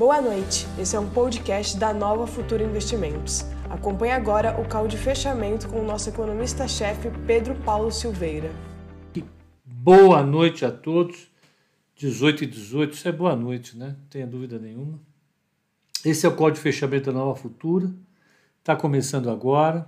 Boa 0.00 0.18
noite, 0.18 0.66
esse 0.78 0.96
é 0.96 0.98
um 0.98 1.10
podcast 1.10 1.76
da 1.76 1.92
Nova 1.92 2.26
Futura 2.26 2.64
Investimentos. 2.64 3.44
Acompanhe 3.68 4.12
agora 4.12 4.58
o 4.58 4.66
call 4.66 4.88
de 4.88 4.96
fechamento 4.96 5.68
com 5.68 5.78
o 5.78 5.84
nosso 5.84 6.08
economista-chefe 6.08 7.10
Pedro 7.26 7.54
Paulo 7.56 7.92
Silveira. 7.92 8.50
Boa 9.62 10.22
noite 10.22 10.64
a 10.64 10.72
todos. 10.72 11.30
18 11.96 12.44
e 12.44 12.46
18, 12.46 12.94
isso 12.94 13.08
é 13.08 13.12
boa 13.12 13.36
noite, 13.36 13.76
né? 13.76 13.88
Não 13.88 14.06
tenha 14.08 14.26
dúvida 14.26 14.58
nenhuma. 14.58 14.98
Esse 16.02 16.24
é 16.24 16.30
o 16.30 16.34
call 16.34 16.50
de 16.50 16.60
fechamento 16.60 17.12
da 17.12 17.18
Nova 17.18 17.36
Futura. 17.36 17.92
Está 18.58 18.74
começando 18.74 19.28
agora. 19.28 19.86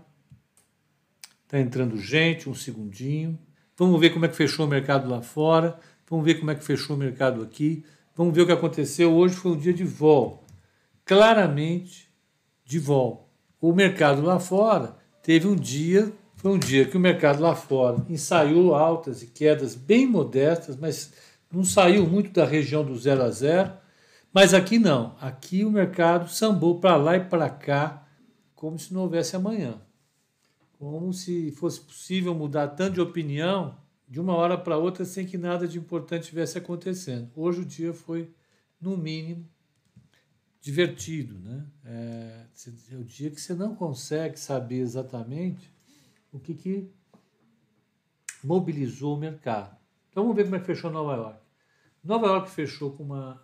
Está 1.44 1.58
entrando 1.58 1.96
gente, 1.96 2.50
um 2.50 2.54
segundinho. 2.54 3.38
Vamos 3.78 3.98
ver 3.98 4.10
como 4.10 4.26
é 4.26 4.28
que 4.28 4.36
fechou 4.36 4.66
o 4.66 4.68
mercado 4.68 5.08
lá 5.08 5.22
fora. 5.22 5.78
Vamos 6.06 6.22
ver 6.22 6.34
como 6.34 6.50
é 6.50 6.54
que 6.54 6.62
fechou 6.62 6.96
o 6.96 6.98
mercado 6.98 7.40
aqui. 7.40 7.82
Vamos 8.14 8.34
ver 8.34 8.42
o 8.42 8.46
que 8.46 8.52
aconteceu. 8.52 9.14
Hoje 9.14 9.34
foi 9.34 9.52
um 9.52 9.56
dia 9.56 9.72
de 9.72 9.84
vol. 9.84 10.44
Claramente 11.04 12.12
de 12.64 12.78
vol. 12.78 13.28
O 13.60 13.72
mercado 13.72 14.22
lá 14.22 14.38
fora 14.38 14.96
teve 15.22 15.46
um 15.48 15.56
dia, 15.56 16.12
foi 16.36 16.52
um 16.52 16.58
dia 16.58 16.84
que 16.84 16.96
o 16.96 17.00
mercado 17.00 17.40
lá 17.40 17.54
fora 17.54 18.04
ensaiou 18.08 18.74
altas 18.74 19.22
e 19.22 19.26
quedas 19.26 19.74
bem 19.74 20.06
modestas, 20.06 20.76
mas 20.76 21.12
não 21.50 21.64
saiu 21.64 22.06
muito 22.06 22.32
da 22.32 22.44
região 22.44 22.84
do 22.84 22.98
zero 22.98 23.22
a 23.22 23.30
zero. 23.30 23.72
Mas 24.32 24.52
aqui 24.52 24.78
não. 24.78 25.16
Aqui 25.20 25.64
o 25.64 25.70
mercado 25.70 26.28
sambou 26.28 26.80
para 26.80 26.96
lá 26.96 27.16
e 27.16 27.24
para 27.24 27.48
cá 27.48 28.06
como 28.54 28.78
se 28.78 28.92
não 28.92 29.02
houvesse 29.02 29.36
amanhã. 29.36 29.80
Como 30.78 31.12
se 31.12 31.50
fosse 31.52 31.80
possível 31.80 32.34
mudar 32.34 32.68
tanto 32.68 32.94
de 32.94 33.00
opinião 33.00 33.76
de 34.12 34.20
uma 34.20 34.34
hora 34.34 34.56
para 34.58 34.76
outra 34.76 35.06
sem 35.06 35.24
que 35.24 35.38
nada 35.38 35.66
de 35.66 35.78
importante 35.78 36.24
estivesse 36.24 36.58
acontecendo. 36.58 37.30
Hoje 37.34 37.62
o 37.62 37.64
dia 37.64 37.94
foi, 37.94 38.30
no 38.78 38.94
mínimo, 38.94 39.48
divertido. 40.60 41.38
Né? 41.38 41.64
É, 41.86 42.44
é 42.92 42.96
o 42.96 43.04
dia 43.04 43.30
que 43.30 43.40
você 43.40 43.54
não 43.54 43.74
consegue 43.74 44.38
saber 44.38 44.80
exatamente 44.80 45.72
o 46.30 46.38
que, 46.38 46.52
que 46.52 46.90
mobilizou 48.44 49.16
o 49.16 49.18
mercado. 49.18 49.74
Então 50.10 50.24
vamos 50.24 50.36
ver 50.36 50.44
como 50.44 50.56
é 50.56 50.60
que 50.60 50.66
fechou 50.66 50.90
Nova 50.90 51.14
York. 51.14 51.40
Nova 52.04 52.26
York 52.26 52.50
fechou 52.50 52.92
com 52.92 53.04
uma 53.04 53.42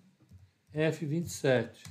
F27. 0.74 1.84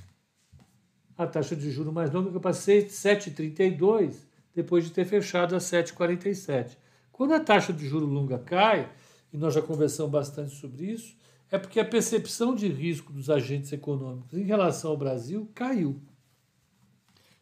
A 1.17 1.27
taxa 1.27 1.55
de 1.55 1.69
juro 1.69 1.91
mais 1.91 2.11
longa 2.11 2.29
que 2.29 2.37
eu 2.37 2.41
passei 2.41 2.87
7,32 2.87 4.28
depois 4.53 4.83
de 4.83 4.91
ter 4.91 5.05
fechado 5.05 5.55
a 5.55 5.59
7,47. 5.59 6.77
Quando 7.11 7.33
a 7.33 7.39
taxa 7.39 7.73
de 7.73 7.87
juro 7.87 8.05
longa 8.05 8.39
cai, 8.39 8.91
e 9.31 9.37
nós 9.37 9.53
já 9.53 9.61
conversamos 9.61 10.11
bastante 10.11 10.55
sobre 10.55 10.85
isso, 10.85 11.15
é 11.51 11.57
porque 11.57 11.79
a 11.79 11.85
percepção 11.85 12.53
de 12.53 12.67
risco 12.67 13.11
dos 13.11 13.29
agentes 13.29 13.71
econômicos 13.71 14.33
em 14.37 14.43
relação 14.43 14.91
ao 14.91 14.97
Brasil 14.97 15.49
caiu. 15.53 16.01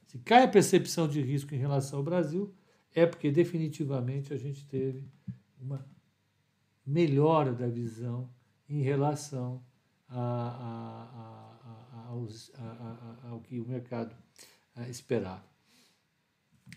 Se 0.05 0.17
cai 0.19 0.43
a 0.43 0.47
percepção 0.47 1.07
de 1.07 1.21
risco 1.21 1.53
em 1.53 1.57
relação 1.57 1.99
ao 1.99 2.03
Brasil, 2.03 2.53
é 2.95 3.05
porque 3.05 3.29
definitivamente 3.29 4.33
a 4.33 4.37
gente 4.37 4.65
teve 4.65 5.03
uma 5.59 5.85
melhora 6.85 7.51
da 7.51 7.67
visão 7.67 8.29
em 8.69 8.81
relação 8.81 9.61
a, 10.09 10.19
a, 10.19 12.07
a, 12.63 13.29
ao 13.29 13.41
que 13.41 13.59
o 13.59 13.67
mercado 13.67 14.15
esperava. 14.87 15.43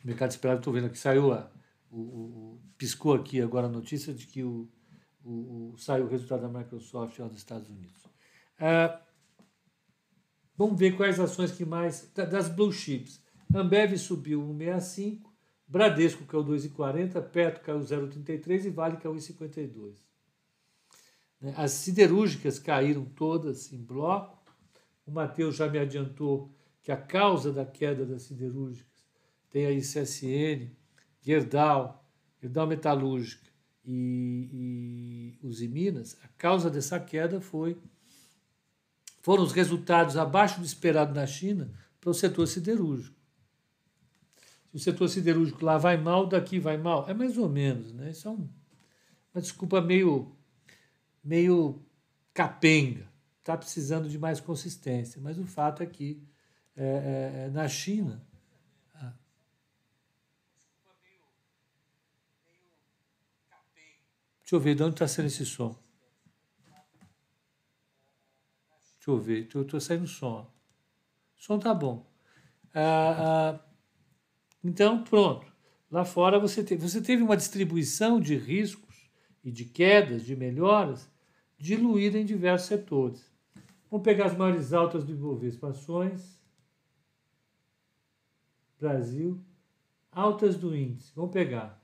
O 0.03 0.07
mercado 0.07 0.31
esperado, 0.31 0.61
estou 0.61 0.73
vendo 0.73 0.87
aqui, 0.87 0.99
saiu 0.99 1.33
a, 1.33 1.51
o, 1.91 1.99
o, 1.99 2.61
piscou 2.79 3.15
aqui 3.15 3.41
agora 3.41 3.67
a 3.67 3.71
notícia 3.71 4.15
de 4.15 4.27
que 4.27 4.43
o, 4.43 4.69
o, 5.25 5.75
saiu 5.77 6.07
o 6.07 6.09
resultado 6.09 6.43
da 6.43 6.59
Microsoft 6.59 7.19
lá 7.19 7.27
dos 7.27 7.37
Estados 7.37 7.69
Unidos. 7.69 8.01
É, 8.59 8.99
vamos 10.57 10.79
ver 10.79 10.97
quais 10.97 11.21
ações 11.21 11.53
que 11.53 11.65
mais. 11.65 12.11
Das 12.15 12.49
blue 12.49 12.73
chips. 12.73 13.21
Ambev 13.55 13.97
subiu 13.99 14.41
1,65, 14.43 15.23
Bradesco 15.67 16.25
caiu 16.25 16.45
2,40, 16.45 17.21
Petro 17.31 17.63
caiu 17.63 17.81
0,33 17.81 18.67
e 18.67 18.71
Vale 18.71 18.97
caiu 18.97 19.15
1,52. 19.15 19.97
Né, 21.41 21.53
as 21.57 21.73
siderúrgicas 21.73 22.59
caíram 22.59 23.05
todas 23.05 23.73
em 23.73 23.83
bloco. 23.83 24.39
O 25.05 25.11
Matheus 25.11 25.57
já 25.57 25.69
me 25.69 25.79
adiantou 25.79 26.55
que 26.83 26.93
a 26.93 26.97
causa 26.97 27.53
da 27.53 27.67
queda 27.67 28.07
das 28.07 28.23
siderúrgicas 28.23 28.90
tem 29.51 29.67
a 29.67 29.73
ICSN, 29.73 30.71
Gerdau, 31.21 32.05
Gerdau 32.41 32.67
Metalúrgica 32.67 33.51
e, 33.85 35.39
e 35.43 35.47
os 35.47 35.61
Minas, 35.63 36.17
a 36.23 36.29
causa 36.29 36.71
dessa 36.71 36.99
queda 36.99 37.41
foi 37.41 37.77
foram 39.21 39.43
os 39.43 39.53
resultados 39.53 40.17
abaixo 40.17 40.61
do 40.61 40.67
esperado 40.67 41.15
na 41.15 41.27
China 41.27 41.71
para 42.01 42.11
o 42.11 42.15
setor 42.15 42.47
siderúrgico. 42.47 43.17
Se 44.71 44.77
o 44.77 44.79
setor 44.79 45.09
siderúrgico 45.09 45.65
lá 45.65 45.77
vai 45.77 45.97
mal, 45.97 46.27
daqui 46.27 46.59
vai 46.59 46.79
mal. 46.79 47.09
É 47.09 47.13
mais 47.13 47.37
ou 47.37 47.49
menos, 47.49 47.93
né? 47.93 48.11
Isso 48.11 48.29
é 48.29 48.31
um, 48.31 48.49
uma 49.35 49.43
desculpa 49.43 49.81
meio, 49.81 50.35
meio 51.23 51.83
capenga. 52.33 53.11
Está 53.41 53.57
precisando 53.57 54.09
de 54.09 54.19
mais 54.19 54.41
consistência. 54.41 55.21
Mas 55.21 55.39
o 55.39 55.45
fato 55.45 55.83
é 55.83 55.87
que 55.87 56.23
é, 56.77 56.85
é, 56.85 57.47
é 57.47 57.51
na 57.51 57.69
China 57.69 58.25
Deixa 64.51 64.57
eu 64.57 64.65
ver 64.65 64.75
de 64.75 64.83
onde 64.83 64.95
está 64.97 65.07
saindo 65.07 65.29
esse 65.29 65.47
som. 65.47 65.77
Deixa 68.97 69.07
eu 69.07 69.17
ver, 69.17 69.47
estou 69.47 69.81
saindo 69.81 70.09
som. 70.09 70.41
O 71.39 71.41
som 71.41 71.57
tá 71.57 71.73
bom. 71.73 72.05
Ah, 72.75 73.61
ah, 73.61 73.61
então, 74.65 75.05
pronto. 75.05 75.47
Lá 75.89 76.05
fora 76.05 76.37
você 76.41 76.65
teve, 76.65 76.83
você 76.83 77.01
teve 77.01 77.23
uma 77.23 77.37
distribuição 77.37 78.21
de 78.21 78.35
riscos 78.37 79.09
e 79.45 79.53
de 79.53 79.65
quedas, 79.65 80.25
de 80.25 80.35
melhoras, 80.35 81.09
diluída 81.57 82.19
em 82.19 82.25
diversos 82.25 82.67
setores. 82.67 83.33
Vamos 83.89 84.03
pegar 84.03 84.27
as 84.27 84.37
maiores 84.37 84.73
altas 84.73 85.05
do 85.05 85.13
Ibovespa 85.13 85.69
Ações, 85.69 86.43
Brasil, 88.81 89.41
altas 90.11 90.57
do 90.57 90.75
índice. 90.75 91.13
Vamos 91.15 91.31
pegar. 91.31 91.80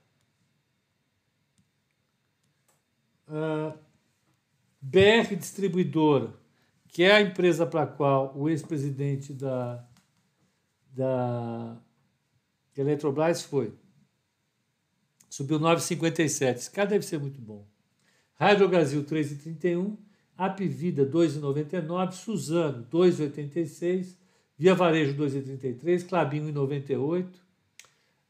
Uh, 3.27 3.33
ah, 3.33 3.77
BR 4.81 5.35
Distribuidora, 5.35 6.33
que 6.87 7.03
é 7.03 7.11
a 7.11 7.21
empresa 7.21 7.65
para 7.65 7.83
a 7.83 7.87
qual 7.87 8.33
o 8.35 8.49
ex-presidente 8.49 9.33
da, 9.33 9.85
da 10.93 11.77
Eletrobras 12.75 13.43
foi. 13.43 13.73
Subiu 15.29 15.59
9,57. 15.59 16.55
Esse 16.55 16.71
cara 16.71 16.89
deve 16.89 17.05
ser 17.05 17.19
muito 17.19 17.41
bom. 17.41 17.67
Rádio 18.35 18.67
Brasil 18.69 19.03
3,31. 19.03 19.97
Apivida 20.37 21.05
2,99. 21.05 22.11
Suzano 22.13 22.87
2,86. 22.91 24.15
Via 24.57 24.73
Varejo 24.73 25.15
2,33. 25.15 26.07
Clabinho 26.07 26.53
1,98. 26.53 27.27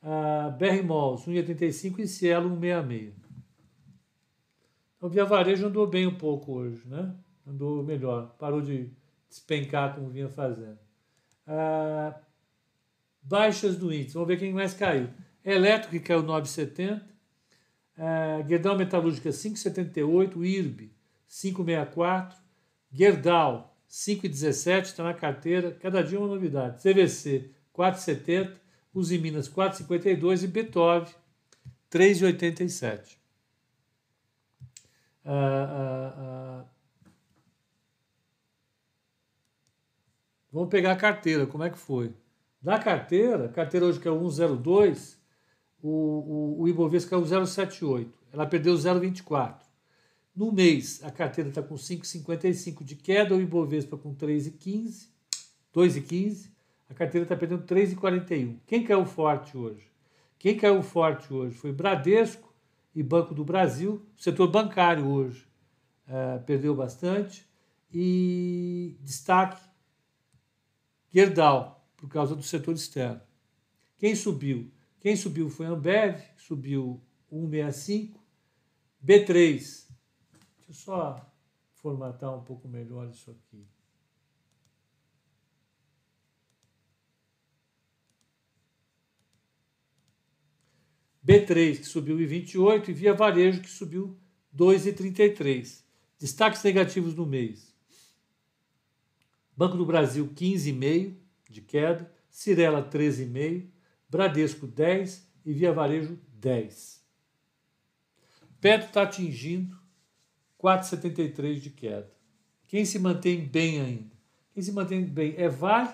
Uh, 0.02 0.52
BR 0.58 0.84
Malls 0.86 1.26
1,85 1.26 2.00
e 2.00 2.08
Cielo 2.08 2.50
1,66. 2.50 3.27
Então, 4.98 5.10
Via 5.10 5.26
Varejo 5.26 5.68
andou 5.68 5.86
bem 5.86 6.08
um 6.08 6.16
pouco 6.16 6.54
hoje, 6.54 6.82
né? 6.86 7.14
Andou 7.46 7.84
melhor. 7.84 8.36
Parou 8.40 8.62
de 8.62 8.90
despencar 9.30 9.96
como 9.96 10.10
vinha 10.10 10.28
fazendo. 10.28 10.80
Uh, 11.48 12.14
baixas 13.22 13.78
do 13.78 13.94
índice. 13.94 14.16
Vamos 14.16 14.28
ver 14.28 14.38
quem 14.38 14.52
mais 14.52 14.74
caiu. 14.74 15.08
Elétrico, 15.46 15.92
que 15.92 16.00
caiu 16.00 16.24
9,70. 16.24 17.02
Uh, 17.96 18.48
Gerdau 18.48 18.76
Metalúrgica 18.76 19.30
5,78. 19.30 20.44
IRB 20.44 20.92
5,64. 21.30 22.36
Gerdau 22.92 23.78
5,17. 23.88 24.82
Está 24.82 25.04
na 25.04 25.14
carteira. 25.14 25.72
Cada 25.72 26.04
dia 26.04 26.20
uma 26.20 26.28
novidade. 26.28 26.82
CVC 26.82 27.52
4,70. 27.74 28.58
Uzi 28.94 29.20
Minas 29.20 29.48
4,52. 29.48 30.44
E 30.44 30.48
Beethoven 30.48 31.14
3,87. 31.92 33.17
Uh, 35.28 35.30
uh, 35.30 36.62
uh, 36.62 36.66
Vamos 40.50 40.70
pegar 40.70 40.94
a 40.94 40.96
carteira, 40.96 41.46
como 41.46 41.66
é 41.66 41.70
que 41.70 41.78
foi? 41.78 42.14
Da 42.62 42.80
carteira, 42.80 43.50
carteira 43.50 43.86
hoje 43.86 44.00
que 44.00 44.08
é 44.08 44.12
102, 44.12 45.20
o, 45.84 45.90
o, 45.90 46.62
o 46.62 46.68
Ibovesca 46.68 47.16
é 47.16 47.20
o 47.20 47.46
078, 47.46 48.18
ela 48.32 48.46
perdeu 48.46 48.74
0,24. 48.74 49.58
No 50.34 50.52
mês, 50.52 51.04
a 51.04 51.12
carteira 51.12 51.50
está 51.50 51.62
com 51.62 51.76
5,55 51.76 52.84
de 52.84 52.96
queda, 52.96 53.36
o 53.36 53.42
Ibovespa 53.42 53.98
com 53.98 54.16
3,15, 54.16 55.10
2,15, 55.76 56.50
a 56.90 56.94
carteira 56.94 57.26
está 57.26 57.36
perdendo 57.36 57.66
3,41. 57.66 58.58
Quem 58.66 58.84
caiu 58.84 59.06
forte 59.06 59.58
hoje? 59.58 59.92
Quem 60.40 60.58
caiu 60.58 60.82
forte 60.82 61.34
hoje 61.34 61.58
foi 61.58 61.74
Bradesco 61.74 62.47
e 62.98 63.04
Banco 63.04 63.32
do 63.32 63.46
Brasil, 63.46 64.04
setor 64.16 64.48
bancário 64.48 65.06
hoje 65.06 65.48
uh, 66.08 66.44
perdeu 66.46 66.76
bastante, 66.76 67.48
e 67.94 68.98
destaque 69.02 69.64
Gerdau, 71.08 71.88
por 71.96 72.10
causa 72.10 72.36
do 72.36 72.42
setor 72.42 72.74
externo. 72.74 73.22
Quem 74.00 74.16
subiu? 74.16 74.72
Quem 75.00 75.16
subiu 75.16 75.48
foi 75.48 75.68
a 75.68 75.70
Ambev, 75.70 76.20
subiu 76.38 77.00
165. 77.30 78.20
B3, 79.06 79.28
deixa 79.30 79.88
eu 80.68 80.74
só 80.74 81.32
formatar 81.76 82.36
um 82.36 82.44
pouco 82.44 82.68
melhor 82.68 83.08
isso 83.12 83.30
aqui. 83.30 83.64
B3, 91.28 91.80
que 91.80 91.84
subiu 91.84 92.22
em 92.22 92.26
28, 92.26 92.90
e 92.90 92.94
Via 92.94 93.14
Varejo, 93.14 93.60
que 93.60 93.70
subiu 93.70 94.18
2,33. 94.56 95.84
Destaques 96.18 96.64
negativos 96.64 97.14
no 97.14 97.26
mês. 97.26 97.76
Banco 99.56 99.76
do 99.76 99.86
Brasil 99.86 100.26
15,5 100.34 101.16
de 101.50 101.62
queda, 101.62 102.10
Cirela 102.30 102.82
13,5, 102.82 103.68
Bradesco 104.10 104.66
10 104.66 105.28
e 105.46 105.52
Via 105.52 105.74
Varejo 105.74 106.18
10. 106.40 107.06
Petro 108.62 108.88
está 108.88 109.02
atingindo 109.02 109.78
4,73 110.58 111.56
de 111.56 111.72
queda. 111.72 112.10
Quem 112.68 112.86
se 112.86 113.00
mantém 113.00 113.46
bem 113.46 113.82
ainda? 113.82 114.16
Quem 114.54 114.64
se 114.64 114.72
mantém 114.72 115.04
bem 115.04 115.36
é 115.38 115.50
Vale, 115.50 115.94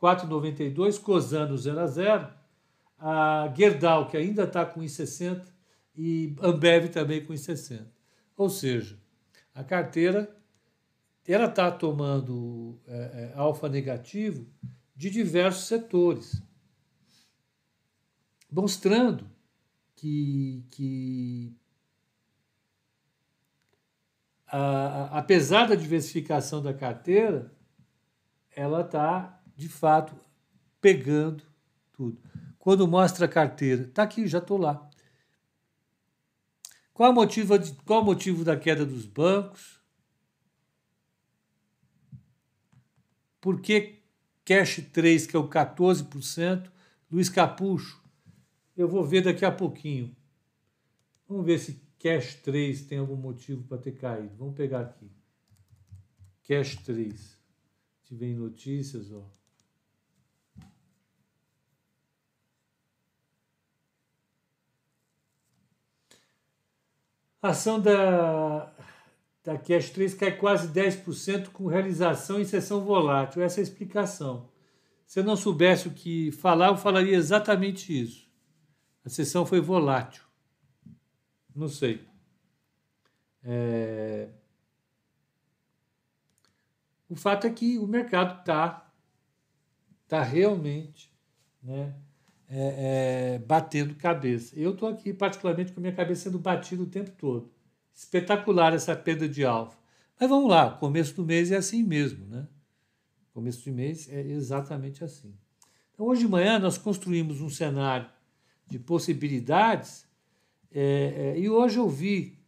4,92, 0.00 1.00
Cosano 1.00 1.58
0 1.58 1.80
a 1.80 1.86
0, 1.86 2.37
a 2.98 3.52
Gerdau, 3.56 4.08
que 4.08 4.16
ainda 4.16 4.44
está 4.44 4.66
com 4.66 4.80
1,60, 4.80 5.46
e 5.96 6.34
Ambev 6.40 6.88
também 6.88 7.24
com 7.24 7.32
1,60. 7.32 7.86
Ou 8.36 8.48
seja, 8.48 8.98
a 9.54 9.64
carteira 9.64 10.36
ela 11.26 11.44
está 11.44 11.70
tomando 11.70 12.80
é, 12.86 12.96
é, 12.96 13.32
alfa 13.36 13.68
negativo 13.68 14.46
de 14.96 15.10
diversos 15.10 15.66
setores, 15.66 16.42
mostrando 18.50 19.28
que, 19.94 20.64
que 20.70 21.54
a, 24.46 24.58
a, 24.58 25.18
apesar 25.18 25.68
da 25.68 25.74
diversificação 25.74 26.62
da 26.62 26.72
carteira, 26.72 27.52
ela 28.56 28.80
está, 28.80 29.42
de 29.54 29.68
fato, 29.68 30.18
pegando 30.80 31.44
tudo. 31.92 32.18
Quando 32.68 32.86
mostra 32.86 33.24
a 33.24 33.28
carteira, 33.30 33.84
está 33.84 34.02
aqui, 34.02 34.26
já 34.26 34.40
estou 34.40 34.58
lá. 34.58 34.90
Qual 36.92 37.10
o, 37.10 37.14
motivo 37.14 37.54
qual 37.86 38.02
o 38.02 38.04
motivo 38.04 38.44
da 38.44 38.58
queda 38.58 38.84
dos 38.84 39.06
bancos? 39.06 39.80
Por 43.40 43.62
que 43.62 44.02
Cash 44.44 44.82
3, 44.92 45.26
que 45.26 45.34
é 45.34 45.38
o 45.38 45.48
14%? 45.48 46.70
Luiz 47.10 47.30
Capucho, 47.30 48.04
eu 48.76 48.86
vou 48.86 49.02
ver 49.02 49.22
daqui 49.22 49.46
a 49.46 49.50
pouquinho. 49.50 50.14
Vamos 51.26 51.46
ver 51.46 51.58
se 51.60 51.80
Cash 51.98 52.34
3 52.34 52.82
tem 52.82 52.98
algum 52.98 53.16
motivo 53.16 53.64
para 53.64 53.78
ter 53.78 53.92
caído. 53.92 54.36
Vamos 54.36 54.54
pegar 54.54 54.80
aqui. 54.80 55.10
Cash 56.46 56.76
3. 56.84 57.38
Se 58.02 58.14
vem 58.14 58.34
notícias, 58.34 59.10
ó. 59.10 59.37
Ação 67.40 67.80
da 67.80 68.72
da 69.48 69.56
Cash 69.56 69.90
3 69.90 70.12
cai 70.12 70.36
quase 70.36 70.68
10% 70.68 71.48
com 71.48 71.66
realização 71.68 72.38
e 72.38 72.44
sessão 72.44 72.84
volátil. 72.84 73.40
Essa 73.40 73.60
é 73.60 73.62
a 73.62 73.64
explicação. 73.64 74.50
Se 75.06 75.20
eu 75.20 75.24
não 75.24 75.36
soubesse 75.36 75.88
o 75.88 75.92
que 75.92 76.30
falar, 76.32 76.66
eu 76.66 76.76
falaria 76.76 77.16
exatamente 77.16 77.98
isso. 77.98 78.28
A 79.06 79.08
sessão 79.08 79.46
foi 79.46 79.58
volátil. 79.58 80.22
Não 81.56 81.66
sei. 81.66 82.06
É... 83.42 84.28
O 87.08 87.16
fato 87.16 87.46
é 87.46 87.50
que 87.50 87.78
o 87.78 87.86
mercado 87.86 88.40
está 88.40 88.92
tá 90.06 90.22
realmente 90.22 91.10
né, 91.62 91.94
é, 92.48 93.34
é, 93.34 93.38
batendo 93.38 93.94
cabeça. 93.94 94.58
Eu 94.58 94.72
estou 94.72 94.88
aqui, 94.88 95.12
particularmente, 95.12 95.72
com 95.72 95.80
a 95.80 95.82
minha 95.82 95.94
cabeça 95.94 96.24
sendo 96.24 96.38
batida 96.38 96.82
o 96.82 96.86
tempo 96.86 97.10
todo. 97.12 97.50
Espetacular 97.94 98.72
essa 98.72 98.96
perda 98.96 99.28
de 99.28 99.44
alfa. 99.44 99.76
Mas 100.18 100.28
vamos 100.28 100.50
lá, 100.50 100.70
começo 100.70 101.14
do 101.14 101.24
mês 101.24 101.52
é 101.52 101.56
assim 101.56 101.82
mesmo, 101.82 102.26
né? 102.26 102.48
Começo 103.32 103.62
de 103.62 103.70
mês 103.70 104.08
é 104.08 104.20
exatamente 104.20 105.04
assim. 105.04 105.34
Então, 105.92 106.06
hoje 106.06 106.22
de 106.22 106.28
manhã 106.28 106.58
nós 106.58 106.78
construímos 106.78 107.40
um 107.40 107.50
cenário 107.50 108.08
de 108.66 108.78
possibilidades 108.78 110.08
é, 110.70 111.34
é, 111.34 111.38
e 111.38 111.48
hoje 111.48 111.78
eu 111.78 111.88
vi 111.88 112.38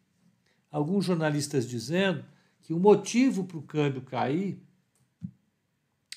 alguns 0.71 1.05
jornalistas 1.05 1.69
dizendo 1.69 2.25
que 2.63 2.75
o 2.75 2.79
motivo 2.79 3.45
para 3.45 3.59
o 3.59 3.63
câmbio 3.63 4.03
cair, 4.03 4.63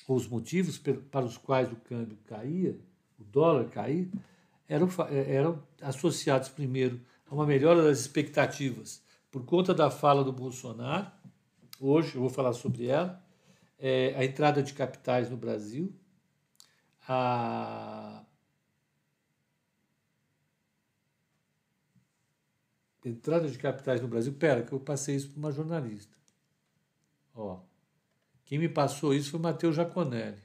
ou 0.06 0.16
os 0.16 0.28
motivos 0.28 0.78
para 0.78 1.24
os 1.24 1.38
quais 1.38 1.72
o 1.72 1.76
câmbio 1.76 2.18
caía, 2.26 2.78
o 3.18 3.24
dólar 3.24 3.68
cair, 3.70 4.10
eram, 4.68 4.88
é, 5.10 5.34
eram 5.34 5.62
associados 5.80 6.48
primeiro 6.48 7.00
a 7.30 7.34
uma 7.34 7.46
melhora 7.46 7.82
das 7.82 8.00
expectativas 8.00 9.04
por 9.34 9.44
conta 9.44 9.74
da 9.74 9.90
fala 9.90 10.22
do 10.22 10.32
Bolsonaro, 10.32 11.10
hoje 11.80 12.14
eu 12.14 12.20
vou 12.20 12.30
falar 12.30 12.52
sobre 12.52 12.86
ela, 12.86 13.20
é, 13.76 14.14
a 14.14 14.24
entrada 14.24 14.62
de 14.62 14.72
capitais 14.72 15.28
no 15.28 15.36
Brasil, 15.36 15.92
a 17.08 18.24
entrada 23.04 23.48
de 23.48 23.58
capitais 23.58 24.00
no 24.00 24.06
Brasil. 24.06 24.32
Pera, 24.34 24.62
que 24.62 24.70
eu 24.70 24.78
passei 24.78 25.16
isso 25.16 25.30
para 25.30 25.38
uma 25.40 25.50
jornalista. 25.50 26.16
Ó, 27.34 27.58
quem 28.44 28.60
me 28.60 28.68
passou 28.68 29.12
isso 29.12 29.32
foi 29.32 29.40
Matheus 29.40 29.74
Jaconelli. 29.74 30.43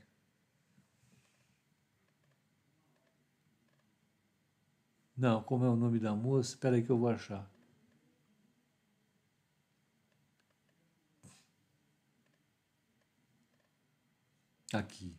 Não, 5.20 5.44
como 5.44 5.66
é 5.66 5.70
o 5.70 5.76
nome 5.76 6.00
da 6.00 6.16
moça? 6.16 6.52
Espera 6.52 6.78
aí 6.78 6.82
que 6.82 6.90
eu 6.90 6.98
vou 6.98 7.10
achar. 7.10 7.46
Aqui. 14.72 15.14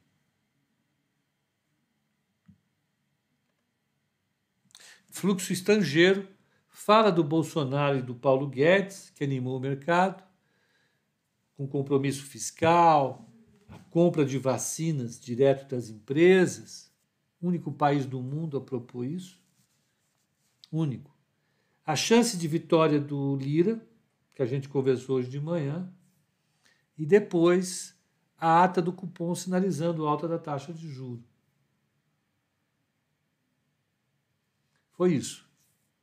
Fluxo 5.11 5.53
estrangeiro 5.53 6.27
fala 6.71 7.13
do 7.13 7.23
Bolsonaro 7.23 7.99
e 7.99 8.03
do 8.03 8.15
Paulo 8.15 8.49
Guedes, 8.49 9.11
que 9.11 9.23
animou 9.23 9.59
o 9.59 9.61
mercado, 9.61 10.25
com 11.59 11.69
compromisso 11.69 12.25
fiscal, 12.25 13.29
a 13.69 13.79
compra 13.79 14.25
de 14.25 14.39
vacinas 14.39 15.21
direto 15.21 15.69
das 15.69 15.91
empresas, 15.91 16.91
único 17.43 17.71
país 17.71 18.07
do 18.07 18.23
mundo 18.23 18.57
a 18.57 18.63
propor 18.63 19.05
isso 19.05 19.40
único. 20.71 21.15
A 21.85 21.97
chance 21.97 22.37
de 22.37 22.47
vitória 22.47 23.01
do 23.01 23.37
Lira, 23.37 23.85
que 24.35 24.43
a 24.43 24.47
gente 24.47 24.69
conversou 24.69 25.17
hoje 25.17 25.29
de 25.29 25.41
manhã, 25.41 25.93
e 26.97 27.05
depois 27.05 27.99
a 28.37 28.63
ata 28.65 28.81
do 28.81 28.93
cupom 28.93 29.35
sinalizando 29.35 30.07
alta 30.07 30.29
da 30.29 30.39
taxa 30.39 30.73
de 30.73 30.89
juro. 30.89 31.23
Foi 34.93 35.15
isso, 35.15 35.49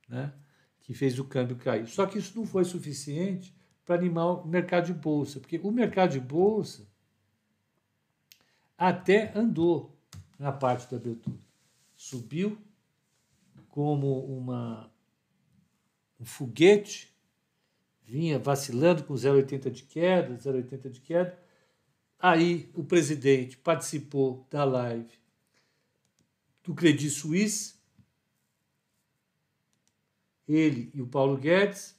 né? 0.08 0.32
Que 0.80 0.92
fez 0.92 1.18
o 1.18 1.24
câmbio 1.24 1.56
cair. 1.56 1.86
Só 1.86 2.06
que 2.06 2.18
isso 2.18 2.36
não 2.36 2.46
foi 2.46 2.64
suficiente 2.64 3.56
para 3.84 3.94
animar 3.94 4.26
o 4.26 4.46
mercado 4.46 4.86
de 4.86 4.94
bolsa, 4.94 5.40
porque 5.40 5.58
o 5.62 5.70
mercado 5.70 6.12
de 6.12 6.20
bolsa 6.20 6.86
até 8.76 9.32
andou 9.36 9.96
na 10.38 10.52
parte 10.52 10.90
da 10.90 10.96
abertura. 10.96 11.38
Subiu 11.96 12.58
como 13.78 14.24
uma, 14.24 14.92
um 16.18 16.24
foguete, 16.24 17.16
vinha 18.02 18.36
vacilando 18.36 19.04
com 19.04 19.14
0,80 19.14 19.70
de 19.70 19.84
queda, 19.84 20.36
0,80 20.36 20.90
de 20.90 21.00
queda. 21.00 21.38
Aí 22.18 22.68
o 22.74 22.82
presidente 22.82 23.56
participou 23.56 24.44
da 24.50 24.64
live 24.64 25.12
do 26.64 26.74
Credit 26.74 27.08
Suisse, 27.08 27.76
ele 30.48 30.90
e 30.92 31.00
o 31.00 31.06
Paulo 31.06 31.38
Guedes. 31.38 31.94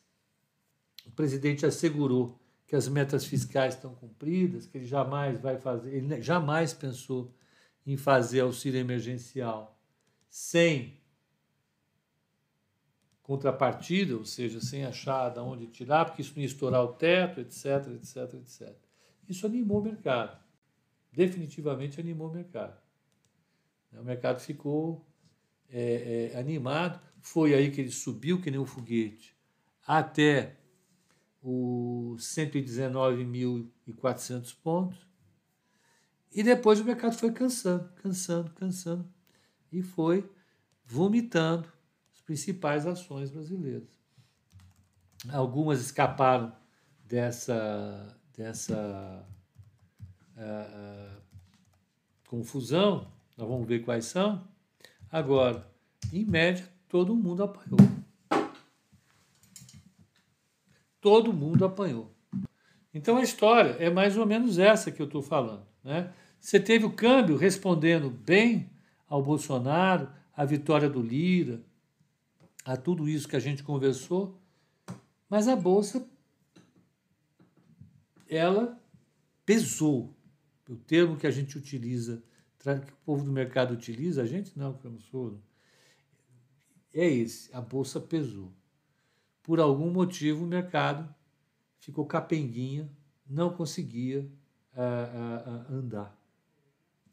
O 1.06 1.12
presidente 1.12 1.66
assegurou 1.66 2.38
que 2.68 2.76
as 2.76 2.90
metas 2.90 3.24
fiscais 3.24 3.76
estão 3.76 3.96
cumpridas, 3.96 4.66
que 4.66 4.80
ele 4.80 4.86
jamais 4.86 5.40
vai 5.40 5.58
fazer, 5.58 5.96
ele 5.96 6.22
jamais 6.22 6.74
pensou 6.74 7.34
em 7.88 7.96
fazer 7.96 8.42
auxílio 8.42 8.82
emergencial 8.82 9.80
sem 10.30 10.99
contrapartida, 13.30 14.18
ou 14.18 14.26
seja, 14.26 14.60
sem 14.60 14.84
achar 14.84 15.30
de 15.30 15.40
onde 15.40 15.68
tirar, 15.68 16.06
porque 16.06 16.24
isso 16.24 16.34
não 16.36 16.42
ia 16.42 16.48
estourar 16.48 16.84
o 16.84 16.94
teto, 16.94 17.40
etc, 17.40 17.88
etc, 17.94 18.34
etc. 18.34 18.76
Isso 19.28 19.46
animou 19.46 19.82
o 19.82 19.84
mercado. 19.84 20.36
Definitivamente 21.14 22.00
animou 22.00 22.30
o 22.30 22.34
mercado. 22.34 22.76
O 23.94 24.04
mercado 24.04 24.40
ficou 24.40 25.06
é, 25.70 26.32
é, 26.34 26.40
animado. 26.40 27.00
Foi 27.22 27.54
aí 27.54 27.70
que 27.70 27.82
ele 27.82 27.92
subiu 27.92 28.42
que 28.42 28.50
nem 28.50 28.60
um 28.60 28.66
foguete 28.66 29.38
até 29.86 30.56
os 31.40 32.24
119.400 32.36 34.56
pontos. 34.64 35.08
E 36.32 36.42
depois 36.42 36.80
o 36.80 36.84
mercado 36.84 37.16
foi 37.16 37.32
cansando, 37.32 37.94
cansando, 38.02 38.50
cansando. 38.56 39.08
E 39.72 39.84
foi 39.84 40.28
vomitando 40.84 41.72
principais 42.30 42.86
ações 42.86 43.32
brasileiras. 43.32 43.90
Algumas 45.32 45.82
escaparam 45.82 46.54
dessa, 47.04 48.16
dessa 48.38 49.28
uh, 50.38 51.22
confusão, 52.28 53.12
nós 53.36 53.50
vamos 53.50 53.68
ver 53.68 53.80
quais 53.80 54.06
são. 54.06 54.48
Agora, 55.12 55.68
em 56.14 56.24
média, 56.24 56.70
todo 56.88 57.16
mundo 57.16 57.42
apanhou. 57.42 57.80
Todo 61.02 61.34
mundo 61.34 61.66
apanhou. 61.66 62.14
Então 62.94 63.18
a 63.18 63.24
história 63.24 63.72
é 63.80 63.90
mais 63.90 64.16
ou 64.18 64.28
menos 64.28 64.60
essa 64.60 64.92
que 64.92 65.02
eu 65.02 65.08
estou 65.08 65.24
falando. 65.24 65.66
Né? 65.84 66.14
Você 66.40 66.60
teve 66.60 66.86
o 66.86 66.92
câmbio 66.94 67.38
respondendo 67.38 68.08
bem 68.08 68.70
ao 69.08 69.24
Bolsonaro, 69.24 70.08
a 70.38 70.46
vitória 70.46 70.88
do 70.88 71.02
Lira, 71.02 71.68
a 72.66 72.78
tudo 72.78 73.08
isso 73.08 73.28
que 73.28 73.36
a 73.36 73.40
gente 73.40 73.64
conversou, 73.64 74.40
mas 75.30 75.48
a 75.48 75.56
bolsa 75.56 76.08
ela 78.28 78.80
pesou. 79.46 80.16
O 80.70 80.76
termo 80.76 81.18
que 81.18 81.26
a 81.26 81.32
gente 81.32 81.58
utiliza, 81.58 82.22
que 82.60 82.70
o 82.70 82.98
povo 83.04 83.24
do 83.24 83.32
mercado 83.32 83.74
utiliza, 83.74 84.22
a 84.22 84.26
gente 84.26 84.58
não, 84.58 84.74
que 84.74 84.86
eu 84.86 84.92
não 84.92 85.00
sou, 85.00 85.42
é 86.94 87.08
esse, 87.08 87.54
a 87.56 87.62
bolsa 87.62 88.00
pesou. 88.00 88.54
Por 89.42 89.60
algum 89.60 89.90
motivo 89.90 90.44
o 90.44 90.48
mercado 90.48 91.14
ficou 91.80 92.06
capenguinha, 92.06 92.88
não 93.28 93.52
conseguia 93.52 94.22
uh, 94.74 95.72
uh, 95.72 95.74
uh, 95.74 95.78
andar. 95.80 96.16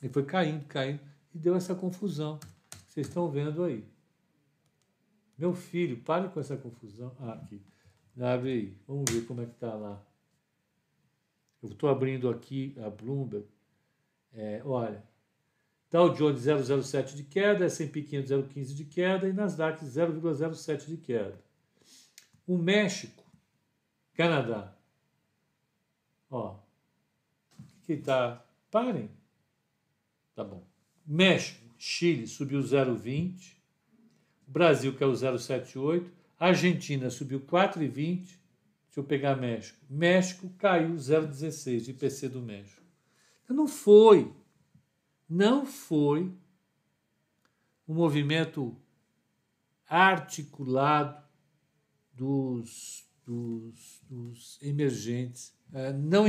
E 0.03 0.09
foi 0.09 0.25
caindo, 0.25 0.67
caindo, 0.67 1.00
e 1.35 1.38
deu 1.38 1.55
essa 1.55 1.75
confusão. 1.75 2.38
Vocês 2.88 3.07
estão 3.07 3.31
vendo 3.31 3.65
aí. 3.65 3.87
Meu 5.37 5.55
filho, 5.55 5.99
pare 6.02 6.28
com 6.28 6.40
essa 6.40 6.57
confusão. 6.57 7.14
Ah, 7.21 7.33
aqui. 7.33 7.61
Abre 8.19 8.52
aí. 8.52 8.76
Vamos 8.87 9.11
ver 9.11 9.26
como 9.26 9.43
é 9.43 9.47
que 9.47 9.52
está 9.52 9.75
lá. 9.75 10.02
Eu 11.62 11.71
estou 11.71 11.88
abrindo 11.88 12.28
aqui 12.28 12.75
a 12.85 12.88
Bloomberg. 12.88 13.47
É, 14.33 14.62
olha, 14.64 15.02
Dow 15.90 16.12
Jones 16.12 16.43
0,07 16.43 17.14
de 17.14 17.23
queda, 17.25 17.64
S&P 17.64 18.02
500 18.02 18.31
0,15 18.31 18.75
de 18.75 18.85
queda 18.85 19.28
e 19.28 19.33
Nasdaq 19.33 19.85
0,07 19.85 20.87
de 20.87 20.97
queda. 20.97 21.40
O 22.47 22.59
México, 22.59 23.25
Canadá, 24.14 24.76
ó, 26.31 26.59
que 27.83 27.95
está, 27.95 28.45
parem, 28.71 29.11
tá 30.35 30.45
bom. 30.45 30.64
México, 31.07 31.64
Chile 31.78 32.26
subiu 32.26 32.61
0,20, 32.61 33.55
Brasil 34.47 34.95
caiu 34.95 35.12
0,78, 35.12 36.09
Argentina 36.38 37.11
subiu 37.11 37.41
4,20. 37.41 38.19
Deixa 38.97 39.00
eu 39.00 39.05
pegar 39.05 39.37
México. 39.37 39.79
México 39.91 40.49
caiu 40.59 40.95
0,16 40.95 41.81
de 41.81 41.91
IPC 41.91 42.29
do 42.29 42.41
México. 42.41 42.83
Então 43.45 43.57
não 43.57 43.67
foi, 43.67 44.33
não 45.29 45.67
foi 45.67 46.33
um 47.87 47.95
movimento 47.95 48.76
articulado 49.88 51.23
dos, 52.12 53.07
dos, 53.25 54.03
dos 54.09 54.59
emergentes. 54.62 55.55
É, 55.73 55.93
não 55.93 56.25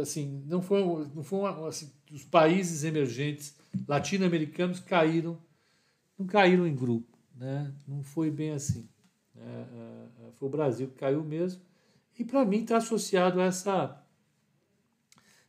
assim, 0.00 0.42
não 0.46 0.62
foi, 0.62 0.80
não 1.14 1.22
foi 1.22 1.40
assim, 1.68 1.92
os 2.10 2.24
países 2.24 2.84
emergentes 2.84 3.56
latino-americanos 3.86 4.80
caíram, 4.80 5.38
não 6.18 6.26
caíram 6.26 6.66
em 6.66 6.74
grupo 6.74 7.15
né? 7.36 7.72
não 7.86 8.02
foi 8.02 8.30
bem 8.30 8.50
assim. 8.50 8.88
É, 9.36 9.40
é, 9.40 10.26
é, 10.26 10.30
foi 10.38 10.48
o 10.48 10.50
Brasil 10.50 10.88
que 10.88 10.94
caiu 10.94 11.22
mesmo. 11.22 11.60
E 12.18 12.24
para 12.24 12.44
mim 12.44 12.62
está 12.62 12.78
associado 12.78 13.40
a, 13.40 13.44
essa, 13.44 14.02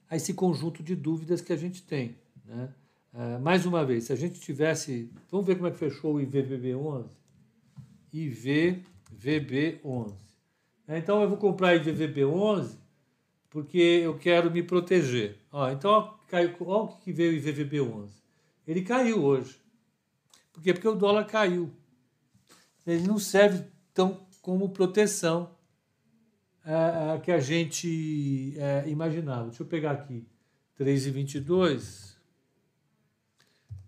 a 0.10 0.16
esse 0.16 0.34
conjunto 0.34 0.84
de 0.84 0.96
dúvidas 0.96 1.42
que 1.42 1.54
a 1.54 1.58
gente 1.58 1.84
tem. 1.84 2.16
Né? 2.46 2.74
É, 3.14 3.38
mais 3.40 3.66
uma 3.66 3.86
vez, 3.86 4.06
se 4.06 4.14
a 4.14 4.16
gente 4.16 4.40
tivesse. 4.40 5.12
Vamos 5.32 5.48
ver 5.48 5.56
como 5.56 5.68
é 5.68 5.72
que 5.72 5.78
fechou 5.78 6.16
o 6.16 6.20
IVVB11? 6.20 7.06
IVVB11. 8.14 10.14
É, 10.88 10.98
então 10.98 11.22
eu 11.22 11.30
vou 11.30 11.38
comprar 11.38 11.78
IVVB11 11.80 12.78
porque 13.50 13.78
eu 13.78 14.18
quero 14.18 14.52
me 14.52 14.62
proteger. 14.62 15.38
Ó, 15.52 15.70
então, 15.72 15.90
ó, 15.90 16.02
caiu, 16.28 16.54
o 16.60 16.88
que 17.00 17.12
veio 17.12 17.32
o 17.32 17.42
IVVB11. 17.42 18.10
Ele 18.68 18.82
caiu 18.82 19.24
hoje. 19.24 19.58
Por 20.58 20.64
quê? 20.64 20.74
Porque 20.74 20.88
o 20.88 20.96
dólar 20.96 21.26
caiu. 21.26 21.72
Ele 22.84 23.06
não 23.06 23.20
serve 23.20 23.64
tão 23.94 24.26
como 24.42 24.70
proteção 24.70 25.56
é, 26.66 27.14
é, 27.14 27.20
que 27.20 27.32
a 27.32 27.40
gente 27.40 28.56
é, 28.58 28.90
imaginava. 28.90 29.50
Deixa 29.50 29.62
eu 29.62 29.68
pegar 29.68 29.92
aqui. 29.92 30.26
3,22 30.80 32.16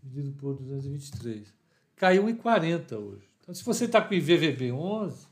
dividido 0.04 0.36
por 0.38 0.54
223. 0.58 1.52
Caiu 1.96 2.24
1,40 2.28 2.98
hoje. 3.00 3.28
Então, 3.42 3.56
se 3.56 3.66
você 3.66 3.86
está 3.86 4.00
com 4.00 4.14
IVVB 4.14 4.72
11, 4.72 5.28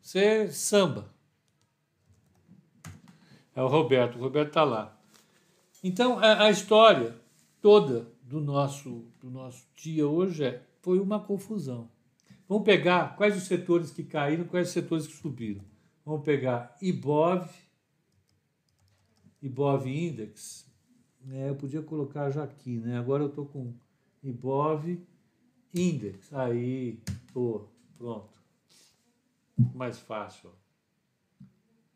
você 0.00 0.52
samba. 0.52 1.12
É 3.56 3.60
o 3.60 3.66
Roberto, 3.66 4.20
o 4.20 4.20
Roberto 4.20 4.48
está 4.48 4.62
lá. 4.62 4.96
Então, 5.82 6.16
a, 6.20 6.44
a, 6.44 6.50
história 6.50 7.16
toda 7.60 8.06
do 8.22 8.40
nosso, 8.40 9.04
do 9.28 9.34
nosso 9.34 9.66
dia 9.76 10.08
hoje 10.08 10.44
é, 10.44 10.62
foi 10.80 10.98
uma 10.98 11.20
confusão. 11.20 11.90
Vamos 12.48 12.64
pegar 12.64 13.14
quais 13.16 13.36
os 13.36 13.42
setores 13.44 13.90
que 13.90 14.02
caíram, 14.02 14.44
quais 14.44 14.68
os 14.68 14.72
setores 14.72 15.06
que 15.06 15.12
subiram. 15.14 15.62
Vamos 16.04 16.24
pegar 16.24 16.74
IBOV, 16.80 17.46
IBOV 19.42 19.86
Index. 19.86 20.66
Né? 21.20 21.50
Eu 21.50 21.56
podia 21.56 21.82
colocar 21.82 22.30
já 22.30 22.44
aqui, 22.44 22.78
né? 22.78 22.98
Agora 22.98 23.22
eu 23.22 23.28
estou 23.28 23.44
com 23.44 23.74
IBOV 24.22 25.06
Index. 25.74 26.32
Aí, 26.32 26.98
pô, 27.34 27.68
pronto. 27.98 28.32
Mais 29.74 29.98
fácil. 29.98 30.50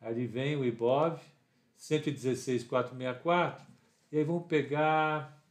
Aí 0.01 0.27
vem 0.27 0.57
o 0.57 0.65
IBOV, 0.65 1.19
116,464. 1.77 3.67
E 4.11 4.19
aí 4.19 4.25
vamos 4.25 4.47
pegar 4.47 5.42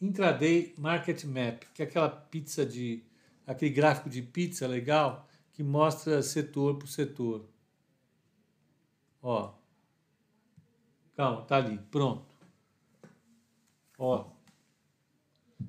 Intraday 0.00 0.74
Market 0.78 1.24
Map, 1.24 1.64
que 1.74 1.82
é 1.82 1.84
aquela 1.84 2.08
pizza 2.08 2.64
de 2.64 3.04
aquele 3.46 3.72
gráfico 3.72 4.08
de 4.08 4.22
pizza 4.22 4.66
legal 4.66 5.28
que 5.52 5.62
mostra 5.62 6.22
setor 6.22 6.78
por 6.78 6.88
setor. 6.88 7.46
Ó. 9.22 9.52
Calma, 11.14 11.42
tá 11.42 11.56
ali, 11.56 11.78
pronto. 11.90 12.34
Ó. 13.98 14.30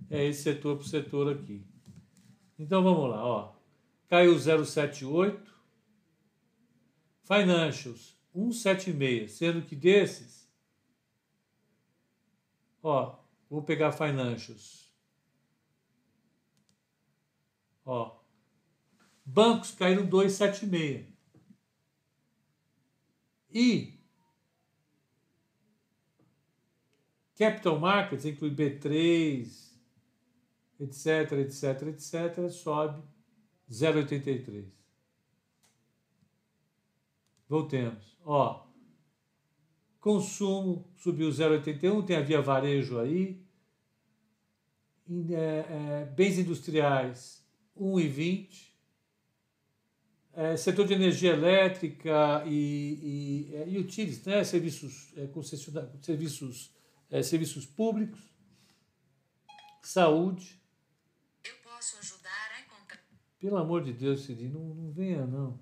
É 0.10 0.26
esse 0.26 0.44
setor 0.44 0.78
por 0.78 0.86
setor 0.86 1.34
aqui. 1.34 1.66
Então 2.58 2.84
vamos 2.84 3.10
lá, 3.10 3.26
ó. 3.26 3.56
Caiu 4.08 4.38
078. 4.38 5.52
Financials 7.24 8.18
176, 8.34 9.32
sendo 9.32 9.62
que 9.62 9.76
desses 9.76 10.42
ó, 12.84 13.21
vou 13.52 13.62
pegar 13.62 13.92
financials. 13.92 14.90
Ó. 17.86 18.18
Bancos 19.26 19.72
caíram 19.72 20.06
276. 20.06 21.12
E 23.54 24.00
Capital 27.36 27.78
Markets, 27.78 28.24
inclui 28.24 28.52
B3, 28.52 29.46
etc, 30.80 31.32
etc, 31.40 31.88
etc, 31.90 32.50
sobe 32.50 33.04
0,83. 33.70 34.72
Voltemos. 37.50 38.18
Ó, 38.24 38.71
consumo 40.02 40.92
subiu 40.98 41.30
0,81, 41.30 42.06
tem 42.06 42.18
a 42.18 42.22
via 42.22 42.42
varejo 42.42 43.00
aí. 43.00 43.40
É, 45.30 45.36
é, 45.36 46.06
bens 46.16 46.40
industriais 46.40 47.46
1,20. 47.78 48.72
É, 50.34 50.56
setor 50.58 50.88
de 50.88 50.94
energia 50.94 51.34
elétrica 51.34 52.44
e, 52.48 53.50
e, 53.52 53.56
é, 53.56 53.68
e 53.68 53.78
utilities, 53.78 54.24
né? 54.24 54.44
serviços 54.46 55.14
é, 55.18 55.30
serviços 56.02 56.74
é, 57.10 57.22
serviços 57.22 57.66
públicos, 57.66 58.22
saúde. 59.84 60.58
Eu 61.44 61.56
posso 61.62 61.98
ajudar 62.00 62.52
a 62.56 62.62
encontrar. 62.62 63.04
Pelo 63.38 63.58
amor 63.58 63.84
de 63.84 63.92
Deus, 63.92 64.24
Cid, 64.24 64.48
não, 64.48 64.74
não 64.74 64.92
venha 64.92 65.28
não. 65.28 65.60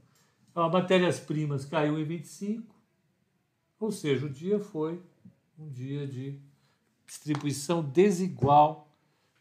Matérias-primas 0.54 1.65
caiu 1.65 1.99
em 1.99 2.04
25, 2.04 2.79
ou 3.80 3.92
seja, 3.92 4.26
o 4.26 4.30
dia 4.30 4.60
foi 4.60 5.02
um 5.58 5.70
dia 5.70 6.06
de 6.06 6.39
distribuição 7.06 7.82
desigual 7.82 8.88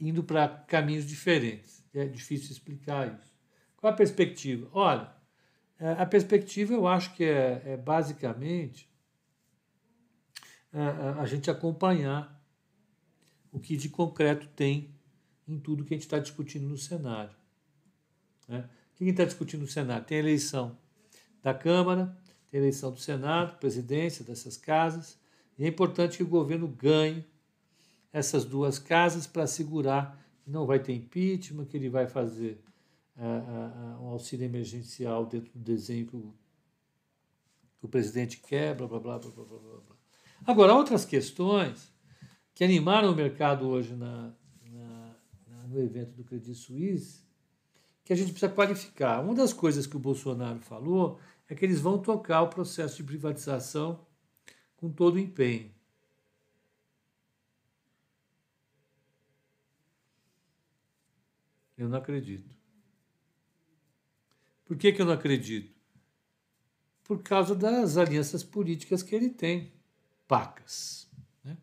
indo 0.00 0.24
para 0.24 0.48
caminhos 0.48 1.06
diferentes. 1.06 1.84
É 1.92 2.06
difícil 2.06 2.50
explicar 2.50 3.18
isso. 3.18 3.33
Qual 3.84 3.92
a 3.92 3.96
perspectiva? 3.98 4.66
Olha, 4.72 5.12
é, 5.78 5.90
a 5.90 6.06
perspectiva 6.06 6.72
eu 6.72 6.86
acho 6.86 7.14
que 7.14 7.22
é, 7.22 7.60
é 7.66 7.76
basicamente 7.76 8.90
a, 10.72 10.80
é, 10.80 11.20
a 11.20 11.26
gente 11.26 11.50
acompanhar 11.50 12.42
o 13.52 13.60
que 13.60 13.76
de 13.76 13.90
concreto 13.90 14.48
tem 14.56 14.94
em 15.46 15.58
tudo 15.58 15.84
que 15.84 15.92
a 15.92 15.96
gente 15.98 16.06
está 16.06 16.18
discutindo 16.18 16.66
no 16.66 16.78
cenário. 16.78 17.36
Né? 18.48 18.60
O 18.94 18.96
que 18.96 19.04
a 19.04 19.06
gente 19.06 19.16
está 19.16 19.26
discutindo 19.26 19.60
no 19.60 19.68
cenário? 19.68 20.06
Tem 20.06 20.16
a 20.16 20.20
eleição 20.20 20.78
da 21.42 21.52
Câmara, 21.52 22.16
eleição 22.50 22.90
do 22.90 22.98
Senado, 22.98 23.58
presidência 23.58 24.24
dessas 24.24 24.56
casas, 24.56 25.20
e 25.58 25.64
é 25.66 25.68
importante 25.68 26.16
que 26.16 26.22
o 26.22 26.26
governo 26.26 26.68
ganhe 26.68 27.22
essas 28.14 28.46
duas 28.46 28.78
casas 28.78 29.26
para 29.26 29.42
assegurar 29.42 30.18
que 30.42 30.48
não 30.48 30.64
vai 30.64 30.78
ter 30.78 30.94
impeachment, 30.94 31.66
que 31.66 31.76
ele 31.76 31.90
vai 31.90 32.06
fazer 32.06 32.64
um 33.16 34.08
auxílio 34.08 34.44
emergencial 34.44 35.26
dentro 35.26 35.50
do 35.52 35.58
desenho 35.58 36.06
que 36.06 36.16
o, 36.16 36.34
que 37.78 37.86
o 37.86 37.88
presidente 37.88 38.38
quer, 38.38 38.74
blá, 38.74 38.86
blá, 38.86 38.98
blá, 38.98 39.18
blá, 39.18 39.30
blá, 39.30 39.44
blá, 39.44 39.58
blá. 39.58 39.96
Agora, 40.46 40.74
outras 40.74 41.04
questões 41.04 41.92
que 42.54 42.64
animaram 42.64 43.12
o 43.12 43.16
mercado 43.16 43.66
hoje 43.68 43.94
na, 43.94 44.32
na, 44.70 45.16
na, 45.48 45.62
no 45.68 45.80
evento 45.80 46.14
do 46.14 46.24
Credit 46.24 46.54
Suisse, 46.54 47.24
que 48.04 48.12
a 48.12 48.16
gente 48.16 48.32
precisa 48.32 48.52
qualificar. 48.52 49.20
Uma 49.20 49.34
das 49.34 49.52
coisas 49.52 49.86
que 49.86 49.96
o 49.96 50.00
Bolsonaro 50.00 50.60
falou 50.60 51.18
é 51.48 51.54
que 51.54 51.64
eles 51.64 51.80
vão 51.80 51.98
tocar 51.98 52.42
o 52.42 52.48
processo 52.48 52.96
de 52.96 53.04
privatização 53.04 54.06
com 54.76 54.90
todo 54.90 55.14
o 55.14 55.18
empenho. 55.18 55.72
Eu 61.76 61.88
não 61.88 61.98
acredito. 61.98 62.53
Por 64.64 64.76
que, 64.76 64.92
que 64.92 65.02
eu 65.02 65.06
não 65.06 65.12
acredito? 65.12 65.72
Por 67.02 67.22
causa 67.22 67.54
das 67.54 67.96
alianças 67.96 68.42
políticas 68.42 69.02
que 69.02 69.14
ele 69.14 69.28
tem, 69.28 69.72
pacas. 70.26 71.06
Né? 71.44 71.56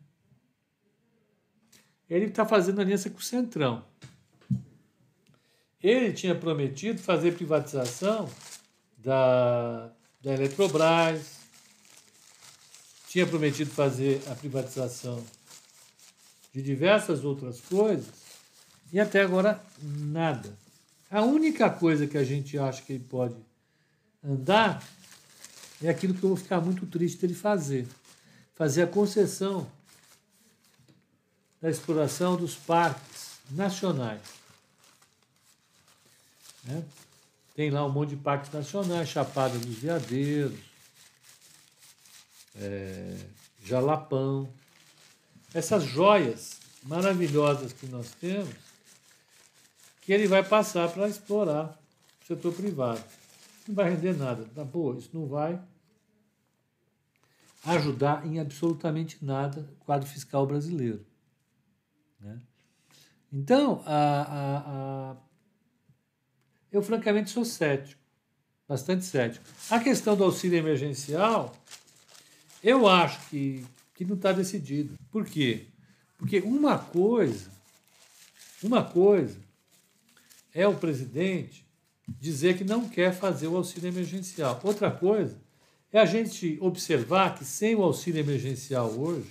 Ele 2.08 2.26
está 2.26 2.46
fazendo 2.46 2.80
aliança 2.80 3.10
com 3.10 3.18
o 3.18 3.22
Centrão. 3.22 3.84
Ele 5.82 6.12
tinha 6.12 6.34
prometido 6.34 7.00
fazer 7.00 7.34
privatização 7.34 8.30
da, 8.96 9.92
da 10.22 10.32
Eletrobras, 10.32 11.40
tinha 13.08 13.26
prometido 13.26 13.70
fazer 13.70 14.22
a 14.30 14.34
privatização 14.34 15.22
de 16.52 16.62
diversas 16.62 17.24
outras 17.24 17.60
coisas 17.60 18.14
e 18.92 19.00
até 19.00 19.22
agora 19.22 19.60
nada. 19.82 20.56
A 21.12 21.20
única 21.20 21.68
coisa 21.68 22.06
que 22.06 22.16
a 22.16 22.24
gente 22.24 22.58
acha 22.58 22.80
que 22.80 22.94
ele 22.94 23.04
pode 23.04 23.36
andar 24.24 24.82
é 25.82 25.90
aquilo 25.90 26.14
que 26.14 26.22
eu 26.22 26.30
vou 26.30 26.38
ficar 26.38 26.60
muito 26.60 26.86
triste 26.86 27.20
dele 27.20 27.34
fazer 27.34 27.86
fazer 28.54 28.82
a 28.82 28.86
concessão 28.86 29.70
da 31.60 31.68
exploração 31.68 32.36
dos 32.36 32.54
parques 32.54 33.38
nacionais. 33.50 34.22
Né? 36.64 36.82
Tem 37.54 37.70
lá 37.70 37.84
um 37.84 37.90
monte 37.90 38.10
de 38.10 38.16
parques 38.16 38.52
nacionais, 38.52 39.08
Chapada 39.08 39.58
dos 39.58 39.76
Veadeiros, 39.76 40.58
é, 42.56 43.16
Jalapão, 43.64 44.48
essas 45.52 45.84
joias 45.84 46.58
maravilhosas 46.84 47.72
que 47.72 47.86
nós 47.86 48.12
temos, 48.12 48.54
que 50.02 50.12
ele 50.12 50.26
vai 50.26 50.44
passar 50.44 50.90
para 50.90 51.08
explorar 51.08 51.80
o 52.22 52.26
setor 52.26 52.52
privado. 52.52 53.02
Não 53.66 53.74
vai 53.74 53.90
render 53.90 54.12
nada. 54.18 54.44
Tá, 54.54 54.64
pô, 54.64 54.94
isso 54.94 55.10
não 55.14 55.26
vai 55.26 55.58
ajudar 57.64 58.26
em 58.26 58.40
absolutamente 58.40 59.24
nada 59.24 59.60
o 59.80 59.84
quadro 59.84 60.08
fiscal 60.08 60.44
brasileiro. 60.44 61.06
Né? 62.20 62.40
Então, 63.32 63.82
a, 63.86 63.94
a, 63.94 64.58
a, 64.58 65.16
eu 66.72 66.82
francamente 66.82 67.30
sou 67.30 67.44
cético, 67.44 68.02
bastante 68.68 69.04
cético. 69.04 69.44
A 69.70 69.78
questão 69.78 70.16
do 70.16 70.24
auxílio 70.24 70.58
emergencial, 70.58 71.56
eu 72.62 72.88
acho 72.88 73.28
que, 73.28 73.64
que 73.94 74.04
não 74.04 74.16
está 74.16 74.32
decidido. 74.32 74.94
Por 75.12 75.24
quê? 75.24 75.68
Porque 76.18 76.40
uma 76.40 76.76
coisa, 76.76 77.48
uma 78.64 78.82
coisa 78.82 79.38
é 80.54 80.66
o 80.66 80.76
presidente 80.76 81.66
dizer 82.20 82.58
que 82.58 82.64
não 82.64 82.88
quer 82.88 83.12
fazer 83.12 83.46
o 83.46 83.56
auxílio 83.56 83.88
emergencial. 83.88 84.60
Outra 84.62 84.90
coisa 84.90 85.40
é 85.92 85.98
a 85.98 86.04
gente 86.04 86.58
observar 86.60 87.36
que 87.36 87.44
sem 87.44 87.74
o 87.74 87.82
auxílio 87.82 88.20
emergencial 88.20 88.90
hoje, 88.90 89.28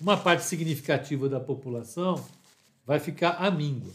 uma 0.00 0.16
parte 0.16 0.44
significativa 0.44 1.28
da 1.28 1.40
população 1.40 2.24
vai 2.86 3.00
ficar 3.00 3.30
à 3.30 3.50
míngua, 3.50 3.92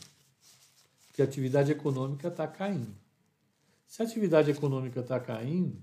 porque 1.07 1.21
a 1.21 1.25
atividade 1.25 1.71
econômica 1.71 2.27
está 2.27 2.47
caindo. 2.47 2.95
Se 3.87 4.01
a 4.01 4.05
atividade 4.05 4.49
econômica 4.49 4.99
está 4.99 5.19
caindo, 5.19 5.77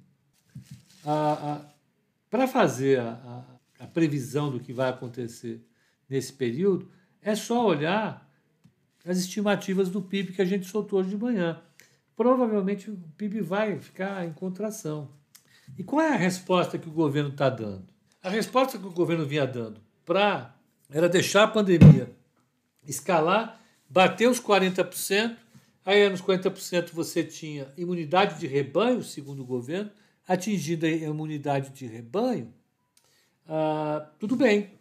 para 2.29 2.48
fazer 2.48 2.98
a, 2.98 3.44
a, 3.79 3.85
a 3.85 3.87
previsão 3.87 4.50
do 4.50 4.59
que 4.59 4.72
vai 4.72 4.88
acontecer 4.90 5.64
nesse 6.09 6.33
período, 6.33 6.90
é 7.22 7.35
só 7.35 7.64
olhar 7.64 8.25
as 9.06 9.18
estimativas 9.18 9.88
do 9.88 10.02
PIB 10.02 10.32
que 10.32 10.42
a 10.42 10.44
gente 10.44 10.66
soltou 10.66 11.00
hoje 11.00 11.10
de 11.10 11.16
manhã 11.16 11.62
provavelmente 12.16 12.90
o 12.90 12.96
PIB 13.16 13.42
vai 13.42 13.78
ficar 13.78 14.24
em 14.24 14.32
contração. 14.32 15.10
E 15.78 15.84
qual 15.84 16.00
é 16.00 16.14
a 16.14 16.16
resposta 16.16 16.78
que 16.78 16.88
o 16.88 16.92
governo 16.92 17.30
está 17.30 17.50
dando? 17.50 17.84
A 18.22 18.30
resposta 18.30 18.78
que 18.78 18.86
o 18.86 18.90
governo 18.90 19.26
vinha 19.26 19.46
dando 19.46 19.80
para 20.04 20.54
era 20.90 21.08
deixar 21.08 21.42
a 21.42 21.48
pandemia 21.48 22.10
escalar, 22.86 23.60
bater 23.88 24.28
os 24.28 24.40
40%, 24.40 25.36
aí 25.84 26.08
nos 26.08 26.22
40% 26.22 26.90
você 26.92 27.22
tinha 27.22 27.68
imunidade 27.76 28.38
de 28.40 28.46
rebanho, 28.46 29.02
segundo 29.02 29.42
o 29.42 29.46
governo, 29.46 29.90
atingida 30.26 30.86
a 30.86 30.90
imunidade 30.90 31.70
de 31.70 31.86
rebanho, 31.86 32.52
ah, 33.48 34.08
tudo 34.18 34.34
bem. 34.34 34.75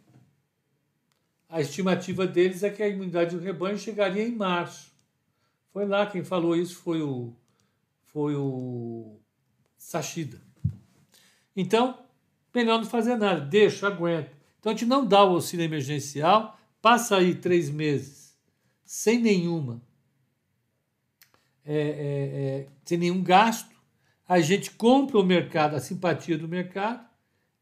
A 1.56 1.62
estimativa 1.62 2.28
deles 2.28 2.64
é 2.64 2.70
que 2.70 2.84
a 2.84 2.88
imunidade 2.90 3.34
do 3.34 3.42
rebanho 3.42 3.78
chegaria 3.78 4.28
em 4.28 4.36
março. 4.36 4.92
Foi 5.72 5.86
lá 5.86 6.06
quem 6.06 6.22
falou 6.22 6.54
isso 6.54 6.76
foi 6.76 7.02
o 7.02 7.34
foi 8.04 8.36
o 8.36 9.18
Sachida. 9.78 10.42
Então, 11.56 11.98
melhor 12.54 12.80
não 12.80 12.86
fazer 12.86 13.16
nada, 13.16 13.40
deixa, 13.40 13.88
aguenta. 13.88 14.34
Então 14.60 14.74
a 14.74 14.76
gente 14.76 14.86
não 14.86 15.08
dá 15.08 15.24
o 15.24 15.36
auxílio 15.36 15.64
emergencial, 15.64 16.60
passa 16.82 17.16
aí 17.16 17.34
três 17.34 17.70
meses 17.70 18.38
sem 18.84 19.18
nenhuma, 19.18 19.82
é, 21.64 21.74
é, 21.74 21.80
é, 21.80 22.68
sem 22.84 22.98
nenhum 22.98 23.24
gasto, 23.24 23.74
a 24.28 24.42
gente 24.42 24.72
compra 24.72 25.18
o 25.18 25.24
mercado, 25.24 25.78
a 25.78 25.80
simpatia 25.80 26.38
do 26.38 26.50
mercado, 26.50 27.08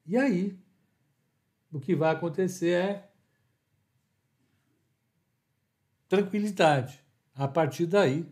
e 0.03 0.17
aí 0.17 0.57
o 1.71 1.79
que 1.79 1.93
vai 1.93 2.11
acontecer 2.11 2.71
é 2.71 3.12
tranquilidade. 6.07 7.03
A 7.35 7.47
partir 7.47 7.85
daí, 7.85 8.25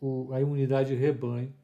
o, 0.00 0.32
a 0.32 0.40
imunidade 0.40 0.90
de 0.90 0.94
rebanho 0.94 1.54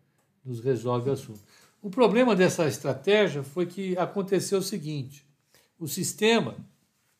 nos 0.44 0.60
resolve 0.60 1.08
o 1.08 1.12
assunto. 1.12 1.40
O 1.80 1.90
problema 1.90 2.34
dessa 2.34 2.66
estratégia 2.66 3.42
foi 3.42 3.66
que 3.66 3.96
aconteceu 3.96 4.58
o 4.58 4.62
seguinte: 4.62 5.26
o 5.78 5.86
sistema 5.86 6.56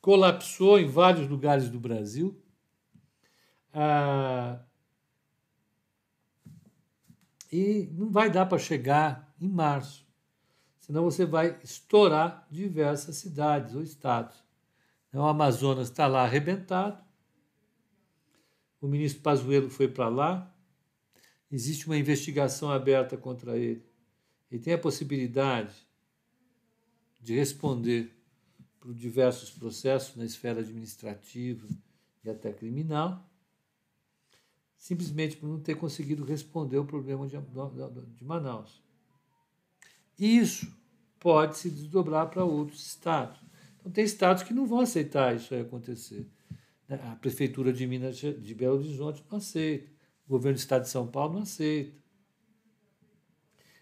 colapsou 0.00 0.78
em 0.78 0.87
vários 0.87 1.28
lugares 1.28 1.68
do 1.68 1.78
Brasil. 1.78 2.38
Ah, 3.72 4.61
e 7.52 7.88
não 7.92 8.11
vai 8.11 8.30
dar 8.30 8.46
para 8.46 8.59
chegar 8.59 9.33
em 9.40 9.48
março, 9.48 10.07
senão 10.80 11.04
você 11.04 11.24
vai 11.24 11.59
estourar 11.62 12.46
diversas 12.50 13.16
cidades 13.16 13.74
ou 13.74 13.83
estados. 13.83 14.42
Então, 15.09 15.22
o 15.22 15.28
Amazonas 15.28 15.88
está 15.88 16.07
lá 16.07 16.22
arrebentado, 16.22 17.03
o 18.85 18.88
ministro 18.88 19.23
Pazuello 19.23 19.70
foi 19.70 19.88
para 19.88 20.09
lá, 20.09 20.55
existe 21.51 21.87
uma 21.87 21.97
investigação 21.97 22.70
aberta 22.70 23.16
contra 23.16 23.57
ele. 23.57 23.83
Ele 24.51 24.61
tem 24.61 24.75
a 24.75 24.79
possibilidade 24.79 25.75
de 27.18 27.35
responder 27.35 28.14
por 28.79 28.92
diversos 28.92 29.51
processos 29.51 30.16
na 30.16 30.25
esfera 30.27 30.61
administrativa 30.61 31.66
e 32.23 32.29
até 32.29 32.53
criminal, 32.53 33.27
simplesmente 34.77 35.38
por 35.38 35.49
não 35.49 35.61
ter 35.61 35.77
conseguido 35.77 36.23
responder 36.23 36.77
o 36.77 36.85
problema 36.85 37.27
de, 37.27 37.38
de 37.38 38.23
Manaus. 38.23 38.83
Isso 40.18 40.70
pode 41.18 41.57
se 41.57 41.70
desdobrar 41.70 42.29
para 42.29 42.44
outros 42.44 42.85
estados. 42.87 43.40
Então, 43.81 43.90
tem 43.90 44.05
estados 44.05 44.42
que 44.42 44.53
não 44.53 44.66
vão 44.66 44.81
aceitar 44.81 45.35
isso 45.35 45.55
acontecer. 45.55 46.31
Né? 46.88 47.01
A 47.11 47.16
Prefeitura 47.16 47.73
de 47.73 47.87
Minas 47.87 48.16
de 48.16 48.55
Belo 48.55 48.77
Horizonte 48.77 49.25
não 49.31 49.38
aceita, 49.38 49.90
o 50.27 50.31
governo 50.31 50.57
do 50.57 50.61
Estado 50.61 50.83
de 50.83 50.88
São 50.88 51.07
Paulo 51.07 51.35
não 51.35 51.42
aceita. 51.42 52.05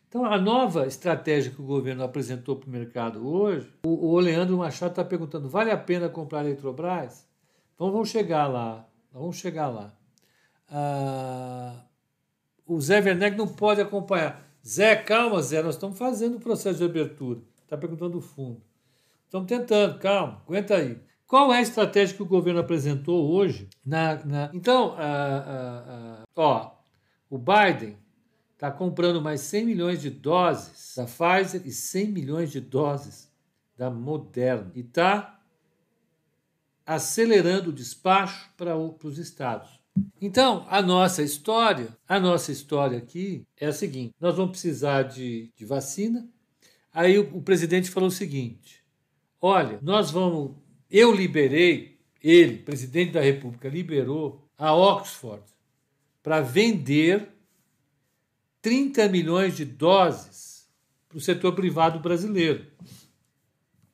Então, 0.09 0.27
a 0.27 0.39
nova 0.39 0.87
estratégia 0.87 1.51
que 1.51 1.63
o 1.63 1.65
governo 1.65 2.03
apresentou 2.03 2.57
para 2.57 2.69
o 2.69 2.71
mercado 2.73 3.27
hoje, 3.27 3.73
o, 3.87 4.09
o 4.09 4.21
Leandro 4.21 4.59
Machado 4.59 4.91
está 4.91 5.03
perguntando: 5.03 5.49
vale 5.49 5.71
a 5.71 5.79
pena 5.79 6.09
comprar 6.09 6.41
a 6.41 6.45
Eletrobras? 6.45 7.27
Então, 7.75 7.91
vamos 7.91 8.11
chegar 8.11 8.47
lá. 8.47 8.87
Vamos 9.11 9.37
chegar 9.37 9.69
lá. 9.69 9.95
Ah, 10.69 11.85
o 12.67 12.81
Zé 12.81 13.01
Werneck 13.01 13.37
não 13.37 13.49
pode 13.49 13.81
acompanhar. 13.81 14.47
Zé, 14.67 14.97
calma, 14.97 15.41
Zé, 15.43 15.63
nós 15.63 15.75
estamos 15.75 15.99
fazendo 15.99 16.37
o 16.37 16.41
processo 16.41 16.79
de 16.79 16.85
abertura. 16.85 17.41
Está 17.63 17.77
perguntando 17.77 18.19
o 18.19 18.21
fundo. 18.21 18.63
Estamos 19.25 19.49
tentando, 19.49 19.99
calma, 19.99 20.43
aguenta 20.47 20.77
aí. 20.77 21.01
Qual 21.33 21.51
é 21.51 21.61
a 21.61 21.63
estratégia 21.63 22.15
que 22.15 22.23
o 22.23 22.27
governo 22.27 22.61
apresentou 22.61 23.33
hoje? 23.33 23.67
Na, 23.83 24.23
na... 24.23 24.51
Então, 24.53 24.95
ó, 26.37 26.73
o 27.31 27.39
Biden 27.39 27.97
está 28.53 28.71
comprando 28.71 29.23
mais 29.23 29.41
100 29.41 29.65
milhões 29.65 30.03
de 30.03 30.11
doses 30.11 30.93
da 30.95 31.07
Pfizer 31.07 31.63
e 31.65 31.73
100 31.73 32.09
milhões 32.09 32.53
de 32.53 32.61
doses 32.61 33.33
da 33.79 33.89
Moderna. 33.89 34.71
E 34.75 34.81
está 34.81 35.41
acelerando 36.85 37.71
o 37.71 37.73
despacho 37.73 38.51
para 38.55 38.77
os 38.77 39.17
estados. 39.17 39.71
Então, 40.21 40.67
a 40.69 40.83
nossa 40.83 41.23
história, 41.23 41.97
a 42.07 42.21
nossa 42.21 42.53
história 42.53 42.99
aqui 42.99 43.47
é 43.59 43.69
a 43.69 43.73
seguinte: 43.73 44.15
nós 44.21 44.37
vamos 44.37 44.51
precisar 44.51 45.05
de, 45.05 45.51
de 45.57 45.65
vacina. 45.65 46.29
Aí 46.93 47.19
o, 47.19 47.39
o 47.39 47.41
presidente 47.41 47.91
falou 47.91 48.11
o 48.11 48.13
seguinte: 48.13 48.85
olha, 49.41 49.79
nós 49.81 50.11
vamos 50.11 50.61
eu 50.93 51.11
liberei, 51.11 51.99
ele, 52.23 52.59
presidente 52.59 53.13
da 53.13 53.21
República, 53.21 53.69
liberou 53.69 54.47
a 54.59 54.75
Oxford 54.75 55.43
para 56.23 56.41
vender 56.41 57.29
30 58.61 59.09
milhões 59.09 59.57
de 59.57 59.65
doses 59.65 60.69
para 61.09 61.19
o 61.19 61.21
setor 61.21 61.55
privado 61.55 61.99
brasileiro. 61.99 62.67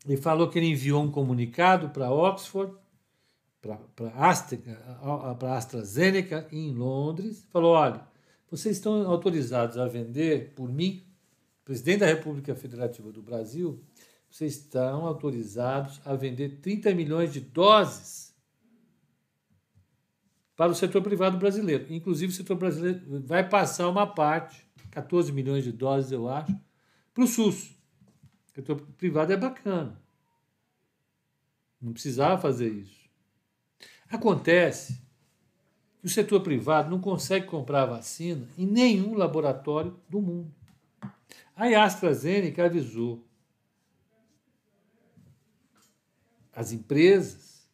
Ele 0.05 0.17
falou 0.17 0.49
que 0.49 0.59
ele 0.59 0.67
enviou 0.67 1.03
um 1.03 1.11
comunicado 1.11 1.91
para 1.91 2.11
Oxford, 2.11 2.75
para 3.61 4.11
Astra, 4.15 4.59
AstraZeneca 5.55 6.49
em 6.51 6.73
Londres, 6.73 7.47
falou: 7.51 7.73
olha, 7.73 8.07
vocês 8.51 8.77
estão 8.77 9.09
autorizados 9.11 9.79
a 9.79 9.87
vender 9.87 10.53
por 10.55 10.69
mim 10.69 11.05
presidente 11.65 11.99
da 11.99 12.07
República 12.07 12.55
Federativa 12.55 13.13
do 13.13 13.21
Brasil, 13.21 13.79
vocês 14.31 14.57
estão 14.57 15.07
autorizados 15.07 16.01
a 16.05 16.15
vender 16.15 16.61
30 16.61 16.95
milhões 16.95 17.33
de 17.33 17.41
doses 17.41 18.35
para 20.57 20.73
o 20.73 20.75
setor 20.75 21.03
privado 21.03 21.39
brasileiro. 21.39 21.87
Inclusive, 21.89 22.33
o 22.33 22.37
setor 22.37 22.57
brasileiro 22.57 23.23
vai 23.25 23.49
passar 23.49 23.89
uma 23.89 24.07
parte, 24.07 24.67
14 24.91 25.33
milhões 25.33 25.65
de 25.65 25.73
doses, 25.73 26.11
eu 26.11 26.29
acho, 26.29 26.55
para 27.15 27.25
o 27.25 27.27
SUS. 27.27 27.71
O 28.49 28.55
setor 28.55 28.81
privado 28.97 29.33
é 29.33 29.37
bacana. 29.37 30.01
Não 31.81 31.93
precisava 31.93 32.41
fazer 32.41 32.71
isso. 32.71 33.09
Acontece 34.11 35.01
que 36.01 36.07
o 36.07 36.11
setor 36.11 36.41
privado 36.41 36.91
não 36.91 37.01
consegue 37.01 37.47
comprar 37.47 37.87
vacina 37.87 38.49
em 38.57 38.67
nenhum 38.67 39.15
laboratório 39.15 39.97
do 40.09 40.21
mundo. 40.21 40.53
A 41.55 41.85
AstraZeneca 41.85 42.65
avisou 42.65 43.28
as 46.59 46.73
empresas 46.73 47.69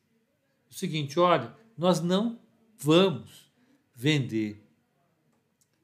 o 0.70 0.74
seguinte: 0.74 1.18
olha, 1.18 1.56
nós 1.76 2.02
não 2.02 2.38
vamos 2.76 3.50
vender 3.94 4.62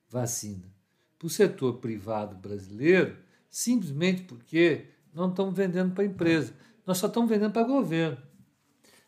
vacina 0.06 0.70
para 1.18 1.26
o 1.26 1.30
setor 1.30 1.78
privado 1.78 2.36
brasileiro 2.36 3.16
simplesmente 3.48 4.24
porque 4.24 4.90
não 5.14 5.30
estamos 5.30 5.54
vendendo 5.54 5.94
para 5.94 6.04
a 6.04 6.06
empresa, 6.06 6.54
nós 6.86 6.98
só 6.98 7.06
estamos 7.06 7.30
vendendo 7.30 7.52
para 7.52 7.62
o 7.62 7.66
governo. 7.66 8.18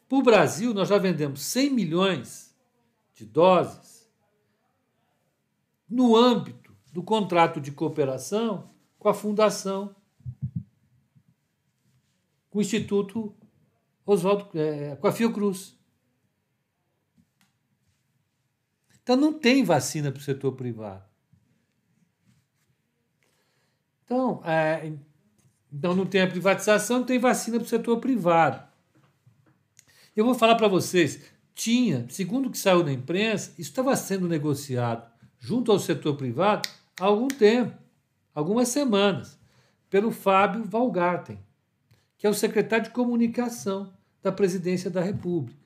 Para 0.08 0.18
o 0.18 0.22
Brasil, 0.22 0.72
nós 0.72 0.88
já 0.88 0.96
vendemos 0.96 1.42
100 1.42 1.70
milhões 1.70 2.56
de 3.14 3.26
doses 3.26 4.10
no 5.88 6.16
âmbito 6.16 6.74
do 6.90 7.02
contrato 7.02 7.60
de 7.60 7.70
cooperação 7.70 8.70
com 8.98 9.08
a 9.08 9.14
Fundação, 9.14 9.94
com 12.50 12.58
o 12.58 12.62
Instituto 12.62 13.36
Oswaldo, 14.04 14.48
é, 14.54 14.96
com 14.96 15.06
a 15.06 15.12
Fiocruz. 15.12 15.76
Então 19.02 19.16
não 19.16 19.32
tem 19.32 19.64
vacina 19.64 20.10
para 20.12 20.20
o 20.20 20.22
setor 20.22 20.52
privado. 20.52 21.04
Então, 24.04 24.42
é, 24.44 24.92
então 25.72 25.94
não 25.94 26.06
tem 26.06 26.22
a 26.22 26.26
privatização, 26.26 26.98
não 26.98 27.06
tem 27.06 27.18
vacina 27.18 27.58
para 27.58 27.66
o 27.66 27.68
setor 27.68 27.98
privado. 27.98 28.62
Eu 30.14 30.24
vou 30.24 30.34
falar 30.34 30.56
para 30.56 30.68
vocês, 30.68 31.22
tinha, 31.54 32.06
segundo 32.10 32.46
o 32.46 32.50
que 32.50 32.58
saiu 32.58 32.84
na 32.84 32.92
imprensa, 32.92 33.50
isso 33.52 33.70
estava 33.70 33.96
sendo 33.96 34.28
negociado 34.28 35.10
junto 35.38 35.72
ao 35.72 35.78
setor 35.78 36.16
privado 36.16 36.68
há 37.00 37.06
algum 37.06 37.28
tempo, 37.28 37.76
algumas 38.34 38.68
semanas, 38.68 39.38
pelo 39.88 40.10
Fábio 40.10 40.64
Valgarten 40.64 41.38
que 42.22 42.26
é 42.28 42.30
o 42.30 42.34
secretário 42.34 42.84
de 42.84 42.92
comunicação 42.92 43.92
da 44.22 44.30
presidência 44.30 44.88
da 44.88 45.00
República. 45.02 45.58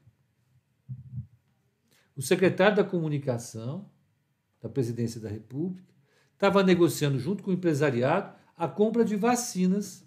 O 2.17 2.23
secretário 2.23 2.77
da 2.77 2.83
comunicação 2.83 3.91
da 4.63 4.67
presidência 4.67 5.21
da 5.21 5.29
República 5.29 5.87
estava 6.33 6.63
negociando 6.63 7.19
junto 7.19 7.43
com 7.43 7.51
o 7.51 7.53
empresariado 7.53 8.35
a 8.57 8.67
compra 8.67 9.05
de 9.05 9.17
vacinas 9.17 10.03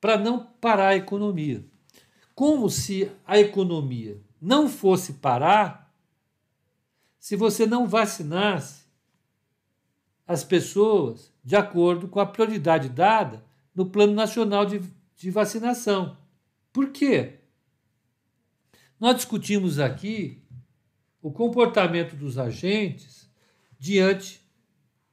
para 0.00 0.16
não 0.16 0.46
parar 0.46 0.90
a 0.90 0.96
economia. 0.96 1.66
Como 2.36 2.70
se 2.70 3.10
a 3.26 3.36
economia 3.36 4.22
não 4.40 4.68
fosse 4.68 5.14
parar 5.14 5.92
se 7.18 7.34
você 7.34 7.66
não 7.66 7.84
vacinasse 7.84 8.84
as 10.24 10.44
pessoas 10.44 11.32
de 11.42 11.56
acordo 11.56 12.06
com 12.06 12.20
a 12.20 12.26
prioridade 12.26 12.88
dada 12.88 13.47
no 13.78 13.86
Plano 13.86 14.12
Nacional 14.12 14.66
de, 14.66 14.82
de 15.16 15.30
Vacinação. 15.30 16.18
Por 16.72 16.90
quê? 16.90 17.38
Nós 18.98 19.14
discutimos 19.14 19.78
aqui 19.78 20.42
o 21.22 21.30
comportamento 21.30 22.16
dos 22.16 22.38
agentes 22.38 23.30
diante 23.78 24.44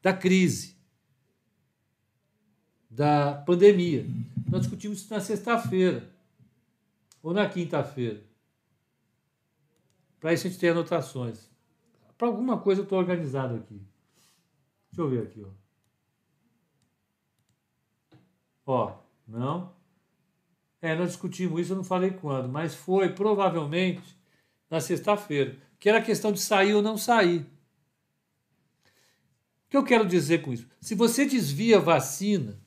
da 0.02 0.12
crise, 0.12 0.76
da 2.90 3.36
pandemia. 3.46 4.04
Nós 4.50 4.62
discutimos 4.62 4.98
isso 5.02 5.14
na 5.14 5.20
sexta-feira 5.20 6.12
ou 7.22 7.36
na 7.36 7.48
quinta-feira. 7.48 8.24
Para 10.20 10.34
isso 10.34 10.48
a 10.48 10.50
gente 10.50 10.60
tem 10.60 10.72
anotações. 10.72 11.52
Para 12.18 12.30
alguma 12.30 12.60
coisa 12.60 12.82
eu 12.82 12.86
estou 12.86 12.98
organizado 12.98 13.58
aqui. 13.58 13.80
Deixa 14.90 15.02
eu 15.04 15.08
ver 15.08 15.22
aqui. 15.22 15.44
Ó. 15.44 15.65
Ó, 18.66 18.98
não. 19.28 19.74
É, 20.82 20.96
nós 20.96 21.10
discutimos 21.10 21.62
isso, 21.62 21.74
eu 21.74 21.78
não 21.78 21.84
falei 21.84 22.12
quando, 22.12 22.50
mas 22.50 22.76
foi 22.76 23.10
provavelmente 23.10 24.16
na 24.70 24.80
sexta-feira, 24.80 25.58
que 25.80 25.90
era 25.90 26.00
a 26.00 26.04
questão 26.04 26.32
de 26.32 26.40
sair 26.40 26.74
ou 26.74 26.82
não 26.82 26.98
sair. 26.98 27.42
O 29.66 29.70
que 29.70 29.78
eu 29.78 29.84
quero 29.84 30.06
dizer 30.06 30.42
com 30.42 30.54
isso? 30.54 30.68
Se 30.80 30.96
você 30.96 31.26
desvia 31.26 31.80
vacina, 31.80 32.60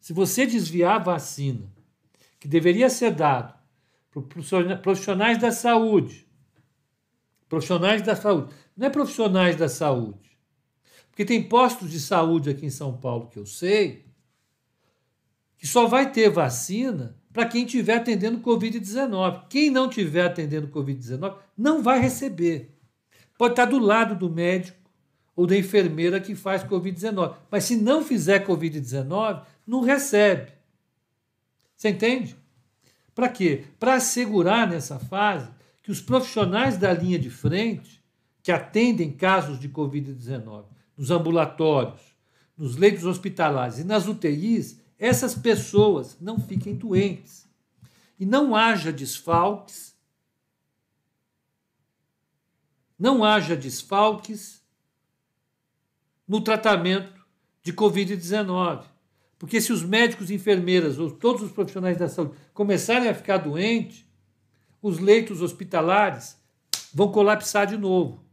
se 0.00 0.12
você 0.12 0.46
desviar 0.46 0.96
a 0.96 1.02
vacina, 1.02 1.72
que 2.38 2.46
deveria 2.46 2.88
ser 2.88 3.10
dado 3.10 3.54
para 4.10 4.76
profissionais 4.76 5.38
da 5.38 5.50
saúde, 5.50 6.26
profissionais 7.48 8.02
da 8.02 8.14
saúde, 8.14 8.54
não 8.76 8.86
é 8.86 8.90
profissionais 8.90 9.56
da 9.56 9.68
saúde, 9.68 10.38
porque 11.10 11.24
tem 11.24 11.42
postos 11.42 11.90
de 11.90 11.98
saúde 11.98 12.50
aqui 12.50 12.66
em 12.66 12.70
São 12.70 12.96
Paulo 12.96 13.28
que 13.28 13.38
eu 13.38 13.46
sei, 13.46 14.05
só 15.66 15.86
vai 15.86 16.10
ter 16.10 16.30
vacina 16.30 17.16
para 17.32 17.46
quem 17.46 17.64
estiver 17.64 17.96
atendendo 17.96 18.40
Covid-19. 18.40 19.44
Quem 19.48 19.70
não 19.70 19.88
estiver 19.88 20.24
atendendo 20.24 20.68
Covid-19 20.68 21.36
não 21.56 21.82
vai 21.82 22.00
receber. 22.00 22.74
Pode 23.36 23.52
estar 23.52 23.66
do 23.66 23.78
lado 23.78 24.14
do 24.14 24.32
médico 24.32 24.78
ou 25.34 25.46
da 25.46 25.56
enfermeira 25.56 26.18
que 26.18 26.34
faz 26.34 26.64
Covid-19. 26.64 27.34
Mas 27.50 27.64
se 27.64 27.76
não 27.76 28.02
fizer 28.02 28.46
Covid-19, 28.46 29.42
não 29.66 29.82
recebe. 29.82 30.52
Você 31.76 31.90
entende? 31.90 32.34
Para 33.14 33.28
quê? 33.28 33.64
Para 33.78 33.94
assegurar 33.94 34.68
nessa 34.68 34.98
fase 34.98 35.48
que 35.82 35.90
os 35.90 36.00
profissionais 36.00 36.78
da 36.78 36.92
linha 36.92 37.18
de 37.18 37.30
frente, 37.30 38.02
que 38.42 38.50
atendem 38.50 39.10
casos 39.10 39.60
de 39.60 39.68
Covid-19, 39.68 40.64
nos 40.96 41.10
ambulatórios, 41.10 42.00
nos 42.56 42.76
leitos 42.76 43.04
hospitalares 43.04 43.78
e 43.78 43.84
nas 43.84 44.08
UTIs, 44.08 44.80
essas 44.98 45.34
pessoas 45.34 46.16
não 46.20 46.38
fiquem 46.38 46.74
doentes 46.74 47.46
e 48.18 48.24
não 48.24 48.56
haja 48.56 48.92
desfalques, 48.92 49.94
não 52.98 53.22
haja 53.22 53.54
desfalques 53.54 54.64
no 56.26 56.40
tratamento 56.40 57.24
de 57.62 57.72
Covid-19. 57.72 58.84
Porque 59.38 59.60
se 59.60 59.72
os 59.72 59.82
médicos, 59.82 60.30
enfermeiras 60.30 60.98
ou 60.98 61.10
todos 61.10 61.42
os 61.42 61.52
profissionais 61.52 61.98
da 61.98 62.08
saúde 62.08 62.36
começarem 62.54 63.08
a 63.08 63.14
ficar 63.14 63.36
doentes, 63.36 64.06
os 64.80 64.98
leitos 64.98 65.42
hospitalares 65.42 66.40
vão 66.92 67.12
colapsar 67.12 67.66
de 67.66 67.76
novo. 67.76 68.24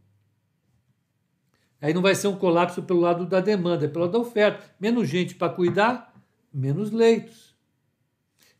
Aí 1.80 1.92
não 1.92 2.00
vai 2.00 2.14
ser 2.14 2.28
um 2.28 2.36
colapso 2.36 2.82
pelo 2.82 3.00
lado 3.00 3.26
da 3.26 3.40
demanda, 3.40 3.84
é 3.84 3.88
pelo 3.88 4.06
lado 4.06 4.12
da 4.12 4.18
oferta. 4.18 4.64
Menos 4.80 5.06
gente 5.06 5.34
para 5.34 5.52
cuidar, 5.52 6.13
menos 6.54 6.92
leitos. 6.92 7.52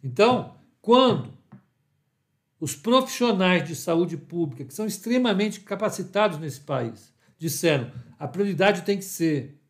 Então, 0.03 0.57
quando 0.83 1.33
os 2.59 2.75
profissionais 2.75 3.67
de 3.67 3.77
saúde 3.77 4.17
pública, 4.17 4.65
que 4.65 4.75
são 4.75 4.85
extremamente 4.85 5.61
capacitados 5.61 6.39
nesse 6.39 6.61
país, 6.61 7.15
disseram 7.39 7.93
a 8.19 8.27
prioridade 8.27 8.83
tem 8.83 8.99
que 8.99 9.05
ser 9.05 9.61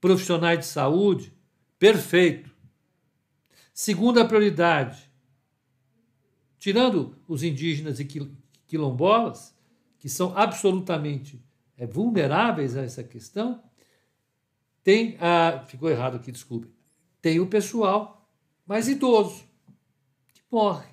profissionais 0.00 0.58
de 0.58 0.66
saúde, 0.66 1.32
perfeito. 1.78 2.50
Segunda 3.72 4.24
prioridade, 4.24 5.10
tirando 6.58 7.16
os 7.28 7.42
indígenas 7.42 8.00
e 8.00 8.08
quilombolas, 8.66 9.54
que 9.98 10.08
são 10.08 10.36
absolutamente 10.36 11.42
é, 11.76 11.86
vulneráveis 11.86 12.76
a 12.76 12.82
essa 12.82 13.02
questão, 13.02 13.62
tem 14.82 15.16
a. 15.18 15.64
Ficou 15.66 15.90
errado 15.90 16.16
aqui, 16.16 16.30
desculpe 16.30 16.74
tem 17.24 17.40
o 17.40 17.46
pessoal 17.46 18.28
mais 18.66 18.86
idoso, 18.86 19.44
que 20.34 20.42
morre. 20.52 20.90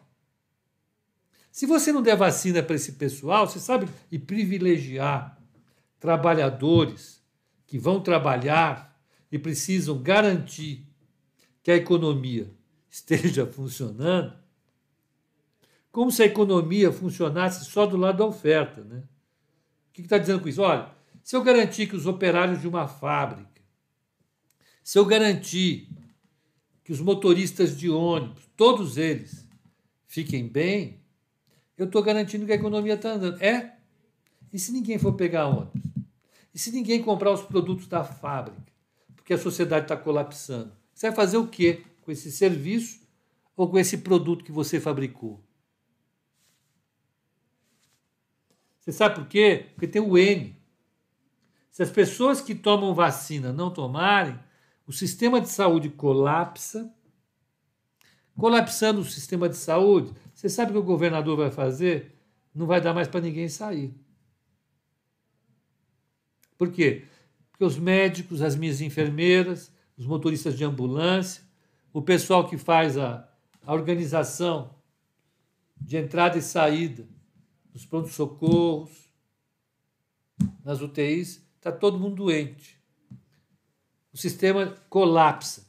Se 1.51 1.65
você 1.65 1.91
não 1.91 2.01
der 2.01 2.15
vacina 2.15 2.63
para 2.63 2.77
esse 2.77 2.93
pessoal, 2.93 3.45
você 3.45 3.59
sabe, 3.59 3.85
e 4.09 4.17
privilegiar 4.17 5.37
trabalhadores 5.99 7.21
que 7.67 7.77
vão 7.77 7.99
trabalhar 7.99 8.97
e 9.29 9.37
precisam 9.37 10.01
garantir 10.01 10.87
que 11.61 11.69
a 11.69 11.75
economia 11.75 12.49
esteja 12.89 13.45
funcionando, 13.45 14.33
como 15.91 16.13
se 16.13 16.23
a 16.23 16.27
economia 16.27 16.93
funcionasse 16.93 17.65
só 17.65 17.85
do 17.85 17.97
lado 17.97 18.19
da 18.19 18.25
oferta. 18.25 18.81
Né? 18.85 19.03
O 19.89 19.91
que 19.91 19.99
está 19.99 20.17
dizendo 20.17 20.39
com 20.39 20.47
isso? 20.47 20.61
Olha, 20.61 20.89
se 21.21 21.35
eu 21.35 21.43
garantir 21.43 21.87
que 21.87 21.95
os 21.97 22.05
operários 22.05 22.61
de 22.61 22.69
uma 22.69 22.87
fábrica, 22.87 23.61
se 24.81 24.97
eu 24.97 25.03
garantir 25.03 25.89
que 26.91 26.93
os 26.93 26.99
motoristas 26.99 27.77
de 27.77 27.89
ônibus, 27.89 28.43
todos 28.57 28.97
eles, 28.97 29.47
fiquem 30.09 30.45
bem, 30.45 30.99
eu 31.77 31.85
estou 31.85 32.03
garantindo 32.03 32.45
que 32.45 32.51
a 32.51 32.55
economia 32.55 32.95
está 32.95 33.13
andando. 33.13 33.41
É? 33.41 33.77
E 34.51 34.59
se 34.59 34.73
ninguém 34.73 34.99
for 34.99 35.13
pegar 35.13 35.47
ônibus? 35.47 35.81
E 36.53 36.59
se 36.59 36.69
ninguém 36.69 37.01
comprar 37.01 37.31
os 37.31 37.43
produtos 37.43 37.87
da 37.87 38.03
fábrica? 38.03 38.61
Porque 39.15 39.33
a 39.33 39.37
sociedade 39.37 39.85
está 39.85 39.95
colapsando. 39.95 40.73
Você 40.93 41.07
vai 41.07 41.15
fazer 41.15 41.37
o 41.37 41.47
quê 41.47 41.81
com 42.01 42.11
esse 42.11 42.29
serviço 42.29 42.99
ou 43.55 43.69
com 43.69 43.79
esse 43.79 43.99
produto 43.99 44.43
que 44.43 44.51
você 44.51 44.77
fabricou? 44.77 45.41
Você 48.81 48.91
sabe 48.91 49.15
por 49.15 49.27
quê? 49.27 49.67
Porque 49.75 49.87
tem 49.87 50.01
o 50.01 50.17
N. 50.17 50.57
Se 51.69 51.83
as 51.83 51.89
pessoas 51.89 52.41
que 52.41 52.53
tomam 52.53 52.93
vacina 52.93 53.53
não 53.53 53.71
tomarem, 53.71 54.37
o 54.91 54.93
sistema 54.93 55.39
de 55.39 55.47
saúde 55.47 55.89
colapsa. 55.89 56.93
Colapsando 58.37 58.99
o 58.99 59.05
sistema 59.05 59.47
de 59.47 59.55
saúde, 59.55 60.13
você 60.33 60.49
sabe 60.49 60.71
o 60.71 60.73
que 60.73 60.79
o 60.79 60.83
governador 60.83 61.37
vai 61.37 61.49
fazer? 61.49 62.17
Não 62.53 62.65
vai 62.65 62.81
dar 62.81 62.93
mais 62.93 63.07
para 63.07 63.21
ninguém 63.21 63.47
sair. 63.47 63.95
Por 66.57 66.71
quê? 66.73 67.05
Porque 67.51 67.63
os 67.63 67.77
médicos, 67.77 68.41
as 68.41 68.53
minhas 68.57 68.81
enfermeiras, 68.81 69.73
os 69.95 70.05
motoristas 70.05 70.57
de 70.57 70.65
ambulância, 70.65 71.41
o 71.93 72.01
pessoal 72.01 72.49
que 72.49 72.57
faz 72.57 72.97
a, 72.97 73.29
a 73.65 73.73
organização 73.73 74.75
de 75.79 75.95
entrada 75.95 76.37
e 76.37 76.41
saída 76.41 77.07
nos 77.73 77.85
prontos-socorros, 77.85 79.09
nas 80.65 80.81
UTIs, 80.81 81.41
está 81.55 81.71
todo 81.71 81.97
mundo 81.97 82.17
doente. 82.17 82.80
O 84.13 84.17
sistema 84.17 84.77
colapsa. 84.89 85.65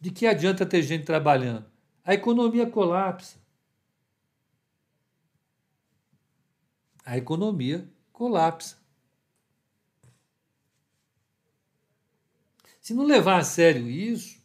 De 0.00 0.10
que 0.10 0.26
adianta 0.26 0.64
ter 0.64 0.82
gente 0.82 1.04
trabalhando? 1.04 1.66
A 2.04 2.14
economia 2.14 2.66
colapsa. 2.66 3.38
A 7.04 7.16
economia 7.16 7.88
colapsa. 8.12 8.78
Se 12.80 12.94
não 12.94 13.04
levar 13.04 13.38
a 13.38 13.44
sério 13.44 13.88
isso, 13.88 14.40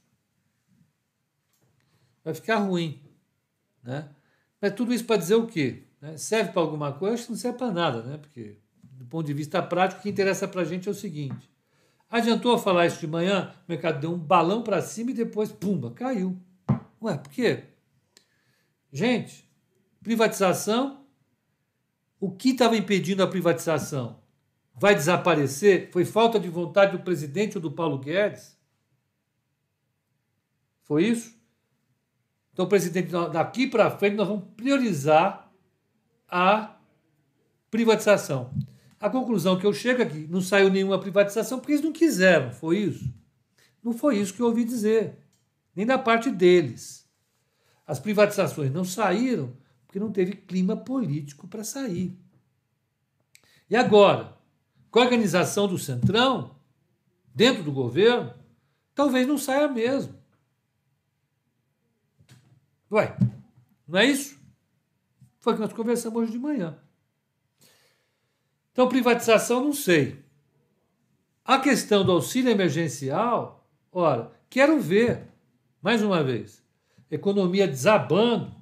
vai 2.24 2.34
ficar 2.34 2.58
ruim. 2.58 3.02
Né? 3.82 4.10
Mas 4.62 4.74
tudo 4.74 4.93
isso 4.93 5.06
para 5.06 5.17
dizer 5.17 5.36
o 5.36 5.48
quê? 5.48 5.84
Né? 6.02 6.17
Serve 6.17 6.52
para 6.52 6.62
alguma 6.62 6.91
coisa? 6.91 7.15
Acho 7.15 7.26
que 7.26 7.32
não 7.32 7.38
serve 7.38 7.58
para 7.58 7.71
nada, 7.71 8.04
né? 8.04 8.17
porque, 8.17 8.60
do 8.84 9.06
ponto 9.06 9.26
de 9.26 9.34
vista 9.34 9.62
prático, 9.63 10.00
o 10.00 10.04
que 10.04 10.10
interessa 10.10 10.48
para 10.48 10.62
a 10.62 10.65
gente 10.65 10.88
é 10.88 10.91
o 10.91 10.95
seguinte: 10.95 11.50
adiantou 12.09 12.57
falar 12.57 12.85
isso 12.85 12.99
de 12.99 13.07
manhã, 13.07 13.53
o 13.67 13.71
mercado 13.71 13.99
deu 13.99 14.11
um 14.11 14.17
balão 14.17 14.63
para 14.63 14.81
cima 14.81 15.11
e 15.11 15.13
depois, 15.13 15.51
pumba, 15.51 15.91
caiu. 15.91 16.37
Ué, 17.01 17.17
por 17.17 17.31
quê? 17.31 17.65
Gente, 18.91 19.49
privatização, 20.01 21.05
o 22.19 22.31
que 22.31 22.49
estava 22.49 22.77
impedindo 22.77 23.21
a 23.21 23.27
privatização? 23.27 24.19
Vai 24.73 24.95
desaparecer? 24.95 25.89
Foi 25.91 26.05
falta 26.05 26.39
de 26.39 26.49
vontade 26.49 26.97
do 26.97 27.03
presidente 27.03 27.57
ou 27.57 27.61
do 27.61 27.71
Paulo 27.71 27.97
Guedes? 27.97 28.57
Foi 30.83 31.05
isso? 31.05 31.35
Então, 32.53 32.67
presidente, 32.67 33.11
daqui 33.33 33.67
para 33.67 33.91
frente 33.91 34.15
nós 34.15 34.27
vamos 34.27 34.45
priorizar 34.55 35.51
a 36.27 36.77
privatização. 37.69 38.51
A 38.99 39.10
conclusão 39.10 39.58
que 39.60 39.65
eu 39.65 39.73
chego 39.73 40.01
aqui, 40.01 40.27
não 40.27 40.41
saiu 40.41 40.69
nenhuma 40.69 40.99
privatização 40.99 41.60
porque 41.60 41.73
eles 41.73 41.84
não 41.84 41.91
quiseram, 41.91 42.51
foi 42.51 42.79
isso? 42.79 43.13
Não 43.84 43.93
foi 43.93 44.17
isso 44.17 44.34
que 44.34 44.41
eu 44.41 44.47
ouvi 44.47 44.63
dizer, 44.63 45.19
nem 45.75 45.86
da 45.86 45.97
parte 45.97 46.31
deles. 46.31 47.08
As 47.86 47.99
privatizações 47.99 48.71
não 48.71 48.84
saíram 48.84 49.55
porque 49.86 49.99
não 49.99 50.12
teve 50.12 50.34
clima 50.34 50.75
político 50.75 51.47
para 51.47 51.63
sair. 51.63 52.17
E 53.69 53.75
agora, 53.75 54.38
com 54.89 54.99
a 54.99 55.03
organização 55.03 55.67
do 55.67 55.77
Centrão, 55.77 56.55
dentro 57.34 57.63
do 57.63 57.71
governo, 57.71 58.34
talvez 58.93 59.27
não 59.27 59.38
saia 59.38 59.67
mesmo. 59.67 60.15
Ué, 62.91 63.15
não 63.88 63.99
é 63.99 64.05
isso? 64.05 64.39
Foi 65.39 65.53
o 65.53 65.55
que 65.58 65.62
nós 65.62 65.73
conversamos 65.73 66.23
hoje 66.23 66.31
de 66.31 66.39
manhã. 66.39 66.79
Então, 68.75 68.89
privatização, 68.89 69.63
não 69.63 69.71
sei. 69.71 70.21
A 71.45 71.57
questão 71.59 72.03
do 72.03 72.11
auxílio 72.11 72.51
emergencial, 72.51 73.65
ora, 73.89 74.33
quero 74.49 74.81
ver, 74.81 75.29
mais 75.81 76.03
uma 76.03 76.21
vez, 76.21 76.61
economia 77.09 77.69
desabando, 77.69 78.53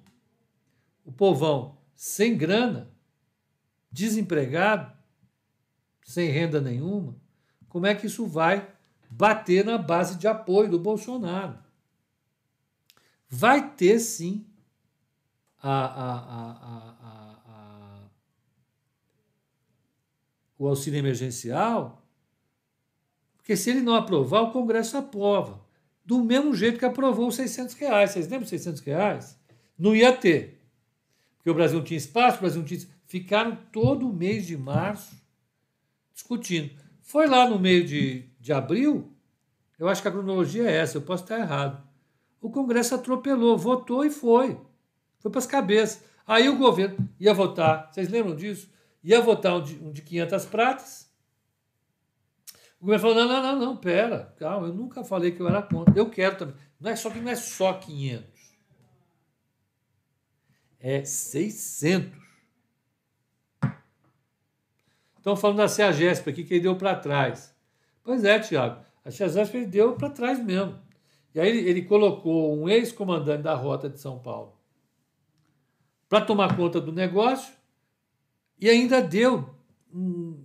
o 1.04 1.12
povão 1.12 1.80
sem 1.96 2.38
grana, 2.38 2.92
desempregado, 3.92 4.96
sem 6.04 6.30
renda 6.30 6.62
nenhuma, 6.62 7.16
como 7.68 7.88
é 7.88 7.96
que 7.96 8.06
isso 8.06 8.28
vai 8.28 8.72
bater 9.10 9.66
na 9.66 9.80
base 9.80 10.20
de 10.20 10.28
apoio 10.28 10.70
do 10.70 10.78
Bolsonaro? 10.78 11.58
Vai 13.28 13.72
ter 13.72 13.98
sim 13.98 14.46
a, 15.60 15.72
a, 15.72 16.14
a, 16.14 17.03
o 20.66 20.70
auxílio 20.70 21.00
emergencial, 21.00 22.04
porque 23.38 23.58
se 23.58 23.70
ele 23.70 23.82
não 23.82 23.96
aprovar, 23.96 24.42
o 24.42 24.52
Congresso 24.52 24.98
aprova. 24.98 25.62
Do 26.06 26.24
mesmo 26.24 26.54
jeito 26.54 26.80
que 26.80 26.86
aprovou 26.86 27.28
os 27.28 27.36
600 27.36 27.76
reais. 27.76 28.12
Vocês 28.12 28.26
lembram 28.26 28.42
dos 28.42 28.50
600 28.50 28.82
reais? 28.82 29.38
Não 29.78 29.96
ia 29.96 30.14
ter. 30.14 30.62
Porque 31.36 31.50
o 31.50 31.54
Brasil 31.54 31.78
não 31.78 31.86
tinha 31.86 31.98
espaço, 31.98 32.38
o 32.38 32.42
Brasil 32.42 32.60
não 32.60 32.68
tinha. 32.68 32.80
Ficaram 33.06 33.58
todo 33.72 34.10
o 34.10 34.14
mês 34.14 34.46
de 34.48 34.58
março 34.58 35.16
discutindo. 36.14 36.72
Foi 37.02 37.28
lá 37.28 37.50
no 37.50 37.60
meio 37.60 37.84
de, 37.86 38.30
de 38.40 38.54
abril, 38.54 39.14
eu 39.78 39.90
acho 39.90 40.02
que 40.02 40.08
a 40.08 40.12
cronologia 40.12 40.64
é 40.64 40.78
essa, 40.78 40.98
eu 40.98 41.02
posso 41.02 41.24
estar 41.24 41.40
errado. 41.40 41.86
O 42.40 42.50
Congresso 42.50 42.96
atropelou, 42.96 43.58
votou 43.58 44.06
e 44.06 44.10
foi. 44.10 44.58
Foi 45.20 45.30
para 45.30 45.40
as 45.40 45.46
cabeças. 45.46 46.04
Aí 46.26 46.48
o 46.48 46.58
governo 46.58 47.10
ia 47.20 47.34
votar, 47.34 47.92
vocês 47.92 48.08
lembram 48.08 48.36
disso? 48.36 48.70
Ia 49.04 49.22
votar 49.22 49.56
um 49.56 49.62
de, 49.62 49.76
um 49.76 49.92
de 49.92 50.02
500 50.02 50.46
pratas. 50.46 51.14
O 52.80 52.86
governo 52.86 53.02
falou: 53.02 53.16
não, 53.16 53.28
não, 53.28 53.42
não, 53.42 53.66
não, 53.66 53.78
pera, 53.78 54.34
calma, 54.38 54.68
eu 54.68 54.74
nunca 54.74 55.04
falei 55.04 55.32
que 55.32 55.42
eu 55.42 55.48
era 55.48 55.62
contra. 55.62 55.98
Eu 55.98 56.10
quero 56.10 56.38
também. 56.38 56.56
Não 56.80 56.90
é 56.90 56.96
só 56.96 57.10
que 57.10 57.20
não 57.20 57.32
é 57.32 57.36
só 57.36 57.74
500. 57.74 58.34
É 60.80 61.04
600. 61.04 62.24
Estão 65.18 65.38
falando 65.38 65.58
da 65.58 65.70
CEAGESP 65.70 66.30
aqui, 66.30 66.44
que 66.44 66.56
ele 66.56 66.64
deu 66.64 66.76
para 66.76 66.98
trás. 66.98 67.56
Pois 68.04 68.26
é, 68.26 68.38
Tiago, 68.40 68.84
a 69.06 69.10
CEAGESP 69.10 69.66
deu 69.66 69.96
para 69.96 70.10
trás 70.10 70.44
mesmo. 70.44 70.78
E 71.34 71.40
aí 71.40 71.48
ele, 71.48 71.70
ele 71.70 71.82
colocou 71.84 72.54
um 72.58 72.68
ex-comandante 72.68 73.44
da 73.44 73.54
Rota 73.56 73.90
de 73.90 74.00
São 74.00 74.20
Paulo 74.20 74.58
para 76.10 76.26
tomar 76.26 76.56
conta 76.58 76.82
do 76.82 76.92
negócio 76.92 77.54
e 78.64 78.70
ainda 78.70 79.02
deu 79.02 79.50
um, 79.94 80.42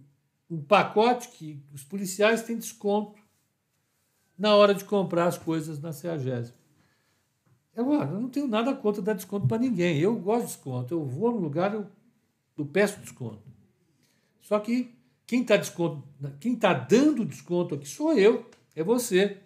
um 0.51 0.61
pacote 0.61 1.29
que 1.29 1.63
os 1.73 1.85
policiais 1.85 2.43
têm 2.43 2.59
desconto 2.59 3.17
na 4.37 4.57
hora 4.57 4.75
de 4.75 4.85
comprar 4.85 5.27
as 5.27 5.39
coisas 5.39 5.79
na 5.81 5.93
CEAGESP. 5.93 6.59
Eu, 7.77 7.93
eu 7.93 8.21
não 8.21 8.29
tenho 8.29 8.49
nada 8.49 8.75
contra 8.75 9.01
dar 9.01 9.13
desconto 9.13 9.47
para 9.47 9.59
ninguém. 9.59 10.01
Eu 10.01 10.17
gosto 10.17 10.47
de 10.47 10.53
desconto. 10.53 10.93
Eu 10.93 11.05
vou 11.05 11.31
no 11.31 11.39
lugar, 11.39 11.73
eu, 11.73 11.87
eu 12.57 12.67
peço 12.67 12.99
desconto. 12.99 13.41
Só 14.41 14.59
que 14.59 14.93
quem 15.25 15.43
está 15.43 15.55
está 15.55 16.73
dando 16.73 17.25
desconto 17.25 17.77
aqui 17.77 17.87
sou 17.87 18.15
eu, 18.15 18.51
é 18.75 18.83
você. 18.83 19.39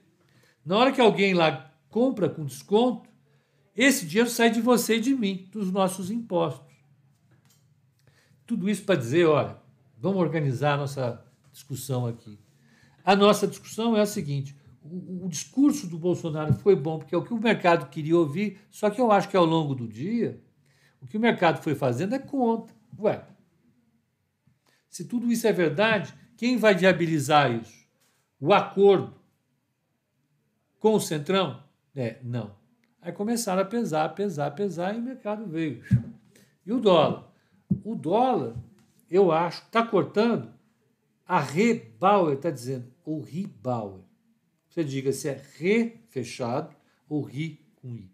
Na 0.64 0.78
hora 0.78 0.92
que 0.92 1.00
alguém 1.02 1.34
lá 1.34 1.70
compra 1.90 2.26
com 2.26 2.46
desconto, 2.46 3.06
esse 3.76 4.06
dinheiro 4.06 4.30
sai 4.30 4.48
de 4.48 4.62
você 4.62 4.96
e 4.96 5.00
de 5.00 5.14
mim, 5.14 5.46
dos 5.52 5.70
nossos 5.70 6.10
impostos. 6.10 6.71
Tudo 8.46 8.68
isso 8.68 8.84
para 8.84 8.96
dizer, 8.96 9.26
olha, 9.26 9.56
vamos 9.98 10.20
organizar 10.20 10.74
a 10.74 10.78
nossa 10.78 11.24
discussão 11.52 12.06
aqui. 12.06 12.38
A 13.04 13.14
nossa 13.14 13.46
discussão 13.46 13.96
é 13.96 14.00
a 14.00 14.06
seguinte: 14.06 14.56
o, 14.82 15.26
o, 15.26 15.28
discurso 15.28 15.86
do 15.86 15.98
Bolsonaro 15.98 16.54
foi 16.54 16.74
bom, 16.74 16.98
porque 16.98 17.14
é 17.14 17.18
o 17.18 17.24
que 17.24 17.34
o 17.34 17.40
mercado 17.40 17.88
queria 17.88 18.16
ouvir, 18.16 18.58
só 18.70 18.90
que 18.90 19.00
eu 19.00 19.10
acho 19.12 19.28
que 19.28 19.36
ao 19.36 19.44
longo 19.44 19.74
do 19.74 19.86
dia, 19.86 20.40
o 21.00 21.06
que 21.06 21.16
o 21.16 21.20
mercado 21.20 21.62
foi 21.62 21.74
fazendo 21.74 22.14
é 22.14 22.18
conta. 22.18 22.72
Ué, 22.98 23.24
se 24.88 25.04
tudo 25.04 25.30
isso 25.30 25.46
é 25.46 25.52
verdade, 25.52 26.14
quem 26.36 26.56
vai 26.56 26.74
viabilizar 26.74 27.50
isso? 27.50 27.86
O 28.40 28.52
acordo 28.52 29.14
com 30.78 30.94
o 30.94 31.00
Centrão? 31.00 31.62
É, 31.94 32.18
não. 32.22 32.54
Aí 33.00 33.12
começaram 33.12 33.62
a 33.62 33.64
pesar, 33.64 34.08
pesar, 34.10 34.50
pesar 34.52 34.94
e 34.94 34.98
o 34.98 35.02
mercado 35.02 35.46
veio. 35.46 35.82
E 36.64 36.72
o 36.72 36.78
dólar? 36.78 37.31
O 37.84 37.94
dólar, 37.94 38.54
eu 39.10 39.30
acho, 39.32 39.62
está 39.62 39.84
cortando 39.86 40.52
A 41.26 41.40
Rebauer 41.40 42.36
está 42.36 42.50
dizendo, 42.50 42.92
ou 43.04 43.20
Ribauer. 43.20 44.00
Você 44.68 44.82
diga 44.82 45.12
se 45.12 45.28
é 45.28 45.42
Re 45.58 46.00
fechado 46.08 46.74
ou 47.08 47.22
Ri 47.22 47.60
com 47.76 47.94
I. 47.94 48.10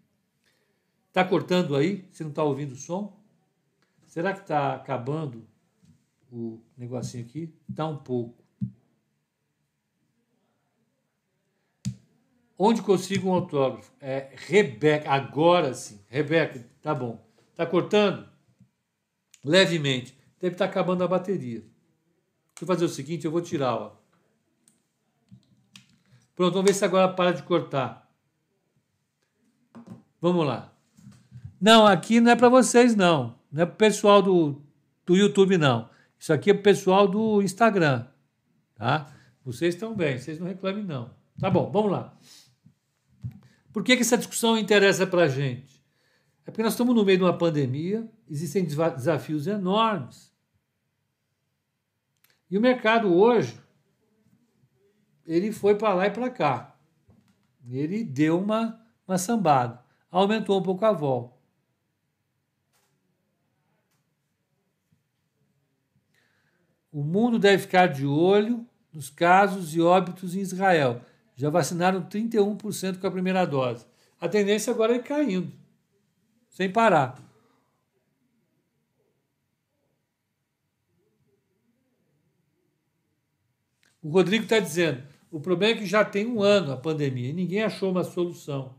Está 1.07 1.23
cortando 1.23 1.75
aí? 1.75 2.05
Você 2.11 2.23
não 2.23 2.31
está 2.31 2.43
ouvindo 2.43 2.73
o 2.73 2.77
som? 2.77 3.17
Será 4.07 4.33
que 4.33 4.41
está 4.41 4.75
acabando 4.75 5.47
o 6.31 6.59
negocinho 6.77 7.25
aqui? 7.25 7.53
Está 7.69 7.87
um 7.87 7.97
pouco. 7.97 8.43
Onde 12.57 12.81
consigo 12.81 13.29
um 13.29 13.33
autógrafo? 13.33 13.91
É 14.01 14.31
Rebeca. 14.35 15.09
Agora 15.09 15.73
sim. 15.73 15.99
Rebeca, 16.09 16.65
tá 16.81 16.93
bom. 16.93 17.23
Tá 17.55 17.65
cortando? 17.65 18.27
Levemente. 19.49 20.15
Deve 20.39 20.53
estar 20.53 20.65
acabando 20.65 21.03
a 21.03 21.07
bateria. 21.07 21.63
Eu 22.61 22.67
fazer 22.67 22.85
o 22.85 22.89
seguinte, 22.89 23.25
eu 23.25 23.31
vou 23.31 23.41
tirar, 23.41 23.73
ó. 23.73 23.95
Pronto, 26.35 26.53
vamos 26.53 26.69
ver 26.69 26.75
se 26.75 26.85
agora 26.85 27.11
para 27.11 27.31
de 27.31 27.41
cortar. 27.41 28.07
Vamos 30.21 30.45
lá. 30.45 30.71
Não, 31.59 31.87
aqui 31.87 32.19
não 32.19 32.31
é 32.31 32.35
para 32.35 32.47
vocês, 32.47 32.95
não. 32.95 33.35
Não 33.51 33.63
é 33.63 33.65
para 33.65 33.73
o 33.73 33.77
pessoal 33.77 34.21
do, 34.21 34.61
do 35.03 35.17
YouTube, 35.17 35.57
não. 35.57 35.89
Isso 36.19 36.31
aqui 36.31 36.51
é 36.51 36.53
para 36.53 36.59
o 36.59 36.63
pessoal 36.63 37.07
do 37.07 37.41
Instagram. 37.41 38.05
Tá? 38.75 39.11
Vocês 39.43 39.73
estão 39.73 39.95
bem, 39.95 40.19
vocês 40.19 40.37
não 40.37 40.45
reclamem, 40.45 40.83
não. 40.83 41.09
Tá 41.39 41.49
bom, 41.49 41.71
vamos 41.71 41.91
lá. 41.91 42.15
Por 43.73 43.83
que, 43.83 43.95
que 43.95 44.03
essa 44.03 44.17
discussão 44.17 44.55
interessa 44.59 45.07
para 45.07 45.23
a 45.23 45.27
gente? 45.27 45.78
É 46.49 46.51
porque 46.51 46.63
nós 46.63 46.73
estamos 46.73 46.95
no 46.95 47.05
meio 47.05 47.19
de 47.19 47.23
uma 47.23 47.37
pandemia, 47.37 48.09
existem 48.27 48.65
desafios 48.65 49.45
enormes. 49.45 50.33
E 52.49 52.57
o 52.57 52.61
mercado 52.61 53.13
hoje, 53.13 53.55
ele 55.27 55.51
foi 55.51 55.75
para 55.75 55.93
lá 55.93 56.07
e 56.07 56.09
para 56.09 56.27
cá. 56.31 56.75
Ele 57.69 58.03
deu 58.03 58.39
uma, 58.39 58.83
uma 59.07 59.19
sambada, 59.19 59.79
aumentou 60.09 60.59
um 60.59 60.63
pouco 60.63 60.83
a 60.85 60.91
vol. 60.91 61.39
O 66.91 67.03
mundo 67.03 67.37
deve 67.37 67.61
ficar 67.61 67.85
de 67.85 68.07
olho 68.07 68.67
nos 68.91 69.07
casos 69.07 69.75
e 69.75 69.81
óbitos 69.81 70.35
em 70.35 70.39
Israel 70.39 70.99
já 71.35 71.51
vacinaram 71.51 72.01
31% 72.01 72.99
com 72.99 73.05
a 73.05 73.11
primeira 73.11 73.45
dose. 73.45 73.85
A 74.19 74.27
tendência 74.27 74.73
agora 74.73 74.95
é 74.95 74.99
caindo, 74.99 75.58
sem 76.49 76.71
parar. 76.71 77.17
O 84.01 84.09
Rodrigo 84.09 84.43
está 84.43 84.59
dizendo: 84.59 85.03
o 85.31 85.39
problema 85.39 85.75
é 85.75 85.77
que 85.77 85.85
já 85.85 86.03
tem 86.03 86.25
um 86.25 86.41
ano 86.41 86.71
a 86.71 86.77
pandemia 86.77 87.29
e 87.29 87.33
ninguém 87.33 87.63
achou 87.63 87.91
uma 87.91 88.03
solução. 88.03 88.75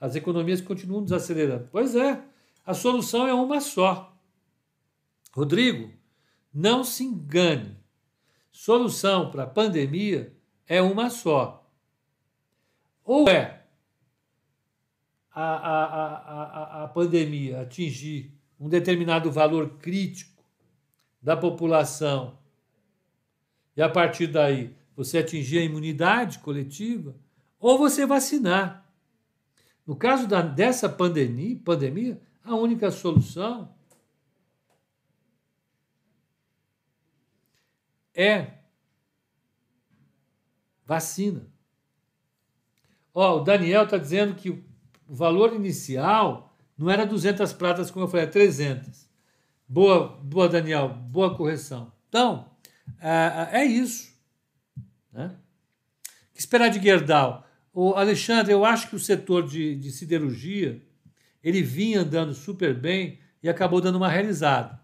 As 0.00 0.16
economias 0.16 0.60
continuam 0.60 1.04
desacelerando. 1.04 1.68
Pois 1.70 1.94
é, 1.94 2.22
a 2.64 2.74
solução 2.74 3.26
é 3.26 3.34
uma 3.34 3.60
só. 3.60 4.16
Rodrigo, 5.32 5.92
não 6.52 6.82
se 6.84 7.04
engane. 7.04 7.76
Solução 8.50 9.30
para 9.30 9.44
a 9.44 9.46
pandemia 9.46 10.36
é 10.66 10.82
uma 10.82 11.08
só. 11.08 11.70
Ou 13.04 13.28
é 13.28 13.61
a, 15.34 15.42
a, 15.42 16.82
a, 16.82 16.84
a, 16.84 16.88
pandemia 16.88 17.62
atingir 17.62 18.32
um 18.60 18.68
determinado 18.68 19.30
valor 19.32 19.78
crítico 19.78 20.44
da 21.22 21.36
população 21.36 22.38
e 23.76 23.80
a 23.80 23.88
partir 23.88 24.26
daí 24.26 24.76
você 24.94 25.18
atingir 25.18 25.58
a 25.58 25.64
imunidade 25.64 26.38
coletiva, 26.40 27.16
ou 27.58 27.78
você 27.78 28.04
vacinar. 28.04 28.86
No 29.86 29.96
caso 29.96 30.26
da, 30.26 30.42
dessa 30.42 30.88
pandemia, 30.88 31.58
pandemia, 31.64 32.20
a 32.44 32.54
única 32.54 32.90
solução 32.90 33.74
é 38.14 38.58
vacina. 40.84 41.50
Ó, 43.14 43.38
o 43.38 43.44
Daniel 43.44 43.84
está 43.84 43.96
dizendo 43.96 44.34
que 44.34 44.62
o 45.12 45.14
valor 45.14 45.52
inicial 45.54 46.56
não 46.76 46.88
era 46.88 47.04
200 47.04 47.52
pratas, 47.52 47.90
como 47.90 48.06
eu 48.06 48.08
falei, 48.08 48.24
é 48.24 48.30
300. 48.30 49.06
Boa, 49.68 50.08
boa 50.22 50.48
Daniel, 50.48 50.88
boa 50.88 51.36
correção. 51.36 51.92
Então, 52.08 52.50
é, 52.98 53.60
é 53.60 53.64
isso. 53.66 54.10
Né? 55.12 55.36
que 56.32 56.40
esperar 56.40 56.70
de 56.70 56.80
Gerdau? 56.80 57.46
O 57.74 57.92
Alexandre, 57.92 58.54
eu 58.54 58.64
acho 58.64 58.88
que 58.88 58.96
o 58.96 58.98
setor 58.98 59.46
de, 59.46 59.76
de 59.76 59.90
siderurgia 59.90 60.80
ele 61.44 61.60
vinha 61.60 62.00
andando 62.00 62.32
super 62.32 62.74
bem 62.74 63.18
e 63.42 63.50
acabou 63.50 63.82
dando 63.82 63.96
uma 63.96 64.08
realizada. 64.08 64.80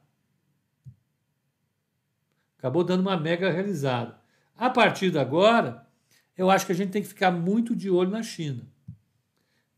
Acabou 2.59 2.85
dando 2.85 3.01
uma 3.01 3.17
mega 3.17 3.51
realizada. 3.51 4.21
A 4.55 4.69
partir 4.69 5.11
de 5.11 5.19
agora, 5.19 5.87
eu 6.37 6.51
acho 6.51 6.67
que 6.67 6.73
a 6.73 6.75
gente 6.75 6.91
tem 6.91 7.01
que 7.01 7.09
ficar 7.09 7.31
muito 7.31 7.75
de 7.75 7.89
olho 7.89 8.11
na 8.11 8.23
China. 8.23 8.69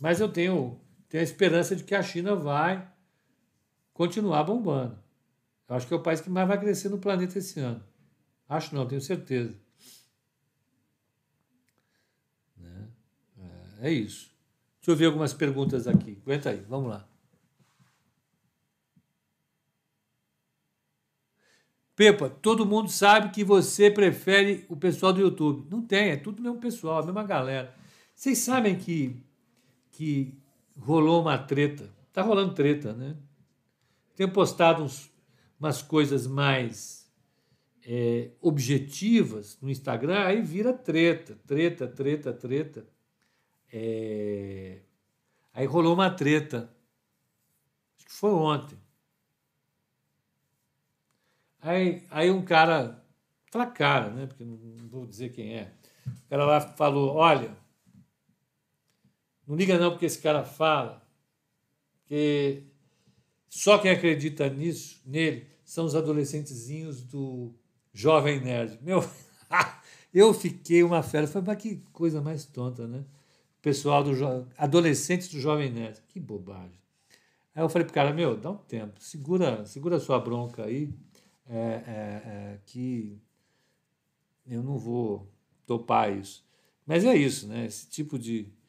Mas 0.01 0.19
eu 0.19 0.33
tenho, 0.33 0.81
tenho 1.11 1.21
a 1.21 1.25
esperança 1.25 1.77
de 1.77 1.85
que 1.85 1.95
a 1.95 2.03
China 2.03 2.35
vai 2.35 2.91
continuar 3.93 4.43
bombando. 4.43 4.99
Eu 5.69 5.77
acho 5.77 5.87
que 5.87 5.93
é 5.93 5.97
o 5.97 6.03
país 6.03 6.23
que 6.23 6.31
mais 6.31 6.49
vai 6.49 6.59
crescer 6.59 6.89
no 6.89 6.99
planeta 6.99 7.39
esse 7.39 7.61
ano. 7.61 7.85
Acho 8.49 8.75
não, 8.75 8.89
tenho 8.89 9.01
certeza. 9.01 9.55
Né? 12.57 12.89
É, 13.81 13.89
é 13.89 13.93
isso. 13.93 14.35
Deixa 14.81 14.91
eu 14.91 14.97
ver 14.97 15.07
algumas 15.07 15.35
perguntas 15.35 15.87
aqui. 15.87 16.19
Aguenta 16.25 16.51
aí, 16.51 16.65
vamos 16.67 16.89
lá. 16.89 17.07
Pepa, 21.95 22.31
todo 22.31 22.65
mundo 22.65 22.89
sabe 22.89 23.31
que 23.31 23.45
você 23.45 23.91
prefere 23.91 24.65
o 24.71 24.75
pessoal 24.75 25.13
do 25.13 25.21
YouTube. 25.21 25.69
Não 25.71 25.83
tem, 25.83 26.09
é 26.09 26.17
tudo 26.17 26.41
mesmo 26.41 26.59
pessoal, 26.59 27.03
a 27.03 27.05
mesma 27.05 27.23
galera. 27.23 27.75
Vocês 28.15 28.39
sabem 28.39 28.79
que, 28.79 29.23
que 29.91 30.39
rolou 30.77 31.21
uma 31.21 31.39
treta. 31.39 31.91
Tá 32.13 32.23
rolando 32.23 32.55
treta, 32.55 32.93
né? 32.93 33.17
Tenho 34.17 34.33
postado 34.33 34.83
uns, 34.83 35.11
umas 35.59 35.83
coisas 35.83 36.27
mais 36.27 37.11
é, 37.85 38.31
objetivas 38.41 39.59
no 39.61 39.71
Instagram, 39.71 40.25
aí 40.25 40.43
vira 40.43 40.73
treta, 40.73 41.39
treta, 41.47 41.87
treta, 41.89 42.33
treta. 42.33 42.87
É... 43.73 44.81
Aí 45.53 45.67
rolou 45.67 45.95
uma 45.95 46.11
treta. 46.11 46.71
Acho 47.97 48.07
que 48.07 48.13
foi 48.13 48.31
ontem 48.31 48.79
Aí, 51.63 52.07
aí 52.11 52.31
um 52.31 52.43
cara, 52.43 53.05
fala 53.51 53.67
cara, 53.67 54.11
né? 54.11 54.27
Porque 54.27 54.45
não, 54.45 54.59
vou 54.89 55.07
dizer 55.07 55.31
quem 55.31 55.57
é. 55.57 55.73
O 56.07 56.29
cara 56.29 56.45
lá 56.47 56.61
falou: 56.61 57.15
olha, 57.15 57.55
não 59.51 59.57
liga 59.57 59.77
não 59.77 59.91
porque 59.91 60.07
esse 60.07 60.21
cara 60.21 60.45
fala, 60.45 61.05
que 62.07 62.63
só 63.49 63.79
quem 63.79 63.91
acredita 63.91 64.49
nisso, 64.49 65.03
nele, 65.05 65.45
são 65.65 65.85
os 65.85 65.97
adolescentezinhos 65.97 67.03
do 67.03 67.53
Jovem 67.93 68.41
Nerd. 68.41 68.79
Meu, 68.81 69.05
eu 70.15 70.33
fiquei 70.33 70.85
uma 70.85 71.03
fera. 71.03 71.27
Falei, 71.27 71.49
mas 71.49 71.61
que 71.61 71.83
coisa 71.93 72.21
mais 72.21 72.45
tonta, 72.45 72.87
né? 72.87 73.05
Pessoal 73.61 74.05
do 74.05 74.13
adolescentes 74.57 75.29
do 75.29 75.41
Jovem 75.41 75.69
Nerd. 75.73 76.01
Que 76.09 76.21
bobagem. 76.21 76.79
Aí 77.53 77.65
eu 77.65 77.69
falei 77.69 77.85
pro 77.85 77.95
cara, 77.95 78.15
meu, 78.15 78.37
dá 78.37 78.53
um 78.53 78.57
tempo, 78.57 79.03
segura, 79.03 79.67
segura 79.67 79.97
a 79.97 80.01
sua 80.01 80.21
bronca 80.21 80.65
aí 80.65 80.95
é, 81.45 81.57
é, 81.57 82.23
é, 82.25 82.61
que 82.65 83.21
eu 84.47 84.63
não 84.63 84.79
vou 84.79 85.29
topar 85.67 86.17
isso. 86.17 86.49
Mas 86.87 87.05
é 87.05 87.17
isso, 87.17 87.49
né? 87.49 87.67
Esse 87.67 87.89
tipo 87.89 88.17
de. 88.17 88.60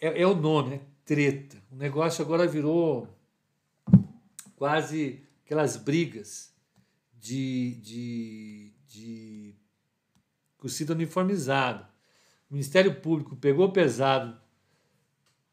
É, 0.00 0.22
é 0.22 0.26
o 0.26 0.34
nome, 0.34 0.70
né? 0.70 0.80
Treta. 1.04 1.62
O 1.70 1.76
negócio 1.76 2.24
agora 2.24 2.46
virou 2.46 3.08
quase 4.56 5.22
aquelas 5.44 5.76
brigas 5.76 6.54
de, 7.18 7.74
de, 7.76 8.72
de 8.86 9.54
torcida 10.58 10.92
uniformizada. 10.92 11.88
O 12.48 12.54
Ministério 12.54 12.94
Público 13.00 13.36
pegou 13.36 13.70
pesado 13.72 14.40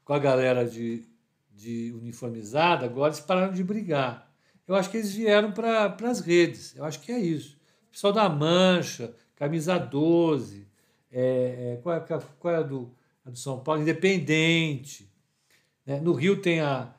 com 0.04 0.14
a 0.14 0.20
galera 0.20 0.68
de, 0.68 1.06
de 1.54 1.94
uniformizada, 1.94 2.86
agora 2.86 3.14
eles 3.14 3.20
pararam 3.20 3.54
de 3.54 3.64
brigar 3.64 4.28
eu 4.68 4.76
acho 4.76 4.90
que 4.92 4.98
eles 4.98 5.14
vieram 5.14 5.52
para 5.52 5.96
as 6.04 6.20
redes. 6.20 6.76
Eu 6.76 6.84
acho 6.84 7.00
que 7.00 7.12
é 7.12 7.20
isso. 7.20 7.58
O 7.88 7.92
pessoal 7.92 8.12
da 8.12 8.28
Mancha, 8.28 9.16
Camisa 9.36 9.78
12, 9.78 10.68
é, 11.10 11.74
é, 11.74 11.80
qual, 11.82 11.96
é, 11.96 12.00
qual 12.38 12.54
é 12.54 12.58
a 12.58 12.62
do, 12.62 12.94
a 13.28 13.32
do 13.32 13.38
São 13.38 13.60
Paulo? 13.60 13.82
Independente. 13.82 15.12
Né? 15.86 16.00
No 16.00 16.14
Rio 16.14 16.42
tem, 16.42 16.60
a, 16.60 16.94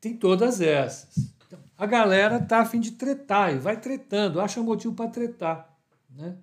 tem 0.00 0.16
todas 0.16 0.60
essas. 0.60 1.32
Então, 1.46 1.58
a 1.76 1.86
galera 1.86 2.40
tá 2.40 2.60
a 2.60 2.64
fim 2.64 2.80
de 2.80 2.92
tretar 2.92 3.54
e 3.54 3.58
vai 3.58 3.80
tretando, 3.80 4.40
acha 4.40 4.62
motivo 4.62 4.94
para 4.94 5.10
tretar. 5.10 5.76
Né? 6.10 6.36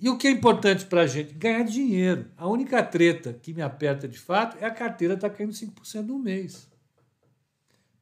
E 0.00 0.08
o 0.08 0.18
que 0.18 0.26
é 0.26 0.30
importante 0.30 0.84
para 0.86 1.02
a 1.02 1.06
gente? 1.06 1.34
Ganhar 1.34 1.62
dinheiro. 1.62 2.30
A 2.36 2.48
única 2.48 2.82
treta 2.82 3.32
que 3.32 3.54
me 3.54 3.62
aperta 3.62 4.08
de 4.08 4.18
fato 4.18 4.56
é 4.60 4.66
a 4.66 4.70
carteira 4.70 5.14
estar 5.14 5.30
tá 5.30 5.36
caindo 5.36 5.52
5% 5.52 6.02
no 6.06 6.18
mês. 6.18 6.68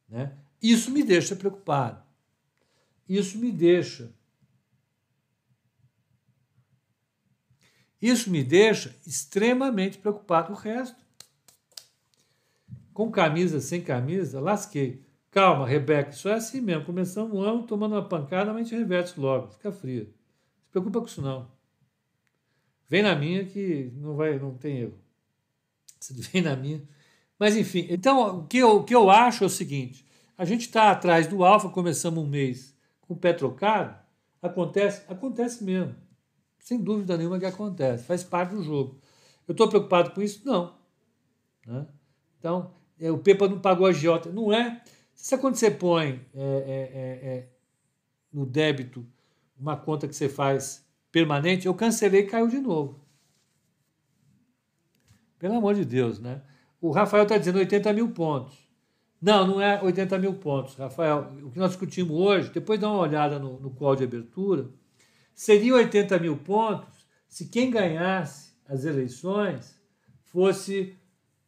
Né? 0.09 0.31
Isso 0.61 0.89
me 0.91 1.03
deixa 1.03 1.35
preocupado. 1.35 2.01
Isso 3.07 3.37
me 3.37 3.51
deixa. 3.51 4.11
Isso 8.01 8.31
me 8.31 8.43
deixa 8.43 8.95
extremamente 9.05 9.97
preocupado. 9.97 10.53
O 10.53 10.55
resto, 10.55 10.97
com 12.93 13.11
camisa, 13.11 13.61
sem 13.61 13.81
camisa, 13.81 14.39
lasquei. 14.39 15.03
Calma, 15.29 15.67
Rebeca, 15.67 16.09
isso 16.09 16.27
é 16.27 16.33
assim 16.33 16.59
mesmo. 16.59 16.85
Começamos 16.85 17.33
um 17.33 17.41
ano 17.41 17.63
tomando 17.63 17.93
uma 17.93 18.07
pancada, 18.07 18.51
mas 18.51 18.61
a 18.61 18.63
gente 18.63 18.77
reverte 18.77 19.19
logo, 19.19 19.49
fica 19.49 19.71
fria. 19.71 20.03
Não 20.03 20.65
se 20.65 20.71
preocupa 20.71 20.99
com 20.99 21.05
isso 21.05 21.21
não. 21.21 21.49
Vem 22.89 23.03
na 23.03 23.15
minha 23.15 23.45
que 23.45 23.91
não 23.95 24.15
vai, 24.15 24.37
não 24.37 24.53
tem 24.55 24.79
erro. 24.79 24.99
Você 25.99 26.13
vem 26.17 26.41
na 26.41 26.55
minha. 26.55 26.81
Mas 27.39 27.55
enfim, 27.55 27.87
então 27.89 28.39
o 28.39 28.47
que 28.47 28.57
eu, 28.57 28.77
o 28.77 28.83
que 28.83 28.93
eu 28.93 29.09
acho 29.09 29.43
é 29.43 29.47
o 29.47 29.49
seguinte: 29.49 30.05
a 30.37 30.43
gente 30.43 30.61
está 30.61 30.91
atrás 30.91 31.27
do 31.27 31.43
Alfa, 31.43 31.69
começamos 31.69 32.23
um 32.23 32.27
mês 32.27 32.75
com 33.01 33.13
o 33.13 33.17
pé 33.17 33.31
trocado, 33.31 33.95
acontece, 34.41 35.03
acontece 35.07 35.63
mesmo. 35.63 35.95
Sem 36.61 36.79
dúvida 36.79 37.17
nenhuma 37.17 37.39
que 37.39 37.45
acontece, 37.45 38.05
faz 38.05 38.23
parte 38.23 38.55
do 38.55 38.63
jogo. 38.63 38.99
Eu 39.47 39.51
estou 39.51 39.67
preocupado 39.67 40.11
com 40.11 40.21
isso? 40.21 40.45
Não. 40.45 40.75
Né? 41.65 41.87
Então, 42.39 42.71
é, 42.99 43.11
o 43.11 43.17
Pepa 43.17 43.47
não 43.47 43.59
pagou 43.59 43.87
a 43.87 43.91
giota. 43.91 44.31
Não 44.31 44.53
é. 44.53 44.81
Se 45.13 45.37
quando 45.37 45.55
você 45.55 45.71
põe 45.71 46.25
é, 46.33 46.41
é, 46.41 46.43
é, 46.43 47.29
é, 47.29 47.49
no 48.31 48.45
débito 48.45 49.05
uma 49.59 49.75
conta 49.75 50.07
que 50.07 50.15
você 50.15 50.29
faz 50.29 50.85
permanente, 51.11 51.65
eu 51.65 51.73
cancelei 51.73 52.21
e 52.21 52.27
caiu 52.27 52.47
de 52.47 52.59
novo. 52.59 52.99
Pelo 55.37 55.55
amor 55.55 55.73
de 55.73 55.83
Deus, 55.83 56.19
né? 56.19 56.41
O 56.79 56.91
Rafael 56.91 57.23
está 57.23 57.37
dizendo 57.37 57.57
80 57.57 57.91
mil 57.93 58.11
pontos. 58.11 58.57
Não, 59.19 59.45
não 59.45 59.61
é 59.61 59.81
80 59.81 60.17
mil 60.17 60.35
pontos, 60.35 60.75
Rafael. 60.75 61.31
O 61.43 61.51
que 61.51 61.59
nós 61.59 61.71
discutimos 61.71 62.15
hoje, 62.15 62.51
depois 62.51 62.79
dá 62.79 62.89
uma 62.89 63.01
olhada 63.01 63.37
no, 63.37 63.59
no 63.59 63.71
call 63.71 63.95
de 63.95 64.03
abertura, 64.03 64.69
seria 65.33 65.75
80 65.75 66.19
mil 66.19 66.37
pontos 66.37 67.05
se 67.27 67.47
quem 67.47 67.71
ganhasse 67.71 68.53
as 68.67 68.85
eleições 68.85 69.79
fosse 70.25 70.97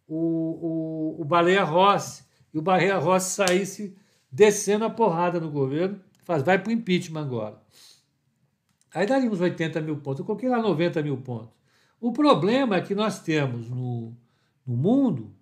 o, 0.08 1.18
o, 1.18 1.22
o 1.22 1.26
Baleia 1.26 1.64
Rossi, 1.64 2.24
e 2.54 2.58
o 2.58 2.62
Baleia 2.62 2.98
Rossi 2.98 3.36
saísse 3.36 3.98
descendo 4.32 4.86
a 4.86 4.90
porrada 4.90 5.40
no 5.40 5.50
governo, 5.50 6.00
faz, 6.24 6.44
vai 6.44 6.58
para 6.58 6.70
o 6.70 6.74
impeachment 6.74 7.22
agora. 7.22 7.62
Aí 8.94 9.06
daria 9.06 9.30
uns 9.30 9.42
80 9.42 9.82
mil 9.82 9.98
pontos. 9.98 10.20
Eu 10.20 10.26
coloquei 10.26 10.50
lá 10.50 10.62
90 10.62 11.02
mil 11.02 11.18
pontos. 11.18 11.54
O 12.00 12.12
problema 12.12 12.76
é 12.76 12.82
que 12.82 12.94
nós 12.94 13.20
temos 13.20 13.70
no, 13.70 14.14
no 14.66 14.76
mundo 14.76 15.34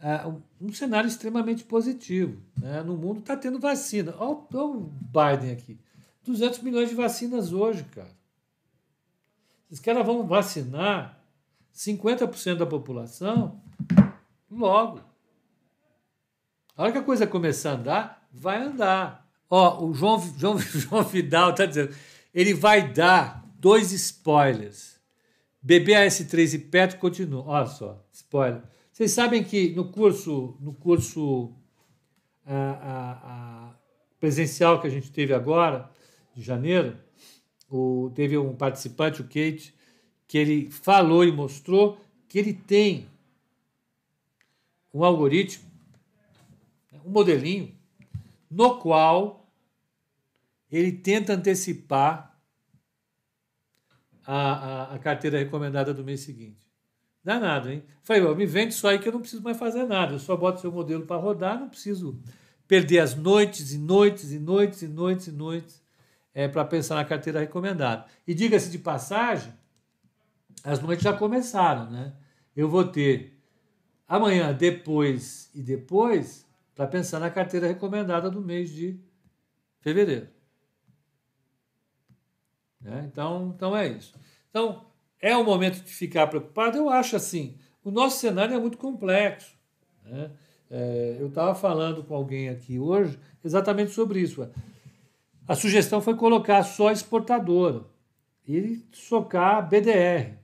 uh, 0.00 0.42
um 0.60 0.72
cenário 0.72 1.08
extremamente 1.08 1.64
positivo. 1.64 2.42
Né? 2.58 2.82
No 2.82 2.96
mundo 2.96 3.20
está 3.20 3.36
tendo 3.36 3.60
vacina. 3.60 4.14
Olha 4.18 4.38
o 4.52 4.90
Biden 4.90 5.52
aqui. 5.52 5.78
200 6.24 6.60
milhões 6.60 6.88
de 6.88 6.94
vacinas 6.94 7.52
hoje, 7.52 7.84
cara. 7.84 8.10
Esses 9.70 9.80
caras 9.80 10.04
vão 10.04 10.26
vacinar 10.26 11.18
50% 11.74 12.56
da 12.56 12.66
população 12.66 13.60
logo. 14.50 15.00
A 16.76 16.82
hora 16.82 16.92
que 16.92 16.98
a 16.98 17.02
coisa 17.02 17.26
começar 17.26 17.70
a 17.70 17.74
andar, 17.74 18.28
vai 18.32 18.62
andar. 18.62 19.28
Ó, 19.48 19.84
o 19.84 19.94
João, 19.94 20.18
João, 20.36 20.58
João 20.58 21.04
Vidal 21.04 21.50
está 21.50 21.66
dizendo 21.66 21.94
ele 22.32 22.54
vai 22.54 22.92
dar 22.92 23.44
dois 23.58 23.92
spoilers. 23.92 24.98
BBAS3 25.64 26.54
e 26.54 26.58
Petro 26.58 26.98
continuam. 26.98 27.46
Olha 27.46 27.66
só, 27.66 28.02
spoiler. 28.12 28.62
Vocês 28.92 29.12
sabem 29.12 29.44
que 29.44 29.74
no 29.74 29.90
curso, 29.90 30.56
no 30.60 30.72
curso 30.72 31.54
a, 32.46 32.54
a, 32.54 33.10
a 33.12 33.74
presencial 34.18 34.80
que 34.80 34.86
a 34.86 34.90
gente 34.90 35.10
teve 35.10 35.34
agora, 35.34 35.90
de 36.40 36.46
janeiro, 36.46 36.96
o, 37.68 38.10
teve 38.14 38.36
um 38.36 38.56
participante, 38.56 39.20
o 39.20 39.24
Kate, 39.24 39.74
que 40.26 40.38
ele 40.38 40.70
falou 40.70 41.24
e 41.24 41.30
mostrou 41.30 42.00
que 42.28 42.38
ele 42.38 42.52
tem 42.52 43.08
um 44.92 45.04
algoritmo, 45.04 45.70
um 47.04 47.10
modelinho, 47.10 47.74
no 48.50 48.78
qual 48.78 49.48
ele 50.70 50.92
tenta 50.92 51.34
antecipar 51.34 52.38
a, 54.24 54.34
a, 54.34 54.94
a, 54.94 54.98
carteira 54.98 55.38
recomendada 55.38 55.92
do 55.92 56.04
mês 56.04 56.20
seguinte. 56.20 56.64
Danado, 57.22 57.70
hein? 57.70 57.84
Falei, 58.02 58.22
me 58.34 58.46
vende 58.46 58.74
só 58.74 58.88
aí 58.88 58.98
que 58.98 59.08
eu 59.08 59.12
não 59.12 59.20
preciso 59.20 59.42
mais 59.42 59.58
fazer 59.58 59.84
nada. 59.84 60.14
Eu 60.14 60.18
só 60.18 60.36
boto 60.36 60.60
seu 60.60 60.72
modelo 60.72 61.04
para 61.04 61.20
rodar, 61.20 61.58
não 61.58 61.68
preciso 61.68 62.18
perder 62.66 63.00
as 63.00 63.14
noites 63.14 63.72
e 63.72 63.78
noites 63.78 64.32
e 64.32 64.38
noites 64.38 64.82
e 64.82 64.88
noites 64.88 65.26
e 65.26 65.32
noites 65.32 65.82
é, 66.34 66.48
para 66.48 66.64
pensar 66.64 66.94
na 66.94 67.04
carteira 67.04 67.40
recomendada. 67.40 68.06
E 68.26 68.34
diga-se 68.34 68.70
de 68.70 68.78
passagem, 68.78 69.52
as 70.62 70.80
noites 70.80 71.04
já 71.04 71.12
começaram, 71.12 71.90
né? 71.90 72.12
Eu 72.56 72.68
vou 72.68 72.84
ter 72.84 73.38
amanhã, 74.06 74.52
depois 74.52 75.50
e 75.54 75.62
depois 75.62 76.46
para 76.74 76.86
pensar 76.86 77.20
na 77.20 77.30
carteira 77.30 77.66
recomendada 77.66 78.30
do 78.30 78.40
mês 78.40 78.70
de 78.70 78.98
fevereiro. 79.80 80.28
Né? 82.80 83.08
Então, 83.10 83.52
então 83.54 83.76
é 83.76 83.88
isso. 83.88 84.14
Então, 84.48 84.86
é 85.20 85.36
o 85.36 85.44
momento 85.44 85.84
de 85.84 85.92
ficar 85.92 86.26
preocupado? 86.26 86.78
Eu 86.78 86.88
acho 86.88 87.16
assim. 87.16 87.58
O 87.84 87.90
nosso 87.90 88.18
cenário 88.18 88.54
é 88.54 88.58
muito 88.58 88.78
complexo. 88.78 89.54
Né? 90.04 90.30
É, 90.70 91.16
eu 91.20 91.28
estava 91.28 91.54
falando 91.54 92.02
com 92.02 92.14
alguém 92.14 92.48
aqui 92.48 92.78
hoje 92.78 93.18
exatamente 93.44 93.90
sobre 93.90 94.20
isso. 94.20 94.48
A 95.50 95.56
sugestão 95.56 96.00
foi 96.00 96.14
colocar 96.14 96.62
só 96.62 96.92
exportadora 96.92 97.84
e 98.46 98.86
socar 98.92 99.68
BDR. 99.68 100.38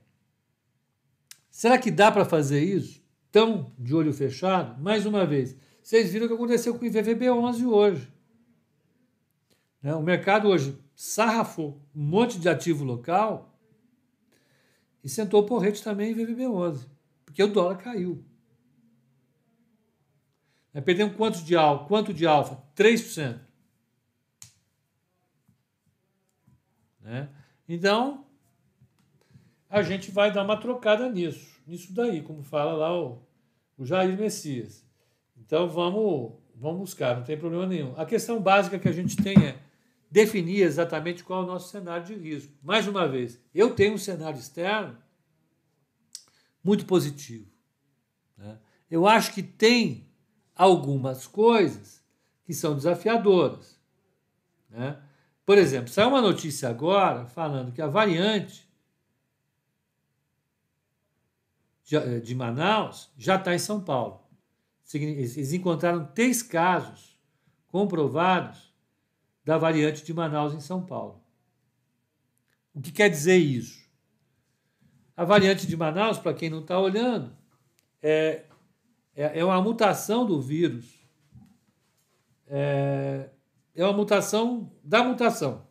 Será 1.49 1.77
que 1.77 1.89
dá 1.89 2.11
para 2.11 2.25
fazer 2.25 2.61
isso? 2.61 3.01
Tão 3.31 3.71
de 3.79 3.95
olho 3.95 4.11
fechado? 4.11 4.77
Mais 4.81 5.05
uma 5.05 5.25
vez, 5.25 5.55
vocês 5.81 6.11
viram 6.11 6.25
o 6.25 6.27
que 6.27 6.35
aconteceu 6.35 6.77
com 6.77 6.83
o 6.83 6.89
IVVB11 6.89 7.65
hoje. 7.65 8.13
Né? 9.81 9.95
O 9.95 10.03
mercado 10.03 10.49
hoje 10.49 10.77
sarrafou 10.93 11.81
um 11.95 12.03
monte 12.03 12.37
de 12.37 12.49
ativo 12.49 12.83
local 12.83 13.57
e 15.01 15.07
sentou 15.07 15.41
o 15.41 15.45
porrete 15.45 15.81
também 15.81 16.11
em 16.11 16.15
VVB11, 16.15 16.85
porque 17.23 17.41
o 17.41 17.47
dólar 17.47 17.77
caiu. 17.77 18.25
Nós 20.73 20.83
perdemos 20.83 21.15
quanto 21.15 21.41
de 21.45 21.55
alfa? 21.55 21.85
Quanto 21.85 22.13
de 22.13 22.27
alfa? 22.27 22.61
3%. 22.75 23.46
Né? 27.07 27.29
Então, 27.69 28.25
a 29.69 29.81
gente 29.81 30.11
vai 30.11 30.29
dar 30.29 30.43
uma 30.43 30.57
trocada 30.57 31.09
nisso, 31.09 31.57
nisso 31.65 31.93
daí, 31.93 32.21
como 32.21 32.43
fala 32.43 32.73
lá 32.73 32.93
o, 32.93 33.21
o 33.77 33.85
Jair 33.85 34.17
Messias. 34.17 34.85
Então, 35.37 35.69
vamos, 35.69 36.33
vamos 36.53 36.79
buscar, 36.81 37.15
não 37.15 37.23
tem 37.23 37.37
problema 37.37 37.65
nenhum. 37.65 37.93
A 37.95 38.05
questão 38.05 38.41
básica 38.41 38.77
que 38.77 38.89
a 38.89 38.91
gente 38.91 39.15
tem 39.15 39.37
é 39.37 39.57
definir 40.11 40.61
exatamente 40.61 41.23
qual 41.23 41.43
é 41.43 41.45
o 41.45 41.47
nosso 41.47 41.69
cenário 41.69 42.05
de 42.05 42.13
risco. 42.13 42.51
Mais 42.61 42.85
uma 42.87 43.07
vez, 43.07 43.41
eu 43.55 43.73
tenho 43.73 43.93
um 43.93 43.97
cenário 43.97 44.37
externo 44.37 44.97
muito 46.61 46.85
positivo. 46.85 47.49
Né? 48.37 48.57
Eu 48.91 49.07
acho 49.07 49.33
que 49.33 49.41
tem 49.41 50.09
algumas 50.53 51.25
coisas 51.25 52.03
que 52.43 52.53
são 52.53 52.75
desafiadoras. 52.75 53.79
Né? 54.69 55.01
Por 55.47 55.57
exemplo, 55.57 55.87
saiu 55.87 56.09
uma 56.09 56.21
notícia 56.21 56.67
agora 56.67 57.25
falando 57.25 57.71
que 57.71 57.81
a 57.81 57.87
variante 57.87 58.69
de, 61.85 62.19
de 62.19 62.35
Manaus 62.35 63.09
já 63.17 63.37
está 63.37 63.55
em 63.55 63.59
São 63.59 63.81
Paulo. 63.81 64.19
Eles 64.93 65.53
encontraram 65.53 66.05
três 66.07 66.43
casos 66.43 67.17
comprovados 67.67 68.73
da 69.45 69.57
variante 69.57 70.03
de 70.03 70.13
Manaus 70.13 70.53
em 70.53 70.59
São 70.59 70.85
Paulo. 70.85 71.23
O 72.73 72.81
que 72.81 72.91
quer 72.91 73.09
dizer 73.09 73.37
isso? 73.37 73.87
A 75.15 75.23
variante 75.23 75.65
de 75.65 75.77
Manaus, 75.77 76.17
para 76.17 76.33
quem 76.33 76.49
não 76.49 76.59
está 76.59 76.77
olhando, 76.77 77.33
é, 78.01 78.43
é, 79.15 79.39
é, 79.39 79.45
uma 79.45 79.61
mutação 79.61 80.25
do 80.25 80.41
vírus. 80.41 80.99
É, 82.47 83.29
é 83.77 83.85
uma 83.85 83.93
mutação 83.93 84.71
da 84.83 85.03
mutação. 85.03 85.65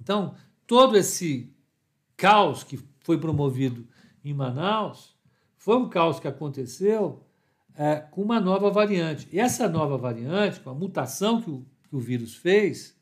Então, 0.00 0.34
todo 0.66 0.96
esse 0.96 1.52
caos 2.16 2.64
que 2.64 2.78
foi 3.00 3.18
promovido 3.18 3.86
em 4.24 4.32
Manaus 4.32 5.14
foi 5.56 5.76
um 5.76 5.88
caos 5.88 6.18
que 6.18 6.28
aconteceu 6.28 7.22
é, 7.74 7.96
com 7.96 8.22
uma 8.22 8.40
nova 8.40 8.70
variante. 8.70 9.28
E 9.30 9.38
essa 9.38 9.68
nova 9.68 9.98
variante, 9.98 10.60
com 10.60 10.70
a 10.70 10.74
mutação 10.74 11.42
que 11.42 11.50
o 11.50 11.66
que 11.88 11.94
o 11.94 12.00
vírus 12.00 12.34
fez, 12.34 12.96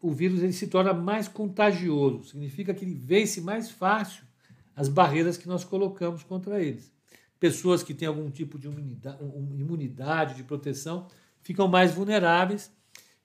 o 0.00 0.10
vírus 0.10 0.42
ele 0.42 0.52
se 0.52 0.66
torna 0.66 0.92
mais 0.92 1.28
contagioso, 1.28 2.24
significa 2.24 2.74
que 2.74 2.84
ele 2.84 2.94
vence 2.94 3.40
mais 3.40 3.70
fácil 3.70 4.24
as 4.76 4.88
barreiras 4.88 5.36
que 5.36 5.48
nós 5.48 5.64
colocamos 5.64 6.22
contra 6.22 6.62
eles. 6.62 6.92
Pessoas 7.40 7.82
que 7.82 7.94
têm 7.94 8.08
algum 8.08 8.30
tipo 8.30 8.58
de 8.58 8.68
imunidade, 8.68 9.18
imunidade 9.58 10.34
de 10.34 10.44
proteção 10.44 11.08
ficam 11.44 11.68
mais 11.68 11.94
vulneráveis 11.94 12.72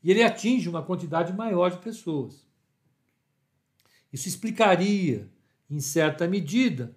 e 0.03 0.11
ele 0.11 0.22
atinge 0.22 0.70
uma 0.70 0.84
quantidade 0.84 1.34
maior 1.34 1.72
de 1.72 1.80
pessoas. 1.80 2.47
Isso 4.11 4.28
explicaria, 4.28 5.28
em 5.70 5.80
certa 5.80 6.28
medida, 6.28 6.95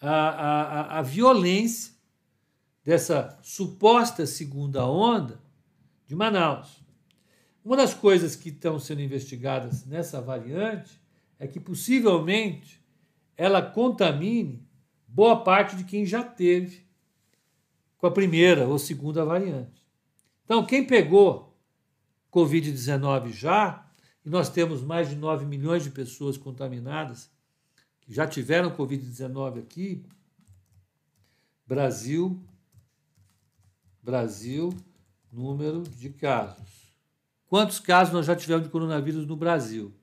a, 0.00 0.10
a, 0.10 0.98
a 0.98 1.02
violência 1.02 1.92
dessa 2.82 3.38
suposta 3.42 4.26
segunda 4.26 4.86
onda 4.86 5.40
de 6.06 6.14
Manaus. 6.14 6.82
Uma 7.64 7.76
das 7.76 7.94
coisas 7.94 8.34
que 8.34 8.48
estão 8.48 8.78
sendo 8.78 9.02
investigadas 9.02 9.84
nessa 9.84 10.20
variante 10.20 11.00
é 11.38 11.46
que 11.46 11.60
possivelmente 11.60 12.82
ela 13.36 13.60
contamine 13.60 14.66
boa 15.06 15.42
parte 15.42 15.76
de 15.76 15.84
quem 15.84 16.06
já 16.06 16.22
teve 16.22 16.86
com 17.98 18.06
a 18.06 18.10
primeira 18.10 18.66
ou 18.66 18.78
segunda 18.78 19.24
variante. 19.24 19.83
Então, 20.44 20.64
quem 20.64 20.86
pegou 20.86 21.56
Covid-19 22.32 23.32
já, 23.32 23.86
e 24.24 24.30
nós 24.30 24.48
temos 24.48 24.82
mais 24.82 25.08
de 25.08 25.16
9 25.16 25.46
milhões 25.46 25.82
de 25.82 25.90
pessoas 25.90 26.36
contaminadas 26.36 27.30
que 28.00 28.12
já 28.12 28.26
tiveram 28.26 28.76
Covid-19 28.76 29.60
aqui, 29.60 30.04
Brasil, 31.66 32.42
Brasil, 34.02 34.74
número 35.32 35.82
de 35.82 36.10
casos. 36.10 36.94
Quantos 37.46 37.78
casos 37.78 38.12
nós 38.12 38.26
já 38.26 38.36
tivemos 38.36 38.64
de 38.64 38.70
coronavírus 38.70 39.26
no 39.26 39.36
Brasil? 39.36 39.94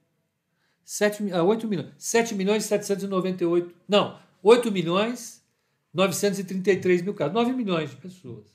7, 0.84 1.32
8 1.34 1.68
milhões. 1.68 1.94
7 1.98 2.34
milhões 2.34 2.66
e 2.66 2.68
798. 2.68 3.76
Não, 3.88 4.20
8 4.42 4.72
milhões 4.72 5.46
933 5.94 7.02
mil 7.02 7.14
casos. 7.14 7.34
9 7.34 7.54
milhões 7.54 7.92
de 7.92 7.98
pessoas. 7.98 8.48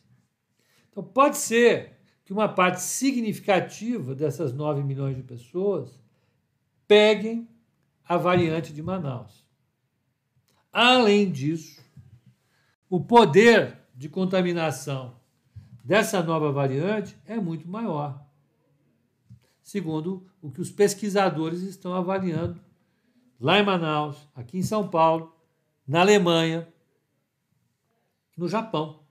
Então 0.97 1.05
pode 1.05 1.37
ser 1.37 1.99
que 2.25 2.33
uma 2.33 2.49
parte 2.49 2.81
significativa 2.81 4.15
dessas 4.15 4.55
9 4.55 4.83
milhões 4.83 5.15
de 5.15 5.23
pessoas 5.23 6.01
peguem 6.89 7.47
a 8.03 8.17
variante 8.17 8.73
de 8.73 8.83
Manaus. 8.83 9.45
Além 10.73 11.31
disso, 11.31 11.85
o 12.89 12.99
poder 12.99 13.79
de 13.95 14.09
contaminação 14.09 15.21
dessa 15.85 16.23
nova 16.23 16.51
variante 16.51 17.15
é 17.27 17.39
muito 17.39 17.69
maior, 17.69 18.27
segundo 19.63 20.27
o 20.41 20.51
que 20.51 20.63
os 20.63 20.71
pesquisadores 20.71 21.61
estão 21.61 21.93
avaliando 21.93 22.59
lá 23.39 23.59
em 23.59 23.65
Manaus, 23.67 24.27
aqui 24.35 24.57
em 24.57 24.63
São 24.63 24.89
Paulo, 24.89 25.37
na 25.87 26.01
Alemanha, 26.01 26.67
no 28.35 28.49
Japão. 28.49 29.06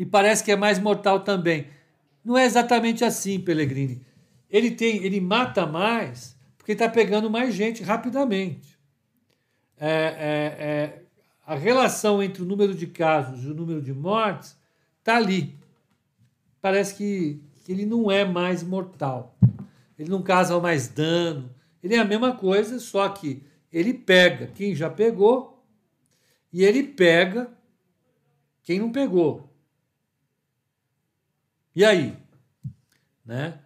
E 0.00 0.06
parece 0.06 0.42
que 0.42 0.50
é 0.50 0.56
mais 0.56 0.78
mortal 0.78 1.20
também. 1.20 1.66
Não 2.24 2.38
é 2.38 2.46
exatamente 2.46 3.04
assim, 3.04 3.38
Pellegrini. 3.38 4.00
Ele 4.48 4.70
tem, 4.70 5.04
ele 5.04 5.20
mata 5.20 5.66
mais 5.66 6.34
porque 6.56 6.72
está 6.72 6.88
pegando 6.88 7.28
mais 7.28 7.54
gente 7.54 7.82
rapidamente. 7.82 8.78
É, 9.76 9.90
é, 9.90 10.64
é, 10.64 11.02
a 11.46 11.54
relação 11.54 12.22
entre 12.22 12.42
o 12.42 12.46
número 12.46 12.74
de 12.74 12.86
casos 12.86 13.44
e 13.44 13.48
o 13.48 13.54
número 13.54 13.82
de 13.82 13.92
mortes 13.92 14.56
está 15.00 15.16
ali. 15.18 15.54
Parece 16.62 16.94
que, 16.94 17.38
que 17.62 17.70
ele 17.70 17.84
não 17.84 18.10
é 18.10 18.24
mais 18.24 18.62
mortal. 18.62 19.36
Ele 19.98 20.08
não 20.08 20.22
causa 20.22 20.58
mais 20.58 20.88
dano. 20.88 21.54
Ele 21.84 21.94
é 21.94 21.98
a 21.98 22.06
mesma 22.06 22.34
coisa, 22.34 22.78
só 22.78 23.06
que 23.10 23.42
ele 23.70 23.92
pega 23.92 24.46
quem 24.46 24.74
já 24.74 24.88
pegou 24.88 25.62
e 26.50 26.64
ele 26.64 26.84
pega 26.84 27.50
quem 28.62 28.78
não 28.78 28.90
pegou. 28.90 29.49
E 31.74 31.84
aí? 31.84 32.16
Né? 33.24 33.58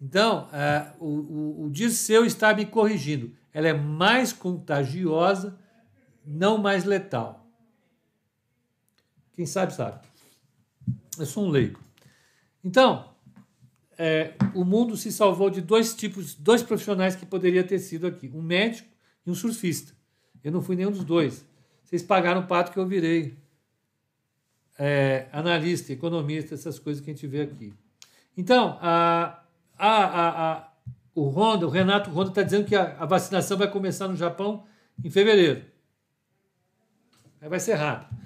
Então, 0.00 0.48
é, 0.52 0.92
o, 0.98 1.06
o, 1.06 1.64
o 1.64 1.70
Dirceu 1.70 2.24
está 2.24 2.54
me 2.54 2.66
corrigindo. 2.66 3.32
Ela 3.52 3.68
é 3.68 3.72
mais 3.72 4.32
contagiosa, 4.32 5.58
não 6.24 6.58
mais 6.58 6.84
letal. 6.84 7.46
Quem 9.32 9.46
sabe, 9.46 9.74
sabe. 9.74 10.06
Eu 11.18 11.26
sou 11.26 11.46
um 11.46 11.48
leigo. 11.48 11.80
Então, 12.62 13.14
é, 13.98 14.34
o 14.54 14.64
mundo 14.64 14.96
se 14.96 15.10
salvou 15.10 15.48
de 15.48 15.60
dois 15.60 15.94
tipos, 15.94 16.34
dois 16.34 16.62
profissionais 16.62 17.16
que 17.16 17.24
poderia 17.24 17.64
ter 17.64 17.78
sido 17.78 18.06
aqui: 18.06 18.30
um 18.34 18.42
médico 18.42 18.88
e 19.26 19.30
um 19.30 19.34
surfista. 19.34 19.94
Eu 20.44 20.52
não 20.52 20.60
fui 20.60 20.76
nenhum 20.76 20.90
dos 20.90 21.04
dois. 21.04 21.44
Vocês 21.84 22.02
pagaram 22.02 22.42
o 22.42 22.46
pato 22.46 22.72
que 22.72 22.78
eu 22.78 22.86
virei 22.86 23.38
é, 24.78 25.26
analista, 25.32 25.92
economista, 25.92 26.54
essas 26.54 26.78
coisas 26.78 27.02
que 27.02 27.10
a 27.10 27.14
gente 27.14 27.26
vê 27.26 27.42
aqui. 27.42 27.72
Então, 28.36 28.78
a, 28.80 29.42
a, 29.78 30.52
a, 30.52 30.72
o 31.14 31.28
Honda, 31.28 31.66
o 31.66 31.70
Renato 31.70 32.10
Honda 32.10 32.28
está 32.28 32.42
dizendo 32.42 32.66
que 32.66 32.76
a, 32.76 32.96
a, 32.98 33.06
vacinação 33.06 33.56
vai 33.56 33.70
começar 33.70 34.06
no 34.06 34.16
Japão 34.16 34.66
em 35.02 35.10
fevereiro. 35.10 35.64
Aí 37.40 37.48
vai 37.48 37.60
ser 37.60 37.74
rápido. 37.74 38.16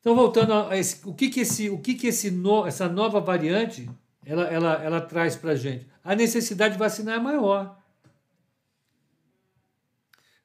Então, 0.00 0.14
voltando 0.14 0.52
a 0.54 0.76
esse, 0.76 1.06
o 1.06 1.12
que 1.12 1.28
que, 1.28 1.40
esse, 1.40 1.68
o 1.68 1.78
que 1.78 1.94
que 1.94 2.06
esse 2.06 2.30
no, 2.30 2.66
essa 2.66 2.88
nova 2.88 3.20
variante 3.20 3.90
ela, 4.24 4.44
ela, 4.44 4.72
ela 4.82 5.00
traz 5.00 5.36
para 5.36 5.52
a 5.52 5.56
gente? 5.56 5.86
A 6.02 6.14
necessidade 6.14 6.74
de 6.74 6.78
vacinar 6.78 7.16
é 7.16 7.20
maior. 7.20 7.78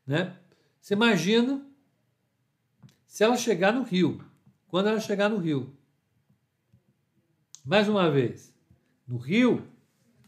Né? 0.06 0.36
Você 0.82 0.96
imagina 0.96 1.64
se 3.06 3.24
ela 3.24 3.38
chegar 3.38 3.72
no 3.72 3.84
Rio, 3.84 4.24
quando 4.72 4.88
ela 4.88 5.02
chegar 5.02 5.28
no 5.28 5.38
Rio. 5.38 5.76
Mais 7.64 7.90
uma 7.90 8.10
vez, 8.10 8.56
no 9.06 9.18
Rio, 9.18 9.68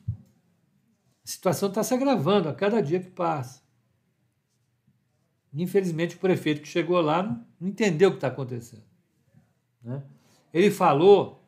a 0.06 1.28
situação 1.28 1.70
está 1.70 1.82
se 1.82 1.94
agravando 1.94 2.50
a 2.50 2.54
cada 2.54 2.82
dia 2.82 3.00
que 3.00 3.10
passa. 3.10 3.64
Infelizmente, 5.54 6.18
o 6.18 6.20
prefeito 6.20 6.62
que 6.62 6.68
chegou 6.68 7.00
lá 7.00 7.24
não, 7.24 7.48
não 7.58 7.70
entendeu 7.70 8.10
o 8.10 8.12
que 8.12 8.18
está 8.18 8.28
acontecendo. 8.28 8.84
Né? 9.82 10.04
Ele 10.54 10.70
falou 10.70 11.42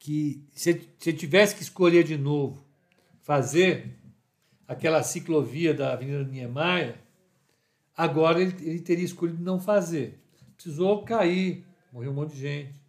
que 0.00 0.44
se, 0.50 0.90
se 0.98 1.12
tivesse 1.12 1.54
que 1.54 1.62
escolher 1.62 2.02
de 2.02 2.18
novo 2.18 2.66
fazer 3.20 3.96
aquela 4.66 5.02
ciclovia 5.04 5.72
da 5.72 5.92
Avenida 5.92 6.24
Niemeyer, 6.24 6.98
agora 7.96 8.42
ele, 8.42 8.68
ele 8.68 8.80
teria 8.80 9.04
escolhido 9.04 9.40
não 9.40 9.60
fazer. 9.60 10.20
Precisou 10.56 11.04
cair 11.04 11.67
morreu 11.98 12.12
um 12.12 12.14
monte 12.14 12.34
de 12.34 12.40
gente. 12.40 12.80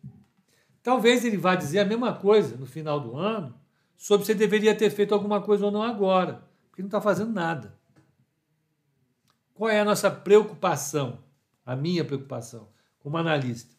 Talvez 0.83 1.25
ele 1.25 1.35
vá 1.35 1.55
dizer 1.55 1.79
a 1.79 1.85
mesma 1.85 2.13
coisa 2.13 2.55
no 2.55 2.67
final 2.67 2.99
do 2.99 3.17
ano 3.17 3.55
sobre 3.97 4.25
se 4.25 4.35
deveria 4.35 4.75
ter 4.75 4.91
feito 4.91 5.15
alguma 5.15 5.41
coisa 5.41 5.65
ou 5.65 5.71
não 5.71 5.81
agora, 5.81 6.47
porque 6.69 6.83
não 6.83 6.87
está 6.87 7.01
fazendo 7.01 7.31
nada. 7.31 7.75
Qual 9.55 9.67
é 9.67 9.79
a 9.79 9.85
nossa 9.85 10.11
preocupação, 10.11 11.19
a 11.65 11.75
minha 11.75 12.05
preocupação, 12.05 12.69
como 12.99 13.17
analista? 13.17 13.75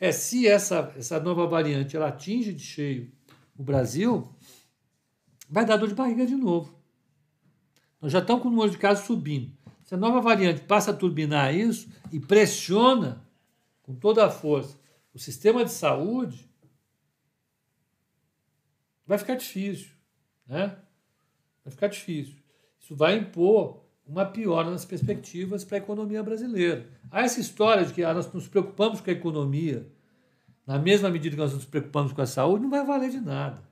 É 0.00 0.10
se 0.10 0.48
essa, 0.48 0.92
essa 0.96 1.20
nova 1.20 1.46
variante 1.46 1.96
ela 1.96 2.08
atinge 2.08 2.52
de 2.52 2.62
cheio 2.62 3.10
o 3.56 3.62
Brasil, 3.62 4.28
vai 5.48 5.64
dar 5.64 5.76
dor 5.76 5.88
de 5.88 5.94
barriga 5.94 6.26
de 6.26 6.34
novo. 6.34 6.76
Nós 8.00 8.10
já 8.10 8.18
estamos 8.18 8.42
com 8.42 8.48
o 8.48 8.50
número 8.50 8.70
de 8.70 8.78
casos 8.78 9.06
subindo. 9.06 9.52
Se 9.84 9.94
a 9.94 9.98
nova 9.98 10.20
variante 10.20 10.62
passa 10.62 10.90
a 10.90 10.94
turbinar 10.94 11.54
isso 11.54 11.88
e 12.10 12.18
pressiona 12.18 13.22
com 13.82 13.94
toda 13.94 14.24
a 14.24 14.30
força 14.30 14.82
o 15.14 15.18
sistema 15.18 15.64
de 15.64 15.70
saúde, 15.70 16.48
vai 19.06 19.18
ficar 19.18 19.34
difícil. 19.34 19.90
Né? 20.46 20.76
Vai 21.64 21.70
ficar 21.70 21.88
difícil. 21.88 22.36
Isso 22.80 22.96
vai 22.96 23.16
impor 23.16 23.82
uma 24.06 24.24
piora 24.24 24.70
nas 24.70 24.84
perspectivas 24.84 25.64
para 25.64 25.76
a 25.76 25.78
economia 25.78 26.22
brasileira. 26.22 26.88
Há 27.10 27.22
essa 27.22 27.40
história 27.40 27.84
de 27.84 27.92
que 27.92 28.02
ah, 28.02 28.14
nós 28.14 28.32
nos 28.32 28.48
preocupamos 28.48 29.00
com 29.00 29.10
a 29.10 29.12
economia, 29.12 29.86
na 30.66 30.78
mesma 30.78 31.10
medida 31.10 31.36
que 31.36 31.40
nós 31.40 31.52
nos 31.52 31.64
preocupamos 31.64 32.12
com 32.12 32.22
a 32.22 32.26
saúde, 32.26 32.62
não 32.62 32.70
vai 32.70 32.84
valer 32.84 33.10
de 33.10 33.20
nada. 33.20 33.62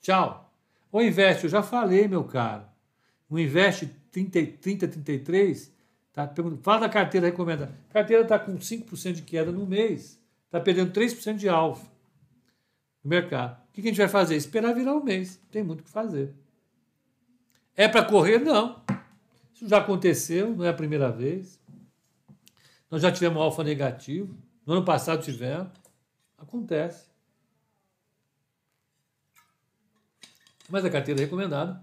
Tchau. 0.00 0.52
O 0.90 1.00
investe, 1.00 1.44
eu 1.44 1.50
já 1.50 1.62
falei, 1.62 2.08
meu 2.08 2.24
caro. 2.24 2.64
O 3.28 3.38
investe 3.38 3.86
30, 4.10 4.58
30 4.60 4.88
33 4.88 5.72
Tá? 6.18 6.28
Fala 6.62 6.80
da 6.80 6.88
carteira 6.88 7.28
recomendada. 7.28 7.72
A 7.90 7.92
carteira 7.92 8.22
está 8.24 8.40
com 8.40 8.56
5% 8.58 9.12
de 9.12 9.22
queda 9.22 9.52
no 9.52 9.64
mês, 9.64 10.20
está 10.46 10.58
perdendo 10.58 10.92
3% 10.92 11.36
de 11.36 11.48
alfa 11.48 11.86
no 13.04 13.10
mercado. 13.10 13.56
O 13.68 13.72
que 13.72 13.82
a 13.82 13.84
gente 13.84 13.98
vai 13.98 14.08
fazer? 14.08 14.34
Esperar 14.34 14.74
virar 14.74 14.96
o 14.96 15.04
mês. 15.04 15.40
Tem 15.52 15.62
muito 15.62 15.82
o 15.82 15.84
que 15.84 15.90
fazer. 15.90 16.34
É 17.76 17.86
para 17.86 18.04
correr? 18.04 18.40
Não. 18.40 18.82
Isso 19.54 19.68
já 19.68 19.78
aconteceu, 19.78 20.56
não 20.56 20.64
é 20.64 20.70
a 20.70 20.74
primeira 20.74 21.08
vez. 21.08 21.60
Nós 22.90 23.00
já 23.00 23.12
tivemos 23.12 23.40
alfa 23.40 23.62
negativo. 23.62 24.36
No 24.66 24.72
ano 24.72 24.84
passado 24.84 25.22
tivemos. 25.22 25.68
Acontece. 26.36 27.06
Mas 30.68 30.84
a 30.84 30.90
carteira 30.90 31.20
recomendada 31.20 31.80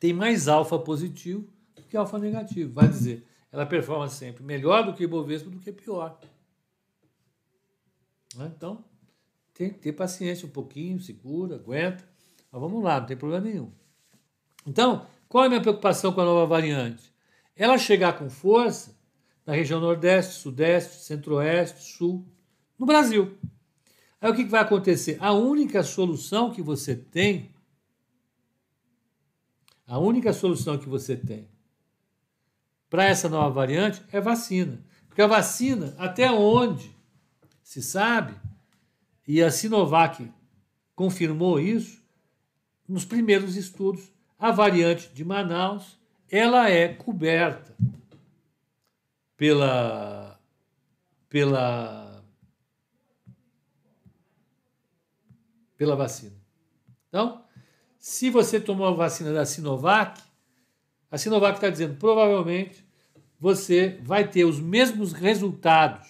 tem 0.00 0.14
mais 0.14 0.48
alfa 0.48 0.78
positivo 0.78 1.46
do 1.76 1.82
que 1.82 1.98
alfa 1.98 2.18
negativo. 2.18 2.72
Vai 2.72 2.88
dizer, 2.88 3.26
ela 3.52 3.66
performa 3.66 4.08
sempre 4.08 4.42
melhor 4.42 4.86
do 4.86 4.94
que 4.94 5.04
Ibovespa 5.04 5.50
do 5.50 5.60
que 5.60 5.70
pior. 5.70 6.18
Né? 8.34 8.50
Então, 8.56 8.82
tem 9.52 9.68
que 9.68 9.78
ter 9.78 9.92
paciência 9.92 10.46
um 10.48 10.50
pouquinho, 10.50 10.98
segura, 10.98 11.56
aguenta. 11.56 12.02
Mas 12.50 12.60
vamos 12.60 12.82
lá, 12.82 12.98
não 12.98 13.06
tem 13.06 13.16
problema 13.16 13.44
nenhum. 13.44 13.70
Então, 14.66 15.06
qual 15.28 15.44
é 15.44 15.46
a 15.46 15.50
minha 15.50 15.60
preocupação 15.60 16.12
com 16.12 16.22
a 16.22 16.24
nova 16.24 16.46
variante? 16.46 17.12
Ela 17.54 17.76
chegar 17.76 18.18
com 18.18 18.30
força 18.30 18.96
na 19.44 19.52
região 19.52 19.80
Nordeste, 19.80 20.34
Sudeste, 20.34 21.04
Centro-Oeste, 21.04 21.82
Sul, 21.82 22.26
no 22.78 22.86
Brasil. 22.86 23.36
Aí 24.18 24.30
o 24.30 24.34
que 24.34 24.44
vai 24.44 24.62
acontecer? 24.62 25.18
A 25.20 25.32
única 25.32 25.82
solução 25.82 26.50
que 26.50 26.62
você 26.62 26.96
tem, 26.96 27.54
a 29.86 29.98
única 29.98 30.32
solução 30.32 30.78
que 30.78 30.88
você 30.88 31.16
tem 31.16 31.51
para 32.92 33.06
essa 33.06 33.26
nova 33.26 33.48
variante 33.48 34.02
é 34.12 34.20
vacina. 34.20 34.78
Porque 35.08 35.22
a 35.22 35.26
vacina, 35.26 35.94
até 35.96 36.30
onde 36.30 36.94
se 37.62 37.82
sabe, 37.82 38.38
e 39.26 39.42
a 39.42 39.50
Sinovac 39.50 40.30
confirmou 40.94 41.58
isso, 41.58 42.02
nos 42.86 43.06
primeiros 43.06 43.56
estudos, 43.56 44.12
a 44.38 44.50
variante 44.50 45.08
de 45.08 45.24
Manaus, 45.24 45.98
ela 46.30 46.68
é 46.68 46.86
coberta 46.86 47.74
pela 49.38 50.38
pela 51.30 52.22
pela 55.78 55.96
vacina. 55.96 56.36
Então, 57.08 57.42
se 57.98 58.28
você 58.28 58.60
tomou 58.60 58.86
a 58.86 58.92
vacina 58.92 59.32
da 59.32 59.46
Sinovac, 59.46 60.20
a 61.12 61.18
Sinovac 61.18 61.58
está 61.58 61.68
dizendo 61.68 61.94
provavelmente 61.98 62.82
você 63.38 64.00
vai 64.02 64.26
ter 64.26 64.46
os 64.46 64.58
mesmos 64.58 65.12
resultados 65.12 66.08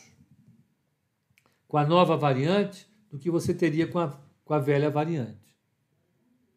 com 1.67 1.77
a 1.77 1.85
nova 1.85 2.17
variante 2.17 2.89
do 3.11 3.19
que 3.19 3.29
você 3.29 3.53
teria 3.53 3.89
com 3.89 3.99
a, 3.99 4.17
com 4.45 4.55
a 4.55 4.61
velha 4.61 4.91
variante. 4.91 5.59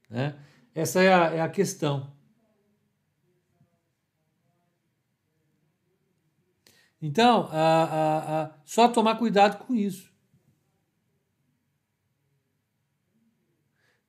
Né? 0.07 0.37
Essa 0.75 1.01
é 1.01 1.11
a, 1.11 1.23
é 1.33 1.41
a 1.41 1.49
questão. 1.49 2.13
Então, 7.01 7.49
a, 7.51 8.43
a, 8.43 8.51
só 8.63 8.87
tomar 8.87 9.15
cuidado 9.15 9.65
com 9.65 9.73
isso. 9.73 10.13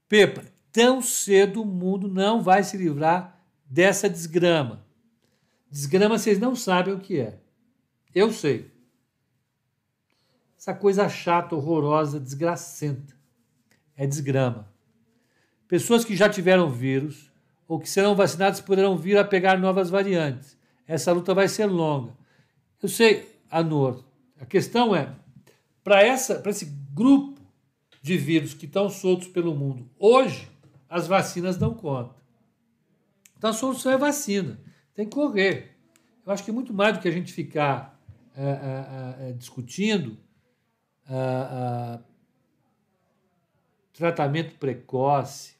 Pepa, 0.07 0.45
tão 0.70 1.01
cedo 1.01 1.62
o 1.62 1.66
mundo 1.66 2.07
não 2.07 2.43
vai 2.43 2.62
se 2.62 2.76
livrar 2.76 3.36
dessa 3.77 4.09
desgrama. 4.09 4.83
Desgrama 5.70 6.16
vocês 6.16 6.39
não 6.39 6.57
sabem 6.57 6.95
o 6.95 6.99
que 6.99 7.20
é. 7.20 7.39
Eu 8.14 8.33
sei. 8.33 8.70
Essa 10.57 10.72
coisa 10.72 11.07
chata, 11.11 11.55
horrorosa, 11.55 12.18
desgracenta. 12.18 13.14
É 13.95 14.07
desgrama. 14.07 14.66
Pessoas 15.68 16.07
que 16.07 16.16
já 16.16 16.27
tiveram 16.27 16.70
vírus 16.70 17.31
ou 17.68 17.79
que 17.79 17.87
serão 17.87 18.16
vacinadas 18.16 18.62
poderão 18.62 18.97
vir 18.97 19.18
a 19.18 19.24
pegar 19.24 19.59
novas 19.59 19.91
variantes. 19.91 20.57
Essa 20.87 21.12
luta 21.12 21.35
vai 21.35 21.47
ser 21.47 21.66
longa. 21.66 22.16
Eu 22.83 22.89
sei, 22.89 23.31
Anor, 23.51 24.03
a 24.41 24.47
questão 24.47 24.97
é, 24.97 25.14
para 25.85 26.03
esse 26.07 26.64
grupo 26.95 27.43
de 28.01 28.16
vírus 28.16 28.55
que 28.55 28.64
estão 28.64 28.89
soltos 28.89 29.29
pelo 29.29 29.55
mundo, 29.55 29.87
hoje, 29.99 30.49
as 30.89 31.07
vacinas 31.07 31.59
dão 31.59 31.74
conta. 31.74 32.16
Então 33.37 33.51
a 33.51 33.53
solução 33.53 33.93
é 33.93 33.99
vacina. 33.99 34.61
Tem 34.95 35.07
que 35.07 35.14
correr. 35.14 35.76
Eu 36.24 36.32
acho 36.32 36.45
que 36.45 36.53
muito 36.53 36.72
mais 36.72 36.97
do 36.97 37.01
que 37.01 37.09
a 37.09 37.12
gente 37.12 37.32
ficar 37.32 38.01
é, 38.37 38.45
é, 38.45 39.28
é, 39.28 39.32
discutindo 39.32 40.18
tratamento 43.93 44.59
precoce, 44.59 45.57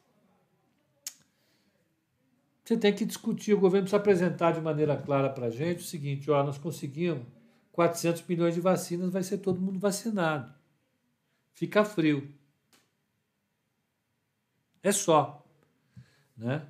você 2.63 2.77
tem 2.77 2.93
que 2.93 3.05
discutir, 3.05 3.55
o 3.55 3.61
governo 3.61 3.85
precisa 3.85 3.97
apresentar 3.97 4.53
de 4.53 4.61
maneira 4.61 4.97
clara 4.97 5.31
para 5.31 5.47
a 5.47 5.51
gente 5.51 5.79
o 5.79 5.87
seguinte, 5.87 6.29
ó, 6.31 6.43
nós 6.43 6.59
conseguimos 6.59 7.25
400 7.71 8.27
milhões 8.27 8.55
de 8.55 8.61
vacinas, 8.61 9.13
vai 9.13 9.23
ser 9.23 9.39
todo 9.39 9.61
mundo 9.61 9.79
vacinado. 9.79 10.53
Fica 11.55 11.85
frio. 11.85 12.29
É 14.83 14.91
só. 14.91 15.47
Né? 16.37 16.67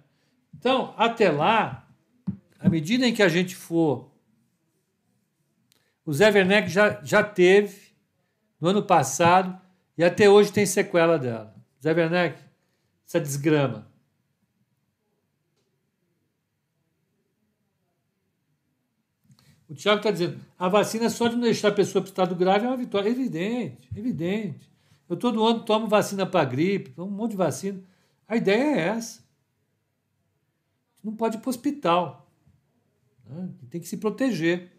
Então, 0.58 0.94
até 0.96 1.30
lá, 1.30 1.88
à 2.58 2.68
medida 2.68 3.06
em 3.06 3.14
que 3.14 3.22
a 3.22 3.28
gente 3.28 3.54
for. 3.54 4.10
O 6.04 6.12
Zé 6.12 6.30
Werneck 6.30 6.68
já, 6.68 7.00
já 7.02 7.22
teve 7.22 7.94
no 8.60 8.68
ano 8.68 8.82
passado 8.82 9.60
e 9.98 10.04
até 10.04 10.28
hoje 10.28 10.52
tem 10.52 10.64
sequela 10.66 11.18
dela. 11.18 11.54
Zé 11.82 11.92
Werneck, 11.92 12.40
essa 13.06 13.20
desgrama. 13.20 13.86
O 19.68 19.74
Tiago 19.74 19.98
está 19.98 20.12
dizendo, 20.12 20.40
a 20.58 20.68
vacina 20.68 21.10
só 21.10 21.26
de 21.26 21.34
não 21.34 21.42
deixar 21.42 21.68
a 21.68 21.72
pessoa 21.72 22.00
para 22.00 22.08
estado 22.08 22.36
grave 22.36 22.64
é 22.64 22.68
uma 22.68 22.76
vitória. 22.76 23.08
Evidente, 23.08 23.88
evidente. 23.96 24.70
Eu 25.08 25.16
todo 25.16 25.44
ano 25.44 25.64
tomo 25.64 25.88
vacina 25.88 26.24
para 26.24 26.44
gripe, 26.44 26.94
um 27.00 27.10
monte 27.10 27.32
de 27.32 27.36
vacina. 27.36 27.82
A 28.28 28.36
ideia 28.36 28.62
é 28.62 28.78
essa. 28.88 29.25
Não 31.06 31.14
pode 31.14 31.36
ir 31.36 31.40
para 31.40 31.48
o 31.48 31.50
hospital. 31.50 32.28
Né? 33.24 33.48
Tem 33.70 33.80
que 33.80 33.86
se 33.86 33.96
proteger 33.96 34.72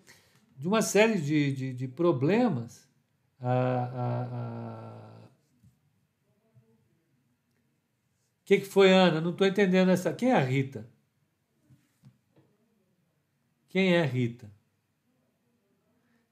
de 0.57 0.67
uma 0.67 0.81
série 0.81 1.21
de, 1.21 1.53
de, 1.53 1.73
de 1.73 1.87
problemas. 1.87 2.85
O 3.39 3.45
que, 8.43 8.57
que 8.57 8.65
foi, 8.65 8.91
Ana? 8.91 9.21
Não 9.21 9.31
estou 9.31 9.47
entendendo 9.47 9.89
essa. 9.89 10.11
Quem 10.11 10.31
é 10.31 10.35
a 10.35 10.43
Rita? 10.43 10.85
Quem 13.69 13.93
é 13.93 14.01
a 14.01 14.05
Rita? 14.05 14.51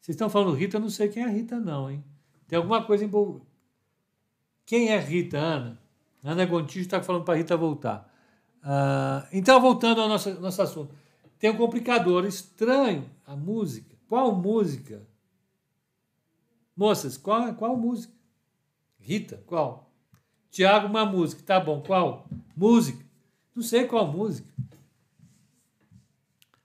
Vocês 0.02 0.16
estão 0.16 0.30
falando 0.30 0.56
Rita, 0.56 0.76
eu 0.76 0.82
não 0.82 0.90
sei 0.90 1.08
quem 1.08 1.24
é 1.24 1.26
a 1.26 1.30
Rita, 1.30 1.58
não, 1.58 1.90
hein? 1.90 2.04
Tem 2.50 2.58
alguma 2.58 2.84
coisa 2.86 3.06
envolvida. 3.06 3.46
Quem 4.66 4.90
é 4.90 5.00
Rita, 5.00 5.38
Ana? 5.38 5.82
Ana 6.22 6.46
Gontijo 6.46 6.82
está 6.82 7.02
falando 7.02 7.24
para 7.24 7.36
a 7.36 7.38
Rita 7.38 7.56
voltar. 7.56 8.14
Uh, 8.66 9.28
então, 9.32 9.62
voltando 9.62 10.02
ao 10.02 10.10
nosso, 10.10 10.34
nosso 10.42 10.62
assunto. 10.62 10.96
Tem 11.38 11.52
um 11.52 11.58
complicador 11.58 12.26
estranho, 12.26 13.08
a 13.26 13.36
música. 13.36 13.96
Qual 14.10 14.34
música? 14.34 15.06
Moças, 16.76 17.16
qual, 17.16 17.54
qual 17.54 17.78
música? 17.78 18.14
Rita, 19.00 19.44
qual? 19.46 19.92
Tiago, 20.50 20.88
uma 20.88 21.06
música. 21.06 21.44
Tá 21.44 21.60
bom, 21.60 21.82
qual? 21.82 22.28
Música. 22.56 23.06
Não 23.54 23.62
sei 23.62 23.86
qual 23.86 24.08
música. 24.08 24.48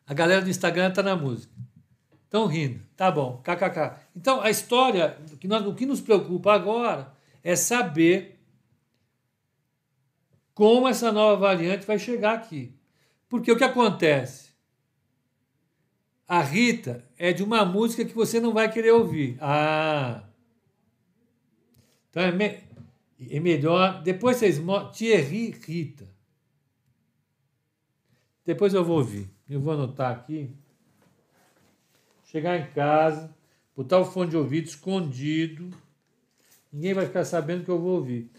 A 0.06 0.14
galera 0.14 0.40
do 0.40 0.48
Instagram 0.48 0.88
está 0.88 1.02
na 1.02 1.14
música. 1.14 1.52
Estão 2.24 2.46
rindo. 2.46 2.80
Tá 2.96 3.10
bom, 3.10 3.42
kkk. 3.44 4.00
Então, 4.16 4.40
a 4.40 4.48
história, 4.48 5.18
o 5.32 5.36
que, 5.36 5.46
nós, 5.46 5.66
o 5.66 5.74
que 5.74 5.84
nos 5.84 6.00
preocupa 6.00 6.52
agora 6.54 7.12
é 7.42 7.54
saber 7.54 8.39
como 10.60 10.86
essa 10.86 11.10
nova 11.10 11.40
variante 11.40 11.86
vai 11.86 11.98
chegar 11.98 12.34
aqui. 12.34 12.74
Porque 13.30 13.50
o 13.50 13.56
que 13.56 13.64
acontece? 13.64 14.50
A 16.28 16.42
Rita 16.42 17.02
é 17.16 17.32
de 17.32 17.42
uma 17.42 17.64
música 17.64 18.04
que 18.04 18.14
você 18.14 18.38
não 18.38 18.52
vai 18.52 18.70
querer 18.70 18.90
ouvir. 18.90 19.38
Ah! 19.40 20.22
Então 22.10 22.22
é, 22.24 22.30
me, 22.30 22.58
é 23.30 23.40
melhor. 23.40 24.02
Depois 24.02 24.36
vocês. 24.36 24.60
Thierry 24.92 25.50
Rita. 25.50 26.06
Depois 28.44 28.74
eu 28.74 28.84
vou 28.84 28.98
ouvir. 28.98 29.30
Eu 29.48 29.62
vou 29.62 29.72
anotar 29.72 30.12
aqui 30.12 30.54
chegar 32.26 32.58
em 32.58 32.70
casa, 32.72 33.34
botar 33.74 33.98
o 33.98 34.04
fone 34.04 34.28
de 34.28 34.36
ouvido 34.36 34.66
escondido, 34.66 35.70
ninguém 36.70 36.92
vai 36.92 37.06
ficar 37.06 37.24
sabendo 37.24 37.64
que 37.64 37.70
eu 37.70 37.80
vou 37.80 37.96
ouvir. 37.96 38.30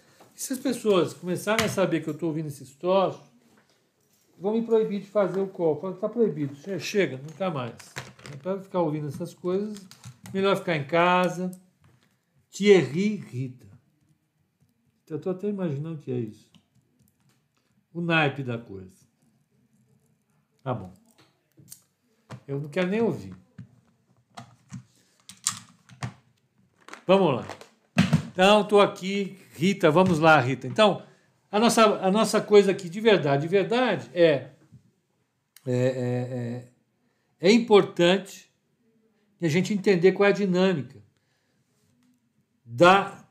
Se 0.42 0.54
as 0.54 0.60
pessoas 0.60 1.14
começarem 1.14 1.68
a 1.68 1.70
saber 1.70 2.02
que 2.02 2.10
eu 2.10 2.16
estou 2.16 2.30
ouvindo 2.30 2.48
esses 2.48 2.74
troços, 2.74 3.22
vão 4.40 4.54
me 4.54 4.64
proibir 4.64 5.00
de 5.00 5.06
fazer 5.06 5.40
o. 5.40 5.48
Falo, 5.48 5.94
está 5.94 6.10
proibido, 6.10 6.56
chega, 6.80 7.18
nunca 7.18 7.52
mais. 7.52 7.76
Para 8.42 8.60
ficar 8.60 8.80
ouvindo 8.80 9.08
essas 9.08 9.36
coisas, 9.36 9.78
melhor 10.34 10.58
ficar 10.58 10.76
em 10.76 10.88
casa. 10.88 11.52
Thierry 12.50 13.18
Rita. 13.18 13.68
Eu 15.08 15.18
estou 15.18 15.32
até 15.32 15.48
imaginando 15.48 16.00
o 16.00 16.02
que 16.02 16.12
é 16.12 16.18
isso. 16.18 16.50
O 17.94 18.02
naipe 18.02 18.42
da 18.42 18.58
coisa. 18.58 18.98
Tá 20.64 20.74
bom. 20.74 20.92
Eu 22.48 22.60
não 22.60 22.68
quero 22.68 22.88
nem 22.88 23.00
ouvir. 23.00 23.36
Vamos 27.06 27.36
lá. 27.36 27.48
Então, 28.32 28.62
estou 28.62 28.82
aqui. 28.82 29.38
Rita, 29.54 29.92
vamos 29.92 30.20
lá, 30.20 30.40
Rita. 30.40 30.68
Então, 30.68 31.04
a 31.52 31.60
nossa, 31.60 31.84
a 31.84 32.10
nossa 32.10 32.40
coisa 32.42 32.72
aqui 32.72 32.90
de 32.90 33.02
verdade, 33.02 33.44
de 33.44 33.48
verdade 33.48 34.10
é, 34.14 34.52
é, 35.66 35.74
é, 35.76 36.68
é, 37.42 37.48
é 37.50 37.52
importante 37.52 38.50
a 39.42 39.48
gente 39.48 39.74
entender 39.74 40.12
qual 40.12 40.28
é 40.28 40.30
a 40.30 40.36
dinâmica 40.36 41.02
da 42.64 43.26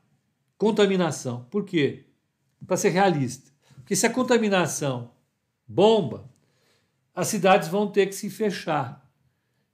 contaminação. 0.58 1.44
Por 1.50 1.64
quê? 1.64 2.04
Para 2.66 2.76
ser 2.76 2.90
realista. 2.90 3.50
Porque 3.76 3.96
se 3.96 4.06
a 4.06 4.12
contaminação 4.12 5.12
bomba, 5.66 6.28
as 7.14 7.28
cidades 7.28 7.68
vão 7.68 7.90
ter 7.90 8.06
que 8.06 8.14
se 8.14 8.28
fechar. 8.28 9.08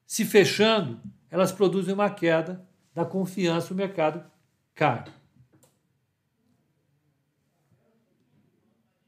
Se 0.06 0.24
fechando, 0.24 1.00
elas 1.30 1.50
produzem 1.50 1.92
uma 1.92 2.10
queda 2.10 2.64
da 2.94 3.04
confiança, 3.04 3.74
o 3.74 3.76
mercado 3.76 4.24
cai. 4.74 5.04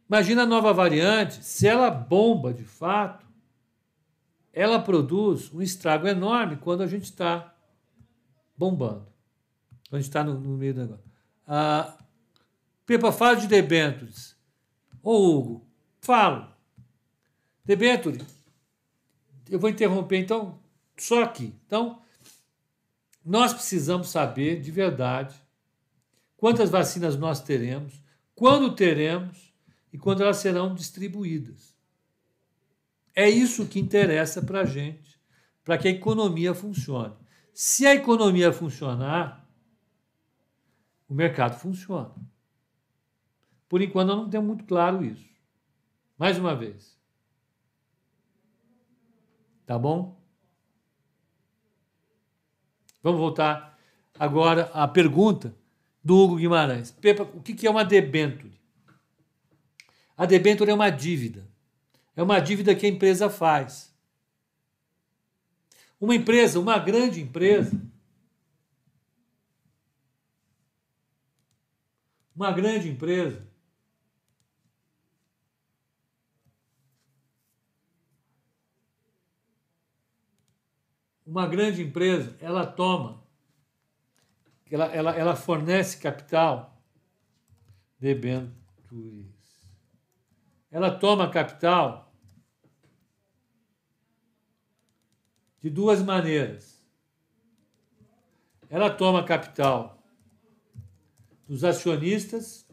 Imagina 0.08 0.42
a 0.42 0.46
nova 0.46 0.72
variante, 0.72 1.44
se 1.44 1.66
ela 1.66 1.90
bomba 1.90 2.52
de 2.52 2.64
fato, 2.64 3.26
ela 4.52 4.80
produz 4.80 5.52
um 5.52 5.60
estrago 5.60 6.08
enorme 6.08 6.56
quando 6.56 6.82
a 6.82 6.86
gente 6.86 7.04
está 7.04 7.54
bombando. 8.56 9.06
Quando 9.88 9.94
a 9.94 9.98
gente 9.98 10.08
está 10.08 10.24
no, 10.24 10.40
no, 10.40 10.56
meio 10.56 10.74
do 10.74 10.80
negócio. 10.80 11.04
Ah, 11.46 11.96
Pepa, 12.86 13.12
fala 13.12 13.36
de 13.36 13.46
debêntures. 13.46 14.34
Ô 15.02 15.28
Hugo, 15.28 15.68
falo. 16.00 16.48
Debenture, 17.64 18.24
eu 19.50 19.58
vou 19.58 19.68
interromper 19.68 20.16
então 20.16 20.58
só 20.96 21.22
aqui. 21.22 21.54
Então, 21.66 22.00
nós 23.22 23.52
precisamos 23.52 24.08
saber 24.08 24.60
de 24.60 24.70
verdade 24.70 25.36
quantas 26.34 26.70
vacinas 26.70 27.14
nós 27.14 27.42
teremos, 27.42 28.02
quando 28.34 28.74
teremos 28.74 29.47
e 29.92 29.98
quando 29.98 30.22
elas 30.22 30.38
serão 30.38 30.74
distribuídas. 30.74 31.76
É 33.14 33.28
isso 33.28 33.66
que 33.66 33.80
interessa 33.80 34.42
para 34.42 34.60
a 34.60 34.64
gente, 34.64 35.20
para 35.64 35.76
que 35.76 35.88
a 35.88 35.90
economia 35.90 36.54
funcione. 36.54 37.16
Se 37.52 37.86
a 37.86 37.94
economia 37.94 38.52
funcionar, 38.52 39.48
o 41.08 41.14
mercado 41.14 41.58
funciona. 41.58 42.14
Por 43.68 43.82
enquanto, 43.82 44.10
eu 44.10 44.16
não 44.16 44.30
tenho 44.30 44.42
muito 44.42 44.64
claro 44.64 45.04
isso. 45.04 45.28
Mais 46.16 46.38
uma 46.38 46.54
vez. 46.54 46.98
Tá 49.66 49.78
bom? 49.78 50.18
Vamos 53.02 53.20
voltar 53.20 53.78
agora 54.18 54.70
à 54.72 54.88
pergunta 54.88 55.54
do 56.02 56.16
Hugo 56.16 56.36
Guimarães. 56.36 56.90
Pepa, 56.90 57.22
o 57.22 57.40
que 57.42 57.66
é 57.66 57.70
uma 57.70 57.84
debênture? 57.84 58.57
A 60.18 60.26
debênture 60.26 60.68
é 60.68 60.74
uma 60.74 60.90
dívida. 60.90 61.48
É 62.16 62.22
uma 62.22 62.40
dívida 62.40 62.74
que 62.74 62.84
a 62.84 62.88
empresa 62.88 63.30
faz. 63.30 63.96
Uma 66.00 66.16
empresa, 66.16 66.58
uma 66.58 66.76
grande 66.76 67.20
empresa, 67.20 67.80
uma 72.34 72.50
grande 72.50 72.88
empresa, 72.88 73.46
uma 81.24 81.46
grande 81.46 81.82
empresa, 81.82 82.36
ela 82.40 82.66
toma, 82.66 83.24
ela, 84.70 84.86
ela, 84.86 85.16
ela 85.16 85.36
fornece 85.36 85.98
capital, 85.98 86.76
debentures. 88.00 89.37
Ela 90.70 90.90
toma 90.90 91.30
capital 91.30 92.12
de 95.60 95.70
duas 95.70 96.02
maneiras. 96.02 96.78
Ela 98.70 98.90
toma 98.90 99.24
capital 99.24 100.02
dos 101.46 101.64
acionistas, 101.64 102.66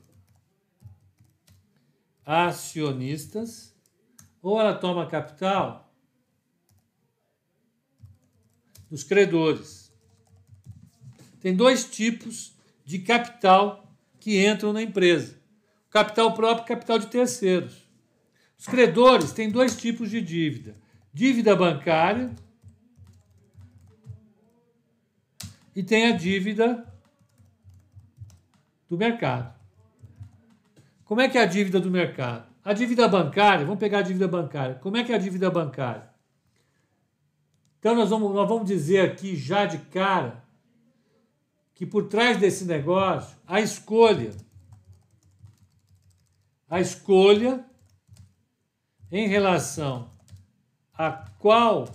acionistas, 2.25 3.73
ou 4.41 4.59
ela 4.59 4.75
toma 4.75 5.07
capital 5.07 5.89
dos 8.89 9.03
credores. 9.03 9.93
Tem 11.39 11.55
dois 11.55 11.89
tipos 11.89 12.53
de 12.83 12.99
capital 12.99 13.89
que 14.19 14.45
entram 14.45 14.73
na 14.73 14.81
empresa: 14.81 15.39
capital 15.89 16.33
próprio 16.33 16.65
e 16.65 16.67
capital 16.67 16.99
de 16.99 17.07
terceiros. 17.07 17.84
Os 18.65 18.71
credores 18.71 19.31
têm 19.31 19.51
dois 19.51 19.77
tipos 19.77 20.09
de 20.09 20.19
dívida: 20.19 20.75
dívida 21.13 21.55
bancária 21.55 22.31
e 25.75 25.83
tem 25.83 26.07
a 26.07 26.17
dívida 26.17 26.91
do 28.89 28.97
mercado. 28.97 29.53
Como 31.03 31.21
é 31.21 31.29
que 31.29 31.37
é 31.37 31.43
a 31.43 31.45
dívida 31.45 31.79
do 31.79 31.91
mercado? 31.91 32.47
A 32.63 32.73
dívida 32.73 33.07
bancária, 33.07 33.63
vamos 33.65 33.79
pegar 33.79 33.99
a 33.99 34.01
dívida 34.01 34.27
bancária. 34.27 34.79
Como 34.81 34.97
é 34.97 35.03
que 35.03 35.11
é 35.11 35.15
a 35.15 35.19
dívida 35.19 35.51
bancária? 35.51 36.09
Então 37.77 37.93
nós 37.93 38.09
vamos, 38.09 38.33
nós 38.33 38.49
vamos 38.49 38.65
dizer 38.65 39.01
aqui 39.01 39.35
já 39.35 39.67
de 39.67 39.77
cara 39.77 40.43
que 41.75 41.85
por 41.85 42.07
trás 42.07 42.39
desse 42.39 42.65
negócio 42.65 43.37
a 43.45 43.61
escolha 43.61 44.31
a 46.67 46.81
escolha 46.81 47.63
em 49.17 49.29
relação 49.29 50.11
a 50.93 51.09
qual 51.39 51.87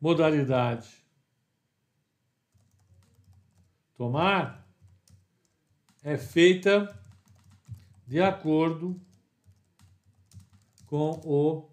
modalidade 0.00 1.04
tomar 3.96 4.64
é 6.04 6.16
feita 6.16 6.96
de 8.06 8.22
acordo 8.22 9.00
com 10.86 11.20
o 11.24 11.68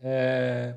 é, 0.00 0.76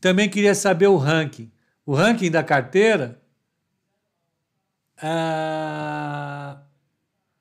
Também 0.00 0.28
queria 0.28 0.54
saber 0.54 0.86
o 0.86 0.96
ranking. 0.96 1.50
O 1.86 1.94
ranking 1.94 2.30
da 2.30 2.44
carteira. 2.44 3.22
Ah, 4.98 6.33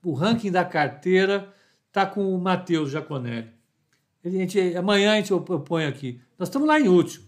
o 0.04 0.14
ranking 0.14 0.52
da 0.52 0.66
carteira 0.66 1.54
está 1.88 2.06
com 2.06 2.34
o 2.34 2.38
Matheus 2.40 2.92
Jaconelli. 2.92 3.50
A 4.24 4.30
gente, 4.30 4.76
amanhã 4.76 5.14
a 5.14 5.16
gente 5.16 5.32
ponho 5.66 5.88
aqui. 5.88 6.22
Nós 6.38 6.50
estamos 6.50 6.68
lá 6.68 6.80
em 6.80 6.88
último. 6.88 7.28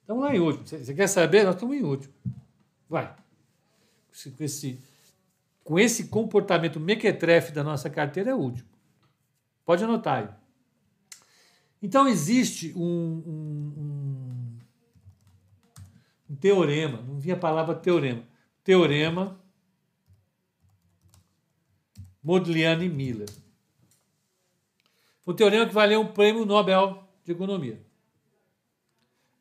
Estamos 0.00 0.22
lá 0.22 0.34
em 0.34 0.38
último. 0.38 0.66
Você 0.66 0.94
quer 0.94 1.06
saber? 1.06 1.44
Nós 1.44 1.54
estamos 1.54 1.76
em 1.76 1.82
último. 1.82 2.12
Vai. 2.88 3.14
Com 4.36 4.44
esse, 4.44 4.80
com 5.64 5.78
esse 5.78 6.08
comportamento 6.08 6.78
mequetrefe 6.78 7.52
da 7.52 7.64
nossa 7.64 7.90
carteira 7.90 8.30
é 8.30 8.34
último. 8.34 8.68
Pode 9.64 9.82
anotar 9.82 10.22
aí. 10.22 10.28
Então 11.82 12.08
existe 12.08 12.72
um, 12.74 12.82
um, 13.26 13.72
um, 13.78 14.58
um 16.30 16.36
teorema, 16.36 17.02
não 17.02 17.18
vi 17.18 17.30
a 17.30 17.36
palavra 17.36 17.74
teorema, 17.74 18.22
teorema 18.64 19.38
Modigliani 22.26 22.88
Miller. 22.88 23.28
Um 25.24 25.32
teorema 25.32 25.64
que 25.64 25.72
valeu 25.72 26.00
um 26.00 26.08
prêmio 26.08 26.44
Nobel 26.44 27.08
de 27.24 27.30
Economia. 27.30 27.80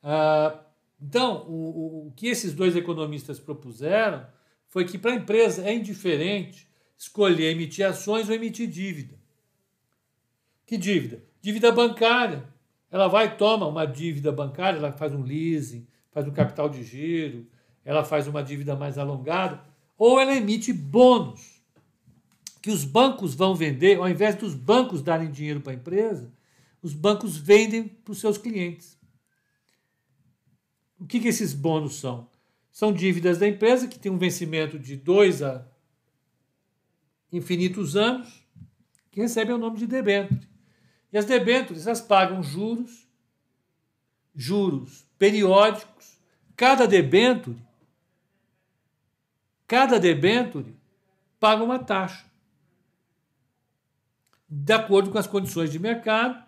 Ah, 0.04 0.60
então, 1.02 1.48
o, 1.48 2.10
o, 2.10 2.12
que 2.16 2.28
esses 2.28 2.54
dois 2.54 2.76
economistas 2.76 3.40
propuseram 3.40 4.28
foi 4.68 4.86
que 4.86 5.00
para 5.00 5.14
a 5.14 5.16
empresa 5.16 5.68
é 5.68 5.74
indiferente 5.74 6.70
escolher 6.96 7.54
emitir 7.54 7.84
ações 7.88 8.30
ou 8.30 8.36
emitir 8.36 8.68
dívida. 8.68 9.16
Que 10.64 10.78
dívida? 10.78 11.24
Dívida 11.42 11.72
bancária. 11.72 12.48
Ela 12.92 13.08
vai 13.08 13.26
e 13.26 13.36
toma 13.36 13.66
uma 13.66 13.88
dívida 13.88 14.32
bancária, 14.32 14.78
ela 14.78 14.92
faz 14.92 15.12
um 15.12 15.24
leasing, 15.24 15.88
faz 16.12 16.28
um 16.28 16.32
capital 16.32 16.70
de 16.70 16.84
giro, 16.84 17.48
ela 17.84 18.04
faz 18.04 18.28
uma 18.28 18.44
dívida 18.44 18.76
mais 18.76 19.00
alongada, 19.00 19.60
ou 19.98 20.20
ela 20.20 20.36
emite 20.36 20.72
bônus 20.72 21.55
que 22.66 22.72
os 22.72 22.84
bancos 22.84 23.36
vão 23.36 23.54
vender, 23.54 24.00
ao 24.00 24.10
invés 24.10 24.34
dos 24.34 24.56
bancos 24.56 25.04
darem 25.04 25.30
dinheiro 25.30 25.62
para 25.62 25.72
a 25.72 25.76
empresa, 25.76 26.34
os 26.82 26.96
bancos 26.96 27.38
vendem 27.38 27.88
para 27.88 28.12
os 28.12 28.20
seus 28.20 28.40
clientes. 28.40 28.98
O 31.00 31.06
que, 31.06 31.20
que 31.20 31.28
esses 31.28 31.54
bônus 31.54 32.00
são? 32.00 32.28
São 32.72 32.92
dívidas 32.92 33.38
da 33.38 33.48
empresa 33.48 33.88
que 33.88 34.00
tem 34.00 34.12
um 34.12 34.18
vencimento 34.18 34.80
de 34.80 34.98
dois 34.98 35.44
a 35.44 35.64
infinitos 37.32 37.96
anos, 37.96 38.44
que 39.12 39.22
recebem 39.22 39.54
o 39.54 39.60
nome 39.60 39.78
de 39.78 39.86
debênture. 39.86 40.50
E 41.14 41.20
as 41.20 41.26
debêntures, 41.26 41.86
elas 41.86 42.02
pagam 42.02 42.42
juros, 42.42 43.08
juros 44.34 45.06
periódicos. 45.20 46.18
Cada 46.56 46.88
debênture 46.88 47.64
cada 49.68 50.00
debenture 50.00 50.76
paga 51.40 51.64
uma 51.64 51.78
taxa. 51.78 52.34
De 54.58 54.72
acordo 54.72 55.12
com 55.12 55.18
as 55.18 55.28
condições 55.28 55.70
de 55.70 55.78
mercado, 55.78 56.42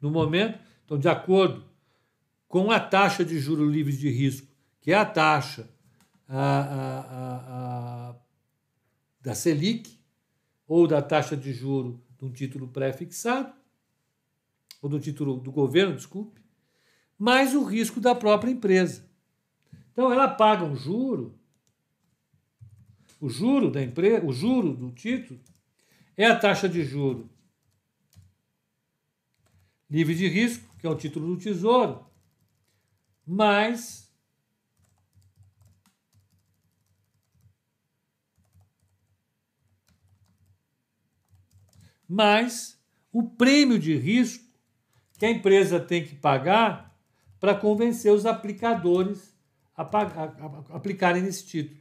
no 0.00 0.10
momento, 0.10 0.58
então, 0.82 0.98
de 0.98 1.10
acordo 1.10 1.62
com 2.48 2.70
a 2.70 2.80
taxa 2.80 3.22
de 3.22 3.38
juro 3.38 3.68
livre 3.68 3.94
de 3.94 4.08
risco, 4.08 4.48
que 4.80 4.92
é 4.92 4.94
a 4.94 5.04
taxa 5.04 5.68
a, 6.26 6.38
a, 6.38 8.08
a, 8.08 8.16
da 9.20 9.34
Selic, 9.34 10.00
ou 10.66 10.86
da 10.86 11.02
taxa 11.02 11.36
de 11.36 11.52
juro 11.52 12.02
de 12.18 12.24
um 12.24 12.32
título 12.32 12.66
pré-fixado, 12.66 13.52
ou 14.80 14.88
do 14.88 14.98
título 14.98 15.36
do 15.36 15.52
governo, 15.52 15.94
desculpe, 15.94 16.40
mais 17.18 17.54
o 17.54 17.62
risco 17.62 18.00
da 18.00 18.14
própria 18.14 18.50
empresa. 18.50 19.04
Então 19.92 20.10
ela 20.10 20.28
paga 20.28 20.64
um 20.64 20.74
juro, 20.74 21.38
o 23.20 23.28
juro 23.28 23.70
da 23.70 23.82
empresa, 23.82 24.24
o 24.24 24.32
juro 24.32 24.72
do 24.72 24.90
título 24.92 25.38
é 26.16 26.24
a 26.24 26.34
taxa 26.34 26.66
de 26.66 26.82
juro 26.82 27.28
livre 29.90 30.14
de 30.14 30.28
risco, 30.28 30.64
que 30.78 30.86
é 30.86 30.90
o 30.90 30.94
título 30.94 31.34
do 31.34 31.40
Tesouro, 31.40 32.06
mais 33.26 34.08
mais 42.08 42.80
o 43.12 43.22
prêmio 43.22 43.78
de 43.78 43.96
risco 43.96 44.44
que 45.18 45.26
a 45.26 45.30
empresa 45.30 45.78
tem 45.78 46.04
que 46.04 46.14
pagar 46.14 46.96
para 47.38 47.54
convencer 47.54 48.12
os 48.12 48.26
aplicadores 48.26 49.36
a, 49.76 49.84
pagar, 49.84 50.36
a, 50.40 50.76
aplicarem 50.76 51.22
nesse 51.22 51.46
título. 51.46 51.80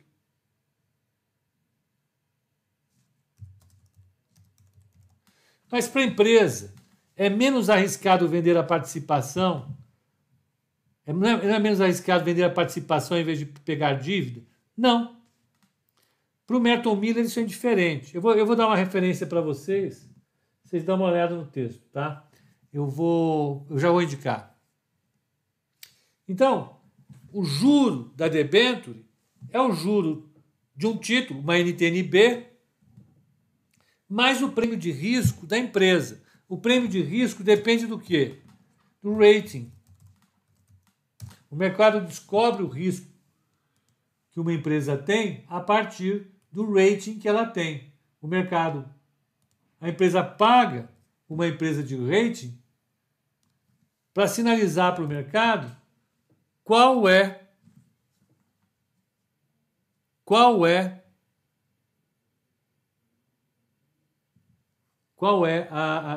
Mas 5.71 5.87
para 5.87 6.01
a 6.01 6.05
empresa 6.05 6.78
é 7.19 7.29
menos 7.29 7.69
arriscado 7.69 8.29
vender 8.29 8.55
a 8.55 8.63
participação? 8.63 9.75
É, 11.05 11.11
não 11.11 11.27
é, 11.27 11.45
é 11.45 11.59
menos 11.59 11.81
arriscado 11.81 12.23
vender 12.23 12.43
a 12.43 12.49
participação 12.49 13.17
em 13.17 13.25
vez 13.25 13.37
de 13.37 13.45
pegar 13.45 13.95
dívida? 13.95 14.41
Não. 14.75 15.19
Para 16.47 16.55
o 16.55 16.61
Merton 16.61 16.95
Miller 16.95 17.25
isso 17.25 17.37
é 17.37 17.43
diferente. 17.43 18.15
Eu 18.15 18.21
vou, 18.21 18.33
eu 18.35 18.45
vou 18.45 18.55
dar 18.55 18.67
uma 18.67 18.77
referência 18.77 19.27
para 19.27 19.41
vocês, 19.41 20.09
vocês 20.63 20.81
dão 20.85 20.95
uma 20.95 21.11
olhada 21.11 21.35
no 21.35 21.45
texto, 21.45 21.81
tá? 21.91 22.25
eu 22.71 22.87
vou, 22.87 23.67
eu 23.69 23.77
já 23.77 23.91
vou 23.91 24.01
indicar. 24.01 24.57
Então, 26.25 26.77
o 27.33 27.43
juro 27.43 28.13
da 28.15 28.29
debenture 28.29 29.05
é 29.49 29.59
o 29.59 29.73
juro 29.73 30.31
de 30.73 30.87
um 30.87 30.95
título, 30.95 31.41
uma 31.41 31.57
NTNB, 31.57 32.47
mais 34.07 34.41
o 34.41 34.53
prêmio 34.53 34.77
de 34.77 34.89
risco 34.89 35.45
da 35.45 35.57
empresa. 35.57 36.23
O 36.49 36.57
prêmio 36.57 36.89
de 36.89 36.99
risco 36.99 37.43
depende 37.43 37.85
do 37.85 37.99
quê? 37.99 38.41
Do 39.03 39.15
rating. 39.15 39.71
O 41.47 41.55
mercado 41.55 42.01
descobre 42.01 42.63
o 42.63 42.67
risco 42.67 43.07
que 44.31 44.39
uma 44.39 44.51
empresa 44.51 44.97
tem 44.97 45.45
a 45.47 45.61
partir 45.61 46.31
do 46.51 46.73
rating 46.73 47.19
que 47.19 47.29
ela 47.29 47.45
tem. 47.45 47.93
O 48.19 48.27
mercado, 48.27 48.91
a 49.79 49.89
empresa 49.89 50.23
paga 50.23 50.89
uma 51.29 51.47
empresa 51.47 51.83
de 51.83 51.95
rating 51.95 52.59
para 54.11 54.27
sinalizar 54.27 54.95
para 54.95 55.03
o 55.03 55.07
mercado 55.07 55.71
qual 56.63 57.07
é 57.07 57.47
qual 60.25 60.65
é 60.65 60.98
qual 65.19 65.45
é 65.45 65.67
a, 65.69 65.83
a, 65.99 66.13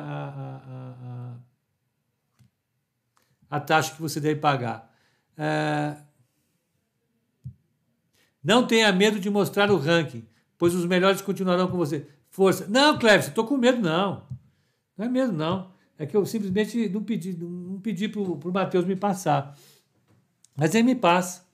a, 3.49 3.57
a, 3.57 3.59
taxa 3.59 3.93
que 3.93 4.01
você 4.01 4.17
deve 4.21 4.39
pagar. 4.39 4.95
É... 5.37 5.97
Não 8.41 8.65
tenha 8.65 8.89
medo 8.93 9.19
de 9.19 9.29
mostrar 9.29 9.69
o 9.69 9.75
ranking, 9.75 10.25
pois 10.57 10.73
os 10.73 10.85
melhores 10.85 11.21
continuarão 11.21 11.67
com 11.67 11.75
você. 11.75 12.07
Força. 12.29 12.65
Não, 12.69 12.97
Cleves, 12.97 13.27
estou 13.27 13.45
com 13.45 13.57
medo, 13.57 13.81
não. 13.81 14.25
Não 14.97 15.05
é 15.05 15.09
medo, 15.09 15.33
não. 15.33 15.73
É 15.97 16.05
que 16.05 16.15
eu 16.15 16.25
simplesmente 16.25 16.87
não 16.87 17.03
pedi, 17.03 17.35
não 17.35 17.81
pedi 17.81 18.07
para 18.07 18.21
o 18.21 18.53
Matheus 18.53 18.85
me 18.85 18.95
passar. 18.95 19.53
Mas 20.55 20.73
ele 20.73 20.83
me 20.83 20.95
passa. 20.95 21.45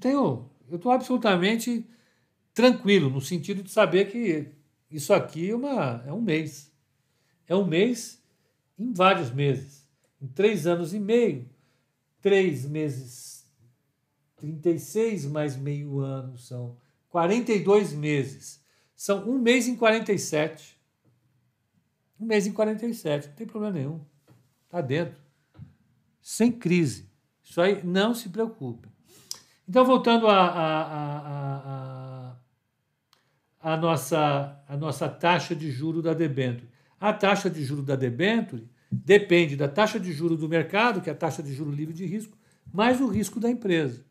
Tenho, 0.00 0.50
eu 0.68 0.76
estou 0.76 0.90
absolutamente 0.90 1.88
tranquilo, 2.52 3.08
no 3.08 3.20
sentido 3.20 3.62
de 3.62 3.70
saber 3.70 4.10
que 4.10 4.58
isso 4.90 5.12
aqui 5.12 5.50
é, 5.50 5.54
uma, 5.54 6.02
é 6.06 6.12
um 6.12 6.20
mês. 6.20 6.72
É 7.46 7.54
um 7.54 7.64
mês 7.64 8.20
em 8.78 8.92
vários 8.92 9.30
meses. 9.30 9.86
Em 10.20 10.26
três 10.26 10.66
anos 10.66 10.92
e 10.92 10.98
meio. 10.98 11.48
Três 12.20 12.66
meses, 12.66 13.46
36 14.36 15.26
mais 15.26 15.56
meio 15.56 16.00
ano 16.00 16.36
são 16.36 16.76
42 17.08 17.92
meses. 17.92 18.62
São 18.94 19.28
um 19.28 19.38
mês 19.38 19.66
em 19.66 19.76
47. 19.76 20.78
Um 22.20 22.26
mês 22.26 22.46
em 22.46 22.52
47, 22.52 23.28
não 23.28 23.34
tem 23.34 23.46
problema 23.46 23.78
nenhum. 23.78 24.00
Está 24.66 24.82
dentro. 24.82 25.16
Sem 26.20 26.52
crise. 26.52 27.08
Isso 27.42 27.60
aí 27.60 27.82
não 27.82 28.14
se 28.14 28.28
preocupe. 28.28 28.88
Então, 29.66 29.84
voltando 29.84 30.26
a, 30.26 30.46
a, 30.46 30.82
a, 30.82 31.56
a, 31.56 32.09
a, 33.60 33.76
nossa, 33.76 34.62
a 34.66 34.76
nossa 34.76 35.08
taxa 35.08 35.54
de 35.54 35.70
juro 35.70 36.00
da 36.00 36.14
debênture. 36.14 36.68
A 37.00 37.12
taxa 37.12 37.50
de 37.50 37.64
juro 37.64 37.82
da 37.82 37.96
debênture 37.96 38.68
depende 38.90 39.56
da 39.56 39.68
taxa 39.68 40.00
de 40.00 40.12
juro 40.12 40.36
do 40.36 40.48
mercado, 40.48 41.00
que 41.00 41.08
é 41.08 41.12
a 41.12 41.16
taxa 41.16 41.42
de 41.42 41.52
juro 41.52 41.70
livre 41.70 41.94
de 41.94 42.06
risco, 42.06 42.36
mais 42.72 43.00
o 43.00 43.06
risco 43.06 43.38
da 43.38 43.50
empresa. 43.50 44.04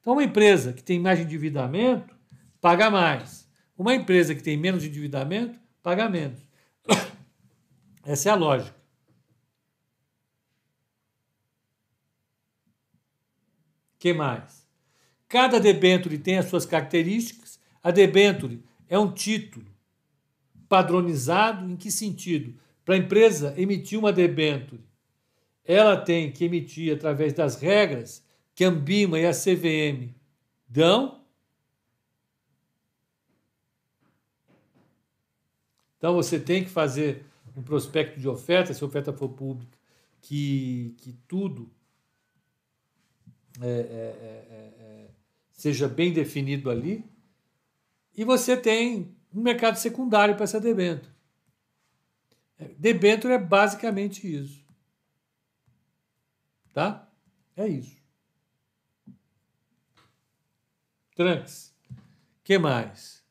Então, 0.00 0.14
uma 0.14 0.24
empresa 0.24 0.72
que 0.72 0.82
tem 0.82 0.98
mais 0.98 1.20
endividamento 1.20 2.14
paga 2.60 2.90
mais. 2.90 3.48
Uma 3.76 3.94
empresa 3.94 4.34
que 4.34 4.42
tem 4.42 4.56
menos 4.56 4.84
endividamento 4.84 5.58
paga 5.82 6.08
menos. 6.08 6.38
Essa 8.04 8.30
é 8.30 8.32
a 8.32 8.36
lógica. 8.36 8.82
que 14.02 14.12
mais? 14.12 14.66
Cada 15.28 15.60
debenture 15.60 16.18
tem 16.18 16.36
as 16.36 16.46
suas 16.46 16.66
características. 16.66 17.60
A 17.80 17.92
debenture 17.92 18.60
é 18.92 18.98
um 18.98 19.10
título 19.10 19.64
padronizado 20.68 21.64
em 21.70 21.76
que 21.76 21.90
sentido? 21.90 22.60
Para 22.84 22.94
a 22.94 22.98
empresa 22.98 23.54
emitir 23.56 23.98
uma 23.98 24.12
debenture, 24.12 24.82
ela 25.64 25.96
tem 25.96 26.30
que 26.30 26.44
emitir 26.44 26.94
através 26.94 27.32
das 27.32 27.56
regras 27.56 28.22
que 28.54 28.62
a 28.62 28.68
Ambima 28.68 29.18
e 29.18 29.24
a 29.24 29.32
CVM 29.32 30.14
dão. 30.68 31.24
Então 35.96 36.12
você 36.12 36.38
tem 36.38 36.62
que 36.62 36.68
fazer 36.68 37.24
um 37.56 37.62
prospecto 37.62 38.20
de 38.20 38.28
oferta, 38.28 38.74
se 38.74 38.84
a 38.84 38.86
oferta 38.86 39.10
for 39.10 39.30
pública, 39.30 39.78
que, 40.20 40.94
que 40.98 41.14
tudo 41.26 41.70
é, 43.58 43.66
é, 43.66 43.70
é, 43.70 44.84
é, 44.84 45.10
seja 45.50 45.88
bem 45.88 46.12
definido 46.12 46.68
ali. 46.68 47.10
E 48.16 48.24
você 48.24 48.56
tem 48.56 49.16
um 49.32 49.40
mercado 49.42 49.76
secundário 49.76 50.34
para 50.34 50.44
essa 50.44 50.60
debênture. 50.60 51.12
Debênture 52.78 53.32
é 53.32 53.38
basicamente 53.38 54.26
isso. 54.26 54.64
Tá? 56.72 57.08
É 57.56 57.66
isso. 57.66 57.96
Tranques. 61.14 61.74
que 62.42 62.58
mais? 62.58 63.22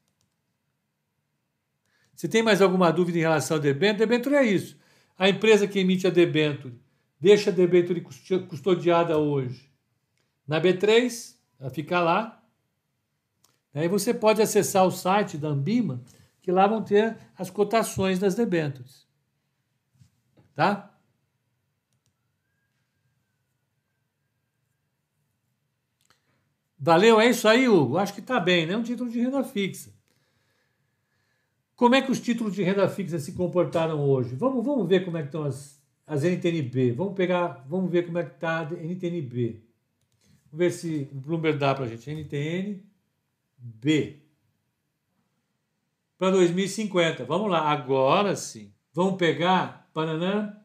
Se 2.15 2.27
tem 2.29 2.43
mais 2.43 2.61
alguma 2.61 2.91
dúvida 2.91 3.17
em 3.17 3.21
relação 3.21 3.57
ao 3.57 3.61
debênture, 3.61 3.97
debênture 3.97 4.35
é 4.35 4.43
isso. 4.43 4.77
A 5.17 5.27
empresa 5.29 5.67
que 5.67 5.79
emite 5.79 6.05
a 6.05 6.11
debênture 6.11 6.79
deixa 7.19 7.49
a 7.49 7.53
debênture 7.53 8.01
custodiada 8.47 9.17
hoje 9.17 9.71
na 10.47 10.59
B3, 10.59 11.35
ela 11.59 11.69
fica 11.69 12.01
lá. 12.01 12.40
Aí 13.73 13.87
você 13.87 14.13
pode 14.13 14.41
acessar 14.41 14.85
o 14.85 14.91
site 14.91 15.37
da 15.37 15.47
Ambima, 15.47 16.01
que 16.41 16.51
lá 16.51 16.67
vão 16.67 16.83
ter 16.83 17.17
as 17.37 17.49
cotações 17.49 18.19
das 18.19 18.35
debêntures. 18.35 19.07
Tá? 20.53 20.91
Valeu, 26.77 27.21
é 27.21 27.29
isso 27.29 27.47
aí, 27.47 27.69
Hugo. 27.69 27.97
Acho 27.97 28.13
que 28.13 28.19
está 28.19 28.39
bem, 28.39 28.65
né? 28.65 28.75
Um 28.75 28.83
título 28.83 29.09
de 29.09 29.21
renda 29.21 29.43
fixa. 29.43 29.93
Como 31.75 31.95
é 31.95 32.01
que 32.01 32.11
os 32.11 32.19
títulos 32.19 32.53
de 32.53 32.63
renda 32.63 32.89
fixa 32.89 33.19
se 33.19 33.33
comportaram 33.33 34.03
hoje? 34.03 34.35
Vamos, 34.35 34.65
vamos 34.65 34.87
ver 34.87 35.05
como 35.05 35.17
é 35.17 35.21
que 35.21 35.27
estão 35.27 35.43
as, 35.43 35.81
as 36.05 36.23
NTNB. 36.23 36.91
Vamos 36.91 37.13
pegar, 37.13 37.65
vamos 37.69 37.89
ver 37.89 38.05
como 38.05 38.17
é 38.17 38.23
que 38.23 38.33
está 38.33 38.59
a 38.59 38.63
NTNB. 38.63 39.61
Vamos 40.51 40.57
ver 40.57 40.71
se 40.71 41.07
o 41.11 41.15
Bloomberg 41.15 41.57
dá 41.57 41.73
para 41.73 41.85
a 41.85 41.87
gente. 41.87 42.09
NTN 42.09 42.90
B. 43.61 44.19
Para 46.17 46.31
2050. 46.31 47.25
Vamos 47.25 47.49
lá, 47.49 47.71
agora 47.71 48.35
sim. 48.35 48.73
Vamos 48.93 49.17
pegar 49.17 49.89
Paraná 49.93 50.57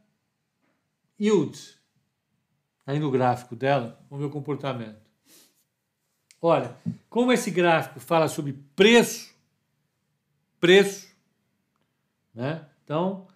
Yield. 1.21 1.77
Aí 2.87 2.99
no 2.99 3.11
gráfico 3.11 3.55
dela, 3.55 4.01
o 4.11 4.31
comportamento. 4.31 5.01
Olha, 6.41 6.77
como 7.09 7.33
esse 7.33 7.51
gráfico 7.51 7.99
fala 7.99 8.29
sobre 8.29 8.53
preço, 8.75 9.35
preço, 10.61 11.09
né? 12.35 12.67
Então, 12.85 13.27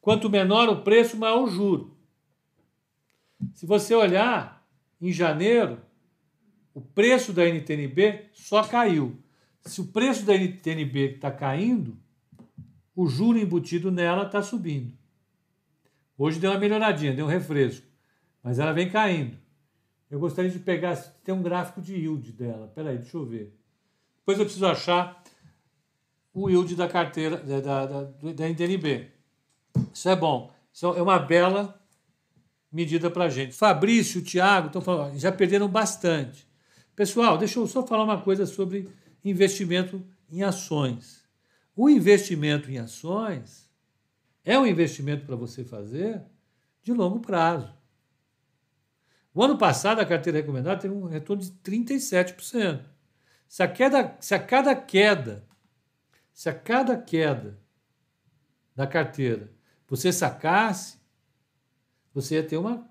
quanto 0.00 0.30
menor 0.30 0.68
o 0.68 0.82
preço, 0.82 1.16
maior 1.16 1.44
o 1.44 1.50
juro. 1.50 1.96
Se 3.54 3.66
você 3.66 3.94
olhar, 3.94 4.64
em 5.00 5.12
janeiro, 5.12 5.80
o 6.74 6.80
preço 6.80 7.32
da 7.32 7.48
NTNB 7.48 8.26
só 8.32 8.64
caiu. 8.64 9.16
Se 9.62 9.80
o 9.80 9.86
preço 9.86 10.26
da 10.26 10.34
NTNB 10.34 11.14
está 11.14 11.30
caindo, 11.30 11.96
o 12.94 13.06
juro 13.06 13.38
embutido 13.38 13.90
nela 13.90 14.26
está 14.26 14.42
subindo. 14.42 14.92
Hoje 16.18 16.38
deu 16.38 16.50
uma 16.50 16.58
melhoradinha, 16.58 17.14
deu 17.14 17.26
um 17.26 17.28
refresco, 17.28 17.86
mas 18.42 18.58
ela 18.58 18.72
vem 18.72 18.90
caindo. 18.90 19.38
Eu 20.10 20.18
gostaria 20.18 20.50
de 20.50 20.58
pegar, 20.58 20.96
tem 21.24 21.34
um 21.34 21.42
gráfico 21.42 21.80
de 21.80 21.94
yield 21.94 22.32
dela. 22.32 22.70
Peraí, 22.74 22.98
deixa 22.98 23.16
eu 23.16 23.24
ver. 23.24 23.56
Depois 24.18 24.38
eu 24.38 24.44
preciso 24.44 24.66
achar 24.66 25.22
o 26.32 26.50
yield 26.50 26.74
da 26.76 26.88
carteira 26.88 27.36
da, 27.36 27.60
da, 27.60 27.86
da, 27.86 28.32
da 28.32 28.48
NTNB. 28.48 29.10
Isso 29.92 30.08
é 30.08 30.16
bom. 30.16 30.52
Isso 30.72 30.86
é 30.86 31.02
uma 31.02 31.18
bela 31.18 31.80
medida 32.70 33.10
para 33.10 33.24
a 33.24 33.28
gente. 33.28 33.54
Fabrício, 33.54 34.22
Thiago, 34.22 34.66
estão 34.66 34.82
falando, 34.82 35.16
já 35.18 35.30
perderam 35.30 35.68
bastante. 35.68 36.46
Pessoal, 36.96 37.36
deixa 37.36 37.58
eu 37.58 37.66
só 37.66 37.86
falar 37.86 38.04
uma 38.04 38.22
coisa 38.22 38.46
sobre 38.46 38.88
investimento 39.24 40.04
em 40.30 40.42
ações. 40.42 41.24
O 41.74 41.90
investimento 41.90 42.70
em 42.70 42.78
ações 42.78 43.68
é 44.44 44.58
um 44.58 44.66
investimento 44.66 45.26
para 45.26 45.34
você 45.34 45.64
fazer 45.64 46.22
de 46.82 46.92
longo 46.92 47.18
prazo. 47.18 47.74
O 49.32 49.42
ano 49.42 49.58
passado, 49.58 50.00
a 50.00 50.06
carteira 50.06 50.38
recomendada 50.38 50.80
teve 50.80 50.94
um 50.94 51.06
retorno 51.06 51.42
de 51.42 51.50
37%. 51.50 52.84
Se 53.48 53.62
a, 53.62 53.68
queda, 53.68 54.16
se 54.20 54.34
a 54.34 54.38
cada 54.38 54.76
queda, 54.76 55.44
se 56.32 56.48
a 56.48 56.54
cada 56.54 56.96
queda 56.96 57.58
da 58.76 58.86
carteira 58.86 59.52
você 59.88 60.12
sacasse, 60.12 60.98
você 62.12 62.36
ia 62.36 62.46
ter 62.46 62.56
uma, 62.56 62.88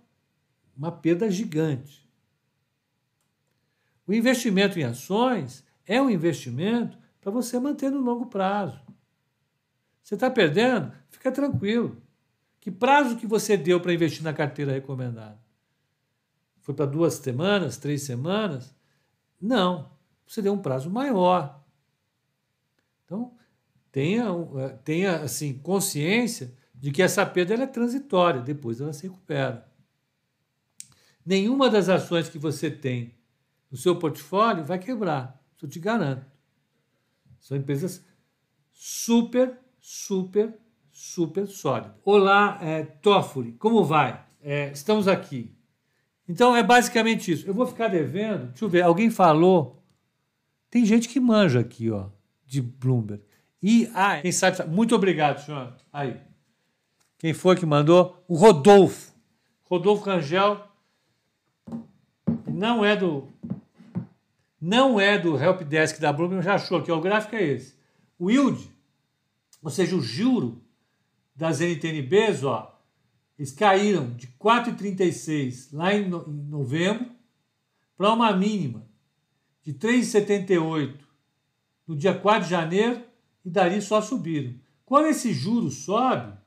uma 0.76 0.91
perda 0.91 1.32
gigante. 1.32 2.03
O 4.06 4.14
investimento 4.14 4.80
em 4.80 4.84
ações 4.84 5.64
é 5.86 6.01
um 6.01 6.10
investimento 6.10 6.97
para 7.22 7.32
você 7.32 7.60
manter 7.60 7.89
no 7.89 8.01
longo 8.01 8.26
prazo. 8.26 8.82
Você 10.01 10.16
está 10.16 10.30
perdendo? 10.30 10.91
Fica 11.10 11.32
tranquilo. 11.32 12.01
Que 12.60 12.70
prazo 12.70 13.18
que 13.18 13.26
você 13.26 13.56
deu 13.56 13.80
para 13.80 13.93
investir 13.93 14.24
na 14.24 14.34
carteira 14.34 14.74
recomendada? 14.74 15.39
Foi 16.62 16.74
para 16.74 16.86
duas 16.86 17.16
semanas, 17.16 17.78
três 17.78 18.04
semanas? 18.04 18.76
Não. 19.39 19.91
Você 20.26 20.41
deu 20.41 20.54
um 20.54 20.62
prazo 20.62 20.89
maior. 20.89 21.62
Então, 23.06 23.34
tenha, 23.91 24.26
eh, 24.58 24.70
tenha 24.84 25.18
assim, 25.18 25.54
consciência 25.60 26.54
de 26.74 26.91
que 26.91 27.01
essa 27.01 27.26
perda 27.26 27.54
é 27.54 27.68
transitória, 27.68 28.41
depois 28.41 28.82
ela 28.82 28.91
se 28.91 29.08
recupera. 29.08 29.70
Nenhuma 31.26 31.70
das 31.70 31.88
ações 31.88 32.28
que 32.28 32.38
você 32.38 32.70
tem 32.70 33.14
no 33.74 33.80
seu 33.80 33.95
portfólio 33.95 34.63
vai 34.63 34.78
quebrar, 34.78 35.43
isso 35.55 35.65
eu 35.65 35.69
te 35.69 35.80
garanto. 35.80 36.24
São 37.39 37.57
empresas 37.57 38.05
super, 38.71 39.57
super, 39.80 40.53
super 40.91 41.47
sólidas. 41.47 41.93
Olá, 42.05 42.59
é, 42.61 42.84
Toffoli, 42.84 43.53
como 43.53 43.84
vai? 43.84 44.24
É, 44.39 44.71
estamos 44.71 45.07
aqui. 45.07 45.57
Então 46.30 46.55
é 46.55 46.61
basicamente 46.61 47.32
isso. 47.32 47.47
Eu 47.47 47.53
vou 47.55 47.65
ficar 47.65 47.88
devendo. 47.88 48.49
Deixa 48.49 48.63
eu 48.63 48.69
ver, 48.69 48.84
alguém 48.84 49.09
falou. 49.09 49.84
Tem 50.69 50.86
gente 50.86 51.09
que 51.09 51.19
manja 51.19 51.59
aqui, 51.59 51.89
ó, 51.89 52.09
de 52.45 52.61
Bloomberg. 52.61 53.24
E, 53.59 53.89
ah, 53.95 54.21
quem 54.21 54.32
sabe. 54.32 54.69
Muito 54.69 54.93
obrigado, 54.93 55.43
senhor. 55.43 55.76
Aí. 55.91 56.21
Quem 57.17 57.34
foi 57.34 57.55
que 57.55 57.65
mandou? 57.65 58.24
O 58.28 58.36
Rodolfo. 58.36 59.13
Rodolfo 59.63 60.05
Rangel. 60.05 60.63
Não 62.47 62.86
é 62.86 62.95
do. 62.95 63.32
Não 64.66 64.97
é 64.97 65.20
do 65.20 65.38
helpdesk 65.38 65.99
da 65.99 66.14
Bloomberg, 66.14 66.41
já 66.41 66.53
achou 66.53 66.82
que 66.82 66.89
o 66.89 67.01
gráfico 67.01 67.36
é 67.36 67.43
esse. 67.43 67.76
O 68.18 68.32
yield, 68.32 68.72
ou 69.61 69.70
seja, 69.70 69.93
o 69.93 69.99
juro 69.99 70.64
das 71.36 71.59
NTNBs, 71.59 72.45
ó, 72.45 72.82
eles 73.38 73.51
caíram 73.51 74.14
de 74.14 74.28
4,36 74.39 75.68
lá 75.74 75.93
em 75.93 76.07
novembro 76.07 77.11
para 77.97 78.14
uma 78.14 78.34
mínima 78.34 78.88
de 79.61 79.74
3,78 79.74 80.97
no 81.86 81.93
dia 81.93 82.18
4 82.18 82.45
de 82.45 82.49
janeiro 82.49 83.03
e 83.43 83.49
dali 83.49 83.82
só 83.82 83.99
subiram. 83.99 84.55
Quando 84.86 85.07
esse 85.07 85.34
juro 85.34 85.70
sobe, 85.70 86.38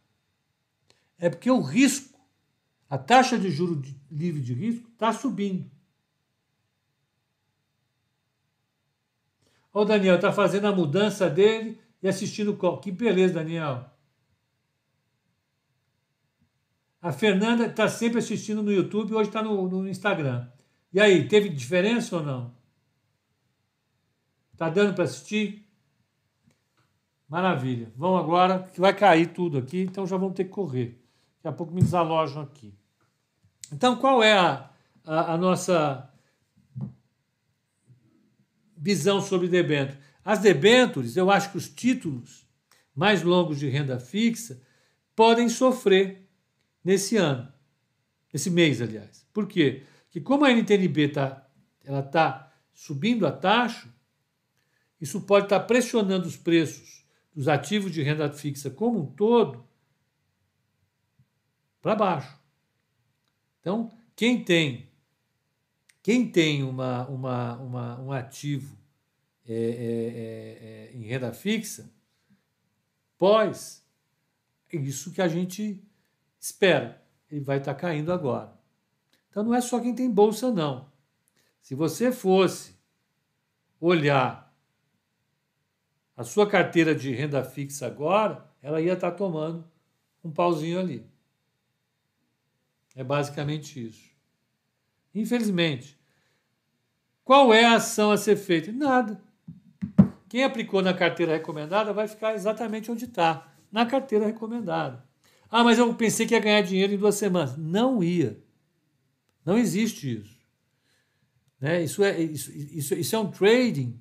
é 1.19 1.29
porque 1.29 1.51
o 1.51 1.61
risco, 1.61 2.19
a 2.89 2.97
taxa 2.97 3.39
de 3.39 3.51
juro 3.51 3.83
livre 4.11 4.41
de 4.41 4.55
risco, 4.55 4.89
está 4.89 5.12
subindo. 5.12 5.76
Olha 9.77 9.83
o 9.83 9.89
Daniel, 9.89 10.14
está 10.14 10.33
fazendo 10.33 10.66
a 10.68 10.72
mudança 10.72 11.29
dele 11.29 11.79
e 12.03 12.09
assistindo 12.09 12.59
o 12.59 12.77
Que 12.79 12.91
beleza, 12.91 13.35
Daniel. 13.35 13.85
A 17.03 17.12
Fernanda 17.12 17.66
está 17.66 17.87
sempre 17.87 18.18
assistindo 18.18 18.62
no 18.62 18.72
YouTube, 18.72 19.12
hoje 19.12 19.29
está 19.29 19.43
no, 19.43 19.68
no 19.68 19.87
Instagram. 19.87 20.49
E 20.91 20.99
aí, 20.99 21.29
teve 21.29 21.51
diferença 21.51 22.16
ou 22.16 22.22
não? 22.22 22.55
Tá 24.57 24.70
dando 24.70 24.95
para 24.95 25.05
assistir? 25.05 25.68
Maravilha. 27.29 27.93
Vamos 27.97 28.20
agora, 28.20 28.70
que 28.72 28.81
vai 28.81 28.95
cair 28.95 29.27
tudo 29.27 29.59
aqui, 29.59 29.82
então 29.82 30.07
já 30.07 30.16
vamos 30.16 30.36
ter 30.36 30.44
que 30.44 30.51
correr. 30.53 31.05
Daqui 31.36 31.48
a 31.48 31.53
pouco 31.53 31.74
me 31.74 31.82
desalojam 31.82 32.40
aqui. 32.40 32.74
Então, 33.70 33.97
qual 33.97 34.23
é 34.23 34.39
a, 34.39 34.70
a, 35.05 35.35
a 35.35 35.36
nossa 35.36 36.11
visão 38.87 39.21
sobre 39.21 39.49
debêntures? 39.49 39.99
As 40.25 40.39
debêntures, 40.39 41.17
eu 41.17 41.29
acho 41.29 41.51
que 41.51 41.59
os 41.59 41.69
títulos 41.69 42.47
mais 42.95 43.25
longos 43.25 43.59
de 43.59 43.69
renda 43.69 43.99
fixa 43.99 44.63
podem 45.17 45.49
sofrer 45.49 46.29
nesse 46.85 47.17
ano, 47.17 47.53
nesse 48.33 48.49
mês, 48.49 48.81
aliás. 48.81 49.27
Por 49.33 49.49
quê? 49.49 49.83
Porque 50.05 50.21
como 50.21 50.45
a 50.45 50.53
NTNB 50.53 51.03
está 51.03 51.43
ela 51.85 52.03
tá 52.03 52.53
subindo 52.73 53.27
a 53.27 53.33
taxa, 53.33 53.89
isso 55.01 55.21
pode 55.23 55.47
estar 55.47 55.61
tá 55.61 55.67
pressionando 55.67 56.29
os 56.29 56.37
preços 56.37 57.05
dos 57.35 57.49
ativos 57.49 57.93
de 57.93 58.03
renda 58.03 58.33
fixa 58.33 58.71
como 58.71 59.01
um 59.01 59.07
todo 59.07 59.67
para 61.83 61.97
baixo. 61.97 62.39
Então, 63.61 63.91
quem 64.15 64.43
tem 64.43 64.86
quem 66.07 66.31
tem 66.31 66.62
uma, 66.62 67.05
uma, 67.09 67.57
uma 67.57 68.01
um 68.01 68.12
ativo 68.12 68.78
é, 69.45 69.53
é, 69.53 69.59
é, 69.59 70.93
é 70.93 70.97
em 70.97 71.03
renda 71.03 71.33
fixa, 71.33 71.91
pós 73.19 73.85
isso 74.70 75.11
que 75.11 75.20
a 75.20 75.27
gente 75.27 75.83
espera, 76.39 77.05
ele 77.28 77.41
vai 77.41 77.59
estar 77.59 77.74
tá 77.74 77.81
caindo 77.81 78.12
agora. 78.12 78.57
Então 79.28 79.43
não 79.43 79.53
é 79.53 79.61
só 79.61 79.81
quem 79.81 79.97
tem 79.97 80.09
bolsa, 80.09 80.53
não. 80.53 80.89
Se 81.61 81.74
você 81.74 82.12
fosse 82.12 82.77
olhar 83.81 84.57
a 86.16 86.23
sua 86.23 86.49
carteira 86.49 86.95
de 86.95 87.12
renda 87.12 87.43
fixa 87.43 87.85
agora, 87.85 88.49
ela 88.62 88.81
ia 88.81 88.93
estar 88.93 89.11
tá 89.11 89.16
tomando 89.16 89.69
um 90.23 90.31
pauzinho 90.31 90.78
ali. 90.78 91.05
É 92.95 93.03
basicamente 93.03 93.89
isso. 93.89 94.15
Infelizmente. 95.16 95.98
Qual 97.24 97.52
é 97.52 97.64
a 97.64 97.76
ação 97.76 98.10
a 98.10 98.18
ser 98.18 98.36
feita? 98.36 98.70
Nada. 98.70 99.20
Quem 100.28 100.44
aplicou 100.44 100.82
na 100.82 100.93
carteira 100.93 101.32
recomendada 101.32 101.93
vai 101.93 102.06
ficar 102.06 102.34
exatamente 102.34 102.90
onde 102.90 103.06
está, 103.06 103.51
na 103.72 103.86
carteira 103.86 104.26
recomendada. 104.26 105.05
Ah, 105.51 105.64
mas 105.64 105.78
eu 105.78 105.93
pensei 105.94 106.26
que 106.26 106.34
ia 106.34 106.40
ganhar 106.40 106.60
dinheiro 106.60 106.93
em 106.93 106.98
duas 106.98 107.14
semanas. 107.14 107.56
Não 107.56 108.02
ia. 108.02 108.38
Não 109.44 109.56
existe 109.56 110.20
isso. 110.20 110.38
Né? 111.59 111.82
Isso, 111.82 112.05
é, 112.05 112.20
isso, 112.20 112.52
isso, 112.52 112.94
isso 112.94 113.16
é 113.16 113.18
um 113.18 113.30
trading. 113.30 113.98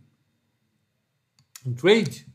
Um 1.65 1.73
trade. 1.73 2.27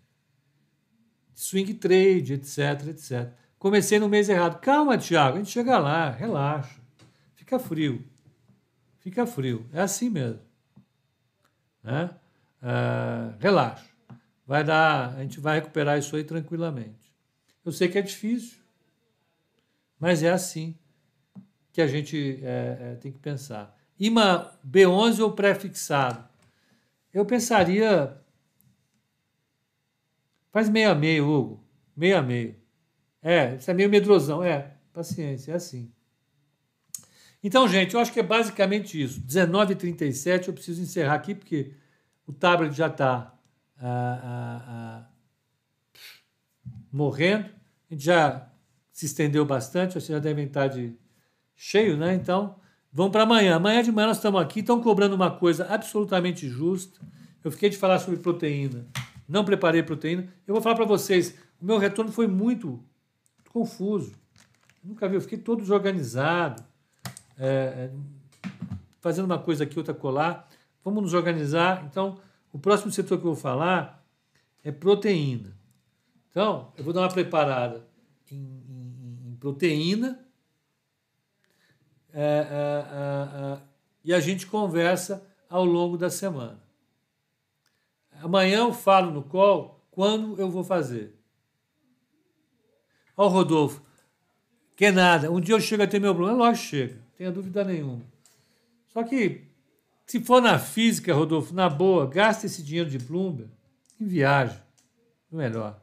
Swing 1.35 1.75
trade, 1.75 2.35
etc, 2.35 2.89
etc. 2.89 3.33
Comecei 3.59 3.99
no 3.99 4.09
mês 4.09 4.29
errado. 4.29 4.61
Calma, 4.61 4.97
Tiago, 4.97 5.37
a 5.37 5.39
gente 5.41 5.51
chega 5.51 5.79
lá, 5.79 6.11
relaxa. 6.11 6.81
Fica 7.35 7.59
frio. 7.59 8.10
Fica 9.01 9.27
frio. 9.27 9.67
É 9.73 9.81
assim 9.81 10.09
mesmo. 10.09 10.41
Né? 11.83 12.11
Uh, 12.63 13.37
relaxa. 13.39 13.89
Vai 14.47 14.65
dar, 14.65 15.15
a 15.17 15.23
gente 15.23 15.41
vai 15.41 15.61
recuperar 15.61 15.99
isso 15.99 16.15
aí 16.17 16.25
tranquilamente. 16.25 17.13
Eu 17.65 17.73
sei 17.73 17.89
que 17.89 17.99
é 17.99 18.03
difícil, 18.03 18.59
mas 19.99 20.23
é 20.23 20.31
assim 20.31 20.77
que 21.73 21.81
a 21.81 21.87
gente 21.87 22.41
é, 22.43 22.79
é, 22.81 22.95
tem 22.97 23.13
que 23.13 23.19
pensar. 23.19 23.77
IMA 23.99 24.59
B11 24.67 25.21
ou 25.21 25.33
pré-fixado? 25.33 26.29
Eu 27.13 27.25
pensaria. 27.25 28.17
Faz 30.51 30.69
meio 30.69 30.91
a 30.91 30.95
meio, 30.95 31.29
Hugo. 31.29 31.65
Meio 31.97 32.19
a 32.19 32.23
meio. 32.23 32.57
É, 33.23 33.55
isso 33.55 33.71
é 33.71 33.75
meio 33.75 33.89
medrosão. 33.89 34.43
É, 34.43 34.75
paciência, 34.93 35.53
é 35.53 35.55
assim. 35.55 35.93
Então, 37.43 37.67
gente, 37.67 37.95
eu 37.95 38.01
acho 38.01 38.13
que 38.13 38.21
é 38.21 38.23
basicamente 38.23 39.01
isso. 39.01 39.21
19h37, 39.23 40.49
eu 40.49 40.55
preciso 40.55 40.83
encerrar 40.83 41.15
aqui, 41.15 41.35
porque 41.35 41.73
o 42.27 42.33
tablet 42.33 42.75
já 42.75 42.87
está 42.87 43.35
ah, 43.81 44.21
ah, 44.23 44.63
ah, 44.69 45.07
morrendo. 46.93 47.47
A 47.91 47.95
gente 47.95 48.05
já 48.05 48.49
se 48.93 49.07
estendeu 49.07 49.45
bastante, 49.47 49.95
vocês 49.95 50.07
já 50.07 50.19
devem 50.19 50.47
estar 50.47 50.69
de 50.69 50.95
cheio, 51.57 51.97
né? 51.97 52.15
Então, 52.15 52.57
vamos 52.93 53.13
para 53.13 53.23
amanhã. 53.23 53.57
Amanhã 53.57 53.83
de 53.83 53.91
manhã 53.91 54.09
nós 54.09 54.19
estamos 54.19 54.41
aqui, 54.41 54.61
estão 54.61 54.83
cobrando 54.83 55.15
uma 55.15 55.31
coisa 55.31 55.67
absolutamente 55.67 56.47
justa. 56.47 57.01
Eu 57.43 57.51
fiquei 57.51 57.71
de 57.71 57.79
falar 57.79 57.99
sobre 57.99 58.21
proteína. 58.21 58.87
Não 59.27 59.45
preparei 59.45 59.83
proteína. 59.83 60.29
Eu 60.47 60.55
vou 60.55 60.63
falar 60.63 60.75
para 60.75 60.85
vocês, 60.85 61.35
o 61.61 61.65
meu 61.65 61.79
retorno 61.79 62.13
foi 62.13 62.27
muito, 62.27 62.69
muito 62.69 63.51
confuso. 63.51 64.13
nunca 64.85 65.09
vi, 65.09 65.15
eu 65.15 65.21
fiquei 65.23 65.39
todo 65.39 65.63
desorganizado. 65.63 66.70
É, 67.43 67.89
é, 67.89 67.91
fazendo 69.01 69.25
uma 69.25 69.39
coisa 69.39 69.65
aqui, 69.65 69.79
outra 69.79 69.95
colar. 69.95 70.47
Vamos 70.85 71.03
nos 71.03 71.15
organizar. 71.15 71.87
Então, 71.87 72.21
o 72.53 72.59
próximo 72.59 72.93
setor 72.93 73.19
que 73.19 73.25
eu 73.25 73.33
vou 73.33 73.41
falar 73.41 74.05
é 74.63 74.71
proteína. 74.71 75.57
Então, 76.31 76.71
eu 76.77 76.85
vou 76.85 76.93
dar 76.93 77.01
uma 77.01 77.09
preparada 77.09 77.83
em, 78.31 78.37
em, 78.37 79.31
em 79.31 79.37
proteína 79.41 80.21
é, 82.13 82.21
é, 82.21 82.23
é, 82.23 83.55
é, 83.55 83.59
e 84.05 84.13
a 84.13 84.21
gente 84.21 84.47
conversa 84.47 85.27
ao 85.49 85.65
longo 85.65 85.97
da 85.97 86.11
semana. 86.11 86.61
Amanhã 88.23 88.59
eu 88.59 88.75
falo 88.75 89.11
no 89.11 89.23
call 89.23 89.83
quando 89.91 90.39
eu 90.39 90.51
vou 90.51 90.63
fazer. 90.63 91.17
Ó, 93.17 93.29
Rodolfo, 93.29 93.83
que 94.77 94.91
nada, 94.91 95.31
um 95.31 95.41
dia 95.41 95.55
eu 95.55 95.61
chego 95.61 95.83
a 95.83 95.87
ter 95.87 95.99
meu 95.99 96.15
problema, 96.15 96.39
lógico 96.39 96.67
chega 96.67 97.10
tenha 97.21 97.31
dúvida 97.31 97.63
nenhuma. 97.63 98.01
Só 98.89 99.03
que, 99.03 99.43
se 100.07 100.21
for 100.21 100.41
na 100.41 100.59
física, 100.59 101.13
Rodolfo, 101.13 101.53
na 101.53 101.69
boa, 101.69 102.07
gasta 102.07 102.47
esse 102.47 102.63
dinheiro 102.63 102.89
de 102.89 102.97
Bloomberg 102.97 103.51
em 104.01 104.07
viagem. 104.07 104.57
Melhor. 105.31 105.79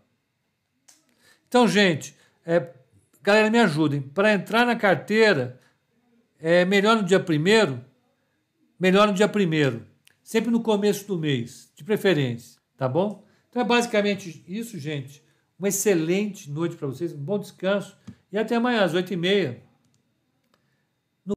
Então, 1.48 1.68
gente, 1.68 2.16
é, 2.44 2.74
galera, 3.22 3.52
me 3.52 3.60
ajudem. 3.60 4.02
Para 4.02 4.34
entrar 4.34 4.66
na 4.66 4.76
carteira, 4.76 5.60
é 6.40 6.66
melhor 6.66 6.96
no 6.98 7.04
dia 7.04 7.20
primeiro, 7.20 7.86
melhor 8.80 9.08
no 9.08 9.14
dia 9.14 9.30
primeiro. 9.30 9.86
Sempre 10.24 10.50
no 10.50 10.64
começo 10.64 11.06
do 11.06 11.20
mês, 11.20 11.72
de 11.76 11.84
preferência, 11.84 12.60
tá 12.76 12.90
bom? 12.90 13.24
Então 13.48 13.62
é 13.62 13.66
basicamente 13.66 14.44
isso, 14.48 14.80
gente. 14.80 15.24
Uma 15.60 15.68
excelente 15.68 16.50
noite 16.50 16.76
para 16.76 16.88
vocês, 16.88 17.14
um 17.14 17.24
bom 17.24 17.38
descanso 17.38 17.96
e 18.32 18.40
até 18.40 18.56
amanhã 18.56 18.84
às 18.84 18.96
oito 18.96 19.14
e 19.14 19.16
meia 19.16 19.67